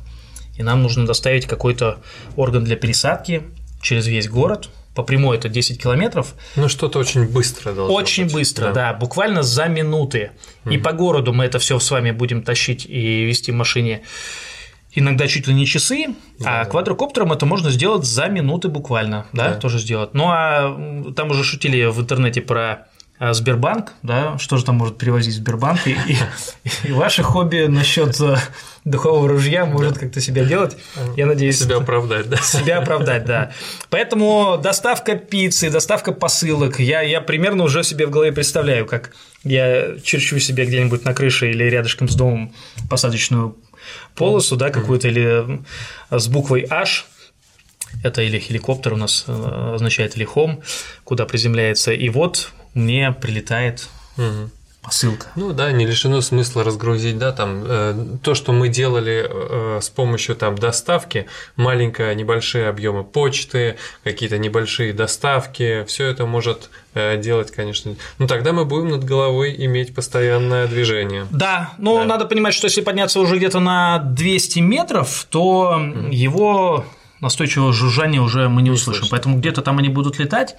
и 0.57 0.63
нам 0.63 0.81
нужно 0.81 1.05
доставить 1.05 1.45
какой-то 1.45 1.99
орган 2.35 2.63
для 2.63 2.75
пересадки 2.75 3.43
через 3.81 4.07
весь 4.07 4.27
город, 4.27 4.69
по 4.97 5.03
прямой 5.03 5.37
это 5.37 5.47
10 5.47 5.79
километров. 5.79 6.33
Ну, 6.55 6.67
что-то 6.67 6.97
очень 6.97 7.27
быстро 7.27 7.71
должно 7.71 7.93
Очень 7.93 8.23
быть. 8.23 8.33
быстро, 8.33 8.65
да. 8.65 8.73
да, 8.73 8.93
буквально 8.93 9.43
за 9.43 9.67
минуты. 9.67 10.31
Mm. 10.65 10.73
И 10.73 10.77
по 10.79 10.91
городу 10.91 11.33
мы 11.33 11.45
это 11.45 11.59
все 11.59 11.77
с 11.77 11.91
вами 11.91 12.09
будем 12.09 12.41
тащить 12.41 12.87
и 12.87 13.23
вести 13.23 13.51
в 13.51 13.55
машине 13.55 14.01
иногда 14.95 15.27
чуть 15.27 15.47
ли 15.47 15.53
не 15.53 15.67
часы, 15.67 16.15
да, 16.39 16.61
а 16.61 16.63
да. 16.63 16.69
квадрокоптером 16.71 17.31
это 17.31 17.45
можно 17.45 17.69
сделать 17.69 18.05
за 18.05 18.25
минуты 18.27 18.69
буквально, 18.69 19.27
да, 19.33 19.49
да, 19.49 19.53
тоже 19.53 19.77
сделать. 19.77 20.15
Ну 20.15 20.25
а 20.29 21.13
там 21.15 21.29
уже 21.29 21.43
шутили 21.43 21.85
в 21.85 22.01
интернете 22.01 22.41
про 22.41 22.87
Сбербанк, 23.19 23.93
да, 24.03 24.37
что 24.37 24.57
же 24.57 24.65
там 24.65 24.75
может 24.75 24.97
перевозить 24.97 25.33
Сбербанк, 25.33 25.87
и, 25.87 25.91
и, 25.91 26.17
и 26.83 26.91
ваше 26.91 27.23
хобби 27.23 27.65
насчет 27.65 28.19
э, 28.21 28.35
духового 28.85 29.27
ружья 29.27 29.65
может 29.65 29.95
да. 29.95 29.99
как-то 30.01 30.21
себя 30.21 30.45
делать, 30.45 30.77
я 31.15 31.25
надеюсь. 31.25 31.59
Себя 31.59 31.77
оправдать, 31.77 32.29
да. 32.29 32.37
Себя 32.37 32.77
оправдать, 32.77 33.25
да. 33.25 33.51
Поэтому 33.89 34.59
доставка 34.61 35.15
пиццы, 35.15 35.71
доставка 35.71 36.11
посылок, 36.11 36.79
я, 36.79 37.01
я 37.01 37.19
примерно 37.21 37.63
уже 37.63 37.83
себе 37.83 38.05
в 38.05 38.11
голове 38.11 38.31
представляю, 38.31 38.85
как 38.85 39.15
я 39.43 39.97
черчу 40.03 40.37
себе 40.39 40.65
где-нибудь 40.65 41.03
на 41.03 41.13
крыше 41.13 41.49
или 41.49 41.63
рядышком 41.63 42.07
с 42.07 42.15
домом 42.15 42.53
посадочную 42.89 43.57
полосу, 44.15 44.57
да, 44.57 44.69
какую-то, 44.69 45.07
или 45.07 45.63
с 46.11 46.27
буквой 46.27 46.67
H, 46.69 47.05
это 48.03 48.21
или 48.21 48.37
хеликоптер 48.39 48.93
у 48.93 48.97
нас 48.97 49.25
э, 49.27 49.71
означает 49.75 50.15
или 50.17 50.23
хом, 50.23 50.61
куда 51.03 51.25
приземляется. 51.25 51.93
И 51.93 52.09
вот 52.09 52.51
мне 52.77 53.11
прилетает 53.11 53.89
угу. 54.17 54.49
посылка. 54.83 55.27
Ну 55.35 55.51
да, 55.51 55.71
не 55.71 55.85
лишено 55.85 56.21
смысла 56.21 56.63
разгрузить, 56.63 57.17
да, 57.17 57.31
там 57.31 57.63
э, 57.65 58.17
то, 58.21 58.35
что 58.35 58.53
мы 58.53 58.69
делали 58.69 59.25
э, 59.27 59.79
с 59.81 59.89
помощью 59.89 60.35
там 60.35 60.55
доставки, 60.55 61.25
маленькие 61.55 62.13
небольшие 62.15 62.69
объемы 62.69 63.03
почты, 63.03 63.77
какие-то 64.03 64.37
небольшие 64.37 64.93
доставки, 64.93 65.83
все 65.87 66.05
это 66.05 66.25
может 66.25 66.69
э, 66.93 67.17
делать, 67.17 67.51
конечно. 67.51 67.95
Ну 68.19 68.27
тогда 68.27 68.53
мы 68.53 68.63
будем 68.63 68.89
над 68.89 69.03
головой 69.03 69.55
иметь 69.57 69.95
постоянное 69.95 70.67
движение. 70.67 71.25
Да, 71.31 71.73
но 71.79 71.97
да. 71.97 72.05
надо 72.05 72.25
понимать, 72.25 72.53
что 72.53 72.67
если 72.67 72.81
подняться 72.81 73.19
уже 73.19 73.37
где-то 73.37 73.59
на 73.59 73.97
200 73.97 74.59
метров, 74.59 75.25
то 75.29 75.75
mm. 75.79 76.13
его 76.13 76.85
настойчивого 77.19 77.73
жужжания 77.73 78.21
уже 78.21 78.47
мы 78.49 78.61
не, 78.61 78.69
не 78.69 78.75
услышим. 78.75 79.01
Слышно. 79.01 79.15
Поэтому 79.15 79.37
где-то 79.37 79.61
там 79.61 79.79
они 79.79 79.89
будут 79.89 80.19
летать. 80.19 80.55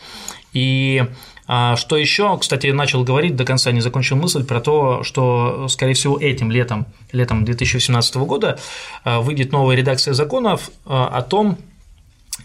И 0.53 1.05
а 1.51 1.77
что 1.77 1.97
еще, 1.97 2.37
кстати, 2.39 2.67
начал 2.67 3.05
говорить, 3.05 3.35
до 3.35 3.47
конца 3.47 3.73
не 3.73 3.81
закончил 3.81 4.17
мысль 4.17 4.45
про 4.45 4.61
то, 4.61 5.03
что, 5.03 5.67
скорее 5.69 5.95
всего, 5.95 6.19
этим 6.21 6.51
летом, 6.51 6.87
летом 7.11 7.47
2017 7.47 8.17
года 8.17 8.59
а, 9.03 9.23
выйдет 9.23 9.51
новая 9.51 9.75
редакция 9.75 10.13
законов 10.13 10.71
а, 10.85 11.09
о 11.09 11.23
том, 11.23 11.57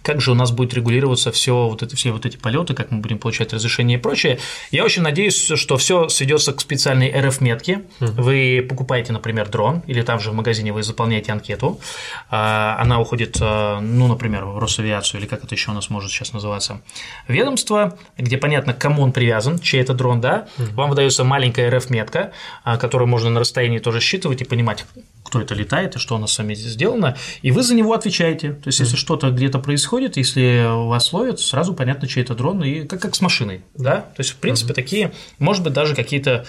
как 0.02 0.22
же 0.22 0.32
у 0.32 0.34
нас 0.34 0.52
будет 0.52 0.74
регулироваться 0.74 1.32
все 1.32 1.68
вот 1.68 1.84
это, 1.84 1.96
все 1.96 2.12
вот 2.12 2.26
эти 2.26 2.38
полеты, 2.38 2.74
как 2.74 2.92
мы 2.92 3.00
будем 3.00 3.20
получать 3.20 3.54
разрешение 3.54 3.98
и 3.98 4.02
прочее. 4.02 4.40
Я 4.72 4.84
очень 4.84 5.02
надеюсь, 5.02 5.52
что 5.56 5.78
все 5.78 6.10
сведется 6.10 6.54
к 6.54 6.62
специальной 6.62 7.12
РФ-метке. 7.12 7.84
Вы 8.00 8.66
покупаете, 8.68 9.14
например, 9.14 9.50
дрон, 9.50 9.84
или 9.88 10.02
там 10.02 10.20
же 10.20 10.32
в 10.32 10.34
магазине 10.34 10.74
вы 10.74 10.84
заполняете 10.84 11.32
анкету. 11.32 11.80
А, 12.30 12.78
она 12.80 13.00
уходит, 13.00 13.38
а, 13.42 13.80
ну, 13.80 14.08
например, 14.08 14.46
в 14.46 14.58
Росавиацию, 14.58 15.22
или 15.22 15.28
как 15.28 15.44
это 15.44 15.56
еще 15.56 15.72
у 15.72 15.74
нас 15.74 15.90
может 15.90 16.12
сейчас 16.12 16.34
называться, 16.34 16.82
ведомство, 17.28 17.98
где 18.18 18.38
понятно, 18.38 18.74
к 18.74 18.78
кому 18.80 19.04
он 19.04 19.12
привязан, 19.12 19.60
чей 19.60 19.82
это 19.82 19.94
дрон, 19.94 20.22
да. 20.22 20.48
Вам 20.58 20.90
выдается 20.90 21.24
маленькая 21.24 21.70
РФ-метка, 21.70 22.32
а, 22.64 22.78
которую 22.78 23.08
можно 23.08 23.30
на 23.30 23.40
расстоянии 23.40 23.80
тоже 23.80 24.00
считывать 24.00 24.42
и 24.42 24.46
понимать, 24.46 24.86
кто 25.34 25.42
это 25.42 25.56
летает 25.56 25.96
и 25.96 26.00
что 26.00 26.16
у 26.16 26.20
нас 26.20 26.32
с 26.32 26.38
вами 26.38 26.54
сделано, 26.54 27.18
и 27.42 27.50
вы 27.50 27.64
за 27.64 27.74
него 27.74 27.94
отвечаете. 27.94 28.54
То 28.54 28.68
есть, 28.68 28.80
если 28.80 28.96
что-то 28.96 29.32
где-то 29.32 29.58
происходит, 29.58 30.16
если 30.16 30.64
вас 30.88 31.12
ловят, 31.12 31.40
сразу 31.40 31.74
понятно, 31.74 32.08
чей 32.08 32.22
это 32.22 32.36
дрон, 32.36 32.64
и 32.64 32.86
как, 32.86 33.02
как 33.02 33.16
с 33.16 33.22
машиной, 33.22 33.64
да? 33.74 34.02
То 34.02 34.20
есть, 34.20 34.30
в 34.30 34.36
принципе, 34.36 34.76
такие, 34.76 35.12
может 35.40 35.64
быть, 35.64 35.74
даже 35.74 35.96
какие-то 35.96 36.46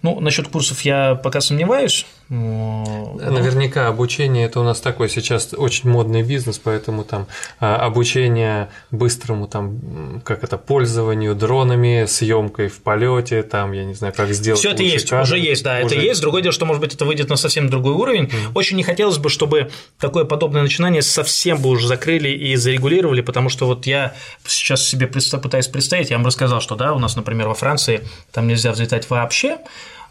ну, 0.00 0.20
насчет 0.20 0.48
курсов 0.48 0.82
я 0.82 1.14
пока 1.16 1.42
сомневаюсь. 1.42 2.06
Но... 2.34 3.16
Наверняка 3.20 3.86
обучение 3.86 4.46
это 4.46 4.58
у 4.58 4.64
нас 4.64 4.80
такой 4.80 5.08
сейчас 5.08 5.54
очень 5.56 5.88
модный 5.88 6.22
бизнес, 6.22 6.58
поэтому 6.58 7.04
там 7.04 7.28
а, 7.60 7.76
обучение 7.76 8.70
быстрому 8.90 9.46
там 9.46 10.20
как 10.24 10.42
это 10.42 10.58
пользованию 10.58 11.36
дронами, 11.36 12.06
съемкой 12.06 12.68
в 12.68 12.80
полете, 12.82 13.44
там 13.44 13.70
я 13.70 13.84
не 13.84 13.94
знаю, 13.94 14.12
как 14.16 14.32
сделать. 14.32 14.58
Все 14.58 14.72
это 14.72 14.82
есть, 14.82 15.10
кадр. 15.10 15.22
уже 15.22 15.38
есть, 15.38 15.62
да, 15.62 15.76
уже... 15.76 15.94
это 15.94 16.04
есть. 16.04 16.20
Другое 16.20 16.42
дело, 16.42 16.52
что 16.52 16.66
может 16.66 16.80
быть 16.80 16.92
это 16.94 17.04
выйдет 17.04 17.28
на 17.28 17.36
совсем 17.36 17.68
другой 17.70 17.92
уровень. 17.92 18.24
Mm. 18.24 18.52
Очень 18.54 18.76
не 18.78 18.82
хотелось 18.82 19.18
бы, 19.18 19.30
чтобы 19.30 19.70
такое 20.00 20.24
подобное 20.24 20.62
начинание 20.62 21.02
совсем 21.02 21.62
бы 21.62 21.68
уже 21.68 21.86
закрыли 21.86 22.30
и 22.30 22.56
зарегулировали, 22.56 23.20
потому 23.20 23.48
что 23.48 23.66
вот 23.66 23.86
я 23.86 24.14
сейчас 24.44 24.82
себе 24.82 25.06
пытаюсь 25.06 25.68
представить, 25.68 26.10
я 26.10 26.16
вам 26.16 26.26
рассказал, 26.26 26.60
что 26.60 26.74
да, 26.74 26.94
у 26.94 26.98
нас, 26.98 27.14
например, 27.14 27.46
во 27.46 27.54
Франции 27.54 28.02
там 28.32 28.48
нельзя 28.48 28.72
взлетать 28.72 29.08
вообще, 29.08 29.58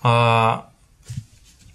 а, 0.04 0.68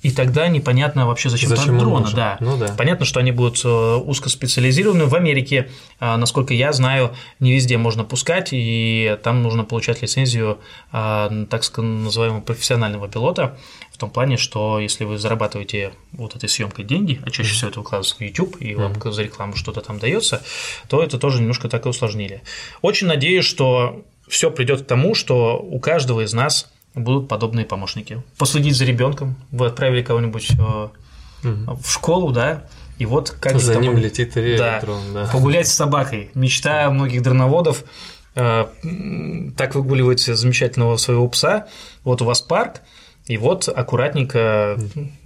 и 0.00 0.12
тогда 0.12 0.46
непонятно 0.46 1.06
вообще, 1.06 1.28
зачем, 1.28 1.48
зачем 1.48 1.66
там 1.66 1.78
дрона. 1.78 2.10
Да. 2.14 2.36
Ну, 2.40 2.56
да. 2.56 2.74
Понятно, 2.78 3.04
что 3.04 3.18
они 3.18 3.32
будут 3.32 3.60
э, 3.64 3.68
узкоспециализированы. 3.68 5.06
В 5.06 5.14
Америке, 5.14 5.70
а, 5.98 6.16
насколько 6.16 6.54
я 6.54 6.72
знаю, 6.72 7.14
не 7.40 7.52
везде 7.52 7.78
можно 7.78 8.04
пускать, 8.04 8.50
и 8.52 9.18
там 9.24 9.42
нужно 9.42 9.64
получать 9.64 10.00
лицензию 10.02 10.58
а, 10.92 11.28
так 11.50 11.62
называемого 11.76 12.40
профессионального 12.42 13.08
пилота, 13.08 13.58
в 13.92 13.98
том 13.98 14.10
плане, 14.10 14.36
что 14.36 14.78
если 14.78 15.04
вы 15.04 15.18
зарабатываете 15.18 15.92
вот 16.12 16.36
этой 16.36 16.48
съемкой 16.48 16.84
деньги, 16.84 17.20
а 17.26 17.30
чаще 17.32 17.52
всего 17.52 17.70
это 17.70 17.80
выкладывается 17.80 18.16
на 18.20 18.26
YouTube, 18.26 18.56
и 18.60 18.76
вам 18.76 18.92
mm-hmm. 18.92 19.10
за 19.10 19.22
рекламу 19.24 19.56
что-то 19.56 19.80
там 19.80 19.98
дается, 19.98 20.42
то 20.88 21.02
это 21.02 21.18
тоже 21.18 21.40
немножко 21.40 21.68
так 21.68 21.86
и 21.86 21.88
усложнили. 21.88 22.42
Очень 22.82 23.08
надеюсь, 23.08 23.44
что 23.44 24.04
все 24.28 24.52
придет 24.52 24.82
к 24.82 24.86
тому, 24.86 25.16
что 25.16 25.58
у 25.58 25.80
каждого 25.80 26.20
из 26.20 26.32
нас 26.32 26.70
будут 26.98 27.28
подобные 27.28 27.64
помощники. 27.64 28.22
Последить 28.36 28.76
за 28.76 28.84
ребенком, 28.84 29.36
вы 29.50 29.66
отправили 29.66 30.02
кого-нибудь 30.02 30.50
угу. 30.52 30.90
в 31.82 31.90
школу, 31.90 32.32
да, 32.32 32.64
и 32.98 33.06
вот 33.06 33.30
как 33.30 33.58
за 33.60 33.76
ним 33.76 33.96
летит 33.96 34.36
электрон, 34.36 35.00
да, 35.14 35.26
да. 35.26 35.32
Погулять 35.32 35.68
с 35.68 35.72
собакой. 35.72 36.30
Мечта 36.34 36.90
многих 36.90 37.22
дроноводов 37.22 37.84
э, 38.34 38.66
так 39.56 39.74
выгуливать 39.74 40.20
замечательного 40.20 40.96
своего 40.96 41.28
пса. 41.28 41.68
Вот 42.02 42.22
у 42.22 42.24
вас 42.24 42.40
парк, 42.40 42.80
и 43.26 43.36
вот 43.36 43.68
аккуратненько 43.68 44.78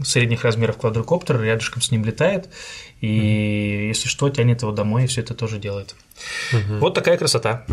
средних 0.04 0.44
размеров 0.44 0.76
квадрокоптер 0.76 1.40
рядышком 1.40 1.80
с 1.80 1.90
ним 1.90 2.04
летает, 2.04 2.48
и 3.00 3.86
если 3.88 4.08
что, 4.08 4.28
тянет 4.28 4.62
его 4.62 4.72
домой, 4.72 5.04
и 5.04 5.06
все 5.06 5.22
это 5.22 5.34
тоже 5.34 5.58
делает. 5.58 5.94
mm 6.52 6.78
Вот 6.78 6.94
такая 6.94 7.16
красота. 7.16 7.64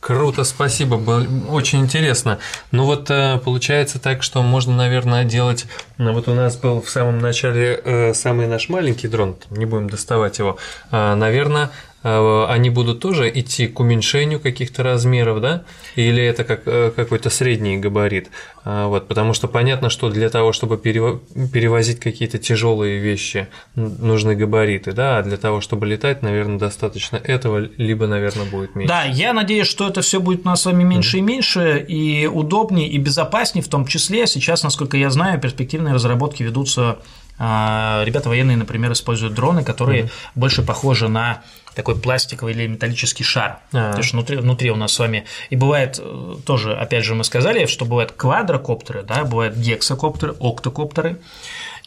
Круто, 0.00 0.44
спасибо, 0.44 0.96
было 0.96 1.26
очень 1.50 1.80
интересно. 1.80 2.38
Ну 2.72 2.86
вот 2.86 3.10
э, 3.10 3.38
получается 3.44 3.98
так, 3.98 4.22
что 4.22 4.42
можно, 4.42 4.74
наверное, 4.74 5.24
делать. 5.24 5.66
Ну 5.98 6.14
вот 6.14 6.26
у 6.26 6.32
нас 6.32 6.56
был 6.56 6.80
в 6.80 6.88
самом 6.88 7.18
начале 7.18 7.78
э, 7.84 8.14
самый 8.14 8.46
наш 8.46 8.70
маленький 8.70 9.08
дрон, 9.08 9.36
не 9.50 9.66
будем 9.66 9.90
доставать 9.90 10.38
его. 10.38 10.56
Э, 10.90 11.14
наверное, 11.14 11.70
они 12.02 12.70
будут 12.70 13.00
тоже 13.00 13.30
идти 13.32 13.66
к 13.66 13.78
уменьшению 13.80 14.40
каких-то 14.40 14.82
размеров, 14.82 15.40
да? 15.40 15.64
Или 15.96 16.22
это 16.22 16.44
как 16.44 16.62
э, 16.66 16.92
какой-то 16.94 17.28
средний 17.28 17.76
габарит? 17.76 18.30
А, 18.64 18.88
вот, 18.88 19.08
потому 19.08 19.34
что 19.34 19.48
понятно, 19.48 19.90
что 19.90 20.10
для 20.10 20.30
того, 20.30 20.52
чтобы 20.52 20.78
перевозить 20.78 22.00
какие-то 22.00 22.38
тяжелые 22.38 22.98
вещи, 22.98 23.48
нужны 23.74 24.34
габариты, 24.34 24.92
да, 24.92 25.18
а 25.18 25.22
для 25.22 25.36
того, 25.36 25.60
чтобы 25.60 25.86
летать, 25.86 26.22
наверное, 26.22 26.58
достаточно 26.58 27.16
этого, 27.16 27.58
либо, 27.76 28.06
наверное, 28.06 28.46
будет 28.46 28.74
меньше. 28.74 28.88
Да, 28.88 29.04
я 29.04 29.32
надеюсь, 29.32 29.66
что 29.66 29.88
это 29.88 30.00
все 30.00 30.20
будет 30.20 30.44
у 30.44 30.48
нас 30.48 30.62
с 30.62 30.66
вами 30.66 30.84
меньше 30.84 31.16
mm-hmm. 31.16 31.20
и 31.20 31.22
меньше, 31.22 31.84
и 31.86 32.26
удобнее, 32.26 32.88
и 32.88 32.98
безопаснее 32.98 33.62
в 33.62 33.68
том 33.68 33.86
числе. 33.86 34.26
Сейчас, 34.26 34.62
насколько 34.62 34.96
я 34.96 35.10
знаю, 35.10 35.40
перспективные 35.40 35.94
разработки 35.94 36.42
ведутся 36.42 36.98
а, 37.42 38.02
Ребята 38.04 38.28
военные, 38.28 38.58
например, 38.58 38.92
используют 38.92 39.32
дроны, 39.32 39.64
которые 39.64 40.02
mm-hmm. 40.02 40.10
больше 40.34 40.62
похожи 40.62 41.08
на 41.08 41.42
такой 41.74 41.96
пластиковый 41.96 42.54
или 42.54 42.66
металлический 42.66 43.24
шар. 43.24 43.58
А-а-а. 43.72 43.92
То 43.92 43.98
есть 43.98 44.12
внутри, 44.12 44.36
внутри 44.36 44.70
у 44.70 44.76
нас 44.76 44.92
с 44.92 44.98
вами. 44.98 45.24
И 45.50 45.56
бывает 45.56 45.98
э, 46.00 46.36
тоже, 46.44 46.74
опять 46.74 47.04
же, 47.04 47.14
мы 47.14 47.24
сказали, 47.24 47.66
что 47.66 47.84
бывают 47.84 48.12
квадрокоптеры, 48.12 49.02
да, 49.02 49.24
бывают 49.24 49.56
гексакоптеры, 49.56 50.34
октокоптеры. 50.40 51.20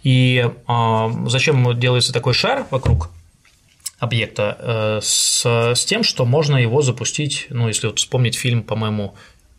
И 0.03 0.49
э, 0.67 1.09
зачем 1.27 1.79
делается 1.79 2.13
такой 2.13 2.33
шар 2.33 2.65
вокруг 2.71 3.09
объекта? 3.99 4.57
Э, 4.59 4.99
с, 5.01 5.45
с 5.45 5.85
тем, 5.85 6.03
что 6.03 6.25
можно 6.25 6.57
его 6.57 6.81
запустить, 6.81 7.47
ну, 7.49 7.67
если 7.67 7.87
вот 7.87 7.99
вспомнить 7.99 8.35
фильм, 8.35 8.63
по-моему, 8.63 9.15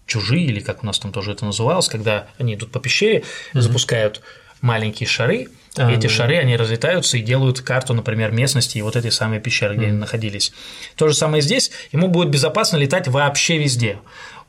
чужие, 0.06 0.46
или 0.46 0.60
как 0.60 0.82
у 0.82 0.86
нас 0.86 0.98
там 0.98 1.12
тоже 1.12 1.32
это 1.32 1.44
называлось, 1.44 1.88
когда 1.88 2.28
они 2.38 2.54
идут 2.54 2.70
по 2.70 2.80
пещере, 2.80 3.18
mm-hmm. 3.20 3.60
запускают 3.60 4.20
маленькие 4.60 5.06
шары, 5.06 5.48
а, 5.76 5.90
эти 5.90 6.06
да. 6.06 6.08
шары, 6.08 6.38
они 6.38 6.56
разлетаются 6.56 7.16
и 7.16 7.22
делают 7.22 7.60
карту, 7.60 7.94
например, 7.94 8.30
местности 8.30 8.78
и 8.78 8.82
вот 8.82 8.96
этой 8.96 9.10
самой 9.10 9.40
пещеры, 9.40 9.74
где 9.76 9.86
mm. 9.86 9.88
они 9.88 9.98
находились. 9.98 10.52
То 10.96 11.08
же 11.08 11.14
самое 11.14 11.42
здесь, 11.42 11.70
ему 11.92 12.08
будет 12.08 12.28
безопасно 12.28 12.76
летать 12.76 13.08
вообще 13.08 13.58
везде. 13.58 13.98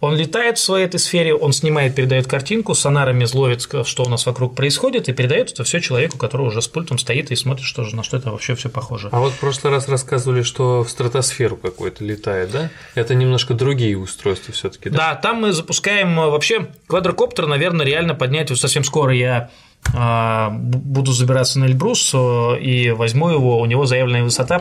Он 0.06 0.16
летает 0.16 0.60
в 0.60 0.62
своей 0.62 0.86
этой 0.86 1.00
сфере, 1.00 1.34
он 1.34 1.52
снимает, 1.52 1.96
передает 1.96 2.28
картинку, 2.28 2.76
сонарами 2.76 3.26
зловит, 3.26 3.62
что 3.62 4.04
у 4.04 4.10
нас 4.10 4.26
вокруг 4.26 4.56
происходит, 4.56 5.10
и 5.10 5.14
передает 5.14 5.52
это 5.52 5.64
все 5.64 5.80
человеку, 5.80 6.18
который 6.20 6.46
уже 6.46 6.62
с 6.62 6.68
пультом 6.68 7.00
стоит 7.00 7.32
и 7.32 7.36
смотрит, 7.36 7.66
что 7.66 7.84
же, 7.84 7.96
на 7.96 8.04
что 8.04 8.18
это 8.18 8.30
вообще 8.30 8.54
все 8.56 8.70
похоже. 8.70 9.10
А 9.12 9.20
вот 9.20 9.34
в 9.34 9.40
прошлый 9.40 9.74
раз 9.74 9.88
рассказывали, 9.88 10.44
что 10.44 10.84
в 10.84 10.90
стратосферу 10.90 11.58
какой-то 11.58 12.04
летает, 12.04 12.52
да? 12.52 12.70
Это 12.94 13.16
немножко 13.16 13.56
другие 13.56 13.98
устройства 13.98 14.54
все-таки, 14.54 14.90
да? 14.90 14.98
Да, 14.98 15.16
там 15.16 15.42
мы 15.42 15.54
запускаем 15.54 16.20
э, 16.20 16.30
вообще 16.30 16.68
квадрокоптер, 16.86 17.48
наверное, 17.48 17.86
реально 17.86 18.14
поднять 18.14 18.52
вот 18.52 18.60
совсем 18.60 18.84
скоро 18.84 19.12
я 19.12 19.50
а, 19.94 20.50
буду 20.50 21.12
забираться 21.12 21.60
на 21.60 21.66
Эльбрус 21.66 22.12
э, 22.14 22.60
и 22.60 22.92
возьму 22.92 23.30
его, 23.30 23.60
у 23.60 23.66
него 23.66 23.86
заявленная 23.86 24.24
высота, 24.24 24.60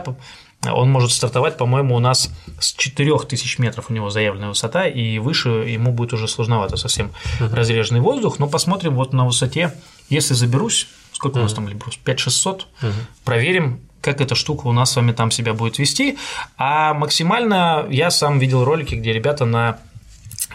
он 0.63 0.91
может 0.91 1.11
стартовать, 1.11 1.57
по-моему, 1.57 1.95
у 1.95 1.99
нас 1.99 2.31
с 2.59 2.73
4000 2.73 3.59
метров 3.59 3.89
у 3.89 3.93
него 3.93 4.09
заявленная 4.09 4.49
высота, 4.49 4.87
и 4.87 5.19
выше 5.19 5.49
ему 5.49 5.91
будет 5.91 6.13
уже 6.13 6.27
сложновато 6.27 6.77
совсем 6.77 7.11
uh-huh. 7.39 7.53
разреженный 7.53 8.01
воздух, 8.01 8.39
но 8.39 8.47
посмотрим 8.47 8.95
вот 8.95 9.13
на 9.13 9.25
высоте, 9.25 9.73
если 10.09 10.33
заберусь, 10.33 10.87
сколько 11.11 11.37
uh-huh. 11.37 11.41
у 11.41 11.43
нас 11.43 11.53
там 11.53 11.67
Эльбрус, 11.67 11.97
5600, 11.97 12.67
uh-huh. 12.81 12.91
проверим, 13.23 13.79
как 14.01 14.21
эта 14.21 14.35
штука 14.35 14.67
у 14.67 14.71
нас 14.71 14.91
с 14.91 14.95
вами 14.95 15.11
там 15.11 15.31
себя 15.31 15.53
будет 15.53 15.79
вести, 15.79 16.17
а 16.57 16.93
максимально 16.93 17.85
я 17.89 18.11
сам 18.11 18.39
видел 18.39 18.63
ролики, 18.63 18.95
где 18.95 19.13
ребята 19.13 19.45
на 19.45 19.79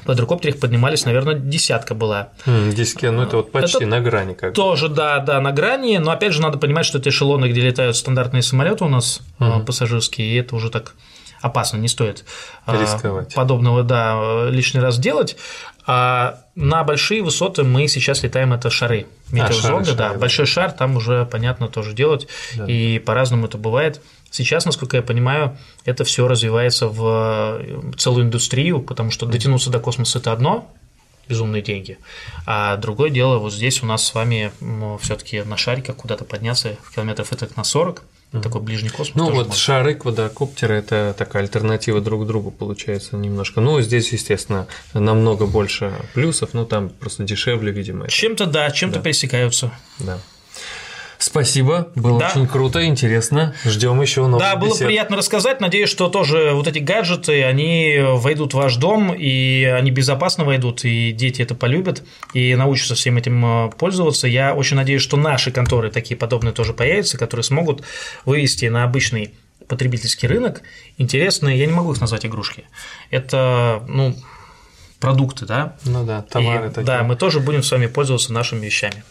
квадрокоптерах 0.05 0.59
поднимались, 0.59 1.05
наверное, 1.05 1.35
десятка 1.35 1.95
была. 1.95 2.31
Десятки, 2.47 3.07
ну 3.07 3.23
это 3.23 3.39
вот 3.39 3.53
почти 3.53 3.79
это 3.79 3.87
на 3.87 4.01
грани 4.01 4.35
как 4.35 4.55
Тоже, 4.55 4.89
да, 4.89 5.19
да, 5.19 5.41
на 5.41 5.53
грани, 5.53 5.99
но 5.99 6.11
опять 6.11 6.33
же 6.33 6.43
надо 6.43 6.59
понимать, 6.59 6.87
что 6.87 6.99
это 6.99 7.11
эшелоны, 7.11 7.47
где 7.47 7.61
летают 7.61 7.97
стандартные 7.97 8.43
самолеты 8.43 8.85
у 8.85 8.89
нас 8.89 9.21
угу. 9.39 9.65
пассажирские, 9.65 10.29
и 10.29 10.37
это 10.37 10.57
уже 10.57 10.71
так 10.71 10.95
опасно, 11.41 11.79
не 11.79 11.89
стоит 11.89 12.25
а, 12.67 12.81
Рисковать. 12.81 13.35
подобного, 13.35 13.83
да, 13.83 14.49
лишний 14.51 14.81
раз 14.81 14.99
делать. 14.99 15.37
А 15.93 16.45
на 16.55 16.85
большие 16.85 17.21
высоты 17.21 17.65
мы 17.65 17.89
сейчас 17.89 18.23
летаем 18.23 18.53
это 18.53 18.71
шары. 18.71 19.09
Метеозонды, 19.33 19.81
а, 19.81 19.85
шары, 19.85 19.97
да, 19.97 20.09
шары, 20.11 20.19
большой 20.21 20.45
да. 20.45 20.51
шар 20.53 20.71
там 20.71 20.97
уже 20.97 21.27
понятно 21.27 21.67
тоже 21.67 21.95
делать, 21.95 22.29
да. 22.55 22.65
и 22.65 23.01
по-разному 23.01 23.47
это 23.47 23.59
бывает. 23.59 24.01
Сейчас, 24.31 24.67
насколько 24.67 24.97
я 24.97 25.03
понимаю, 25.03 25.59
это 25.85 26.05
все 26.05 26.29
развивается 26.29 26.87
в 26.87 27.59
э, 27.61 27.93
целую 27.99 28.27
индустрию, 28.27 28.81
потому 28.83 29.11
что 29.11 29.27
дотянуться 29.27 29.71
до 29.71 29.81
космоса 29.81 30.21
это 30.21 30.31
одно, 30.31 30.73
безумные 31.29 31.61
деньги. 31.61 31.99
А 32.47 32.77
другое 32.77 33.11
дело, 33.11 33.39
вот 33.39 33.53
здесь 33.53 33.83
у 33.83 33.87
нас 33.87 34.07
с 34.07 34.15
вами 34.15 34.53
все-таки 35.01 35.43
на 35.43 35.57
шариках 35.57 35.97
куда-то 35.97 36.25
подняться 36.25 36.77
километров 36.95 37.33
это 37.33 37.49
на 37.57 37.65
40, 37.65 38.05
такой 38.33 38.61
ближний 38.61 38.91
космос. 38.91 39.17
Ну 39.17 39.25
вот 39.31 39.49
можно. 39.49 39.55
шары, 39.55 39.95
квадрокоптеры– 39.95 40.75
это 40.77 41.15
такая 41.19 41.43
альтернатива 41.43 42.01
друг 42.01 42.27
другу 42.27 42.51
получается 42.51 43.17
немножко. 43.17 43.61
Ну, 43.61 43.81
здесь, 43.81 44.13
естественно, 44.13 44.69
намного 44.95 45.47
больше 45.47 45.93
плюсов, 46.15 46.55
но 46.55 46.65
там 46.65 46.91
просто 46.91 47.25
дешевле, 47.25 47.73
видимо. 47.73 48.09
Чем-то 48.09 48.47
да, 48.47 48.71
чем-то 48.71 48.99
да. 48.99 49.03
пересекаются. 49.03 49.73
Да. 49.99 50.19
Спасибо, 51.21 51.89
было 51.95 52.19
да. 52.19 52.29
очень 52.31 52.47
круто, 52.47 52.85
интересно. 52.87 53.55
Ждем 53.65 54.01
еще 54.01 54.27
новых 54.27 54.41
Да, 54.41 54.57
было 54.57 54.71
бесед. 54.71 54.87
приятно 54.87 55.19
рассказать. 55.19 55.61
Надеюсь, 55.61 55.91
что 55.91 56.09
тоже 56.09 56.53
вот 56.55 56.67
эти 56.67 56.79
гаджеты, 56.79 57.45
они 57.45 57.99
войдут 58.01 58.55
в 58.55 58.57
ваш 58.57 58.77
дом, 58.77 59.15
и 59.15 59.65
они 59.65 59.91
безопасно 59.91 60.45
войдут, 60.45 60.85
и 60.85 61.13
дети 61.13 61.43
это 61.43 61.55
полюбят, 61.55 62.03
и 62.33 62.55
научатся 62.55 62.95
всем 62.95 63.19
этим 63.19 63.45
э, 63.67 63.71
пользоваться. 63.71 64.27
Я 64.27 64.55
очень 64.55 64.77
надеюсь, 64.77 65.03
что 65.03 65.19
наши 65.19 65.51
конторы 65.51 65.91
такие 65.91 66.17
подобные 66.17 66.53
тоже 66.53 66.73
появятся, 66.73 67.19
которые 67.19 67.45
смогут 67.45 67.83
вывести 68.25 68.65
на 68.67 68.85
обычный 68.85 69.35
потребительский 69.69 70.27
рынок 70.27 70.63
интересные, 70.99 71.59
я 71.59 71.67
не 71.67 71.73
могу 71.73 71.93
их 71.93 72.01
назвать 72.01 72.27
игрушки. 72.27 72.65
Это, 73.11 73.83
ну, 73.87 74.17
продукты, 75.01 75.47
да? 75.47 75.77
Ну 75.85 76.05
да, 76.05 76.23
товары 76.23 76.67
и, 76.67 76.71
такие. 76.71 76.85
Да, 76.85 77.03
мы 77.03 77.17
тоже 77.17 77.41
будем 77.41 77.63
с 77.63 77.71
вами 77.73 77.87
пользоваться 77.87 78.33
нашими 78.33 78.67
вещами. 78.67 79.03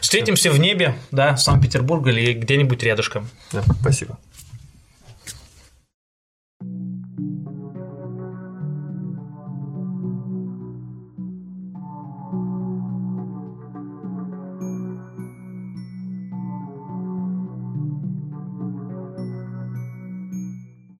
Встретимся 0.00 0.50
в 0.50 0.58
небе, 0.58 0.96
да, 1.10 1.36
Санкт-Петербург 1.36 2.06
или 2.08 2.32
где-нибудь 2.32 2.82
рядышком. 2.82 3.28
Да, 3.52 3.62
спасибо. 3.80 4.18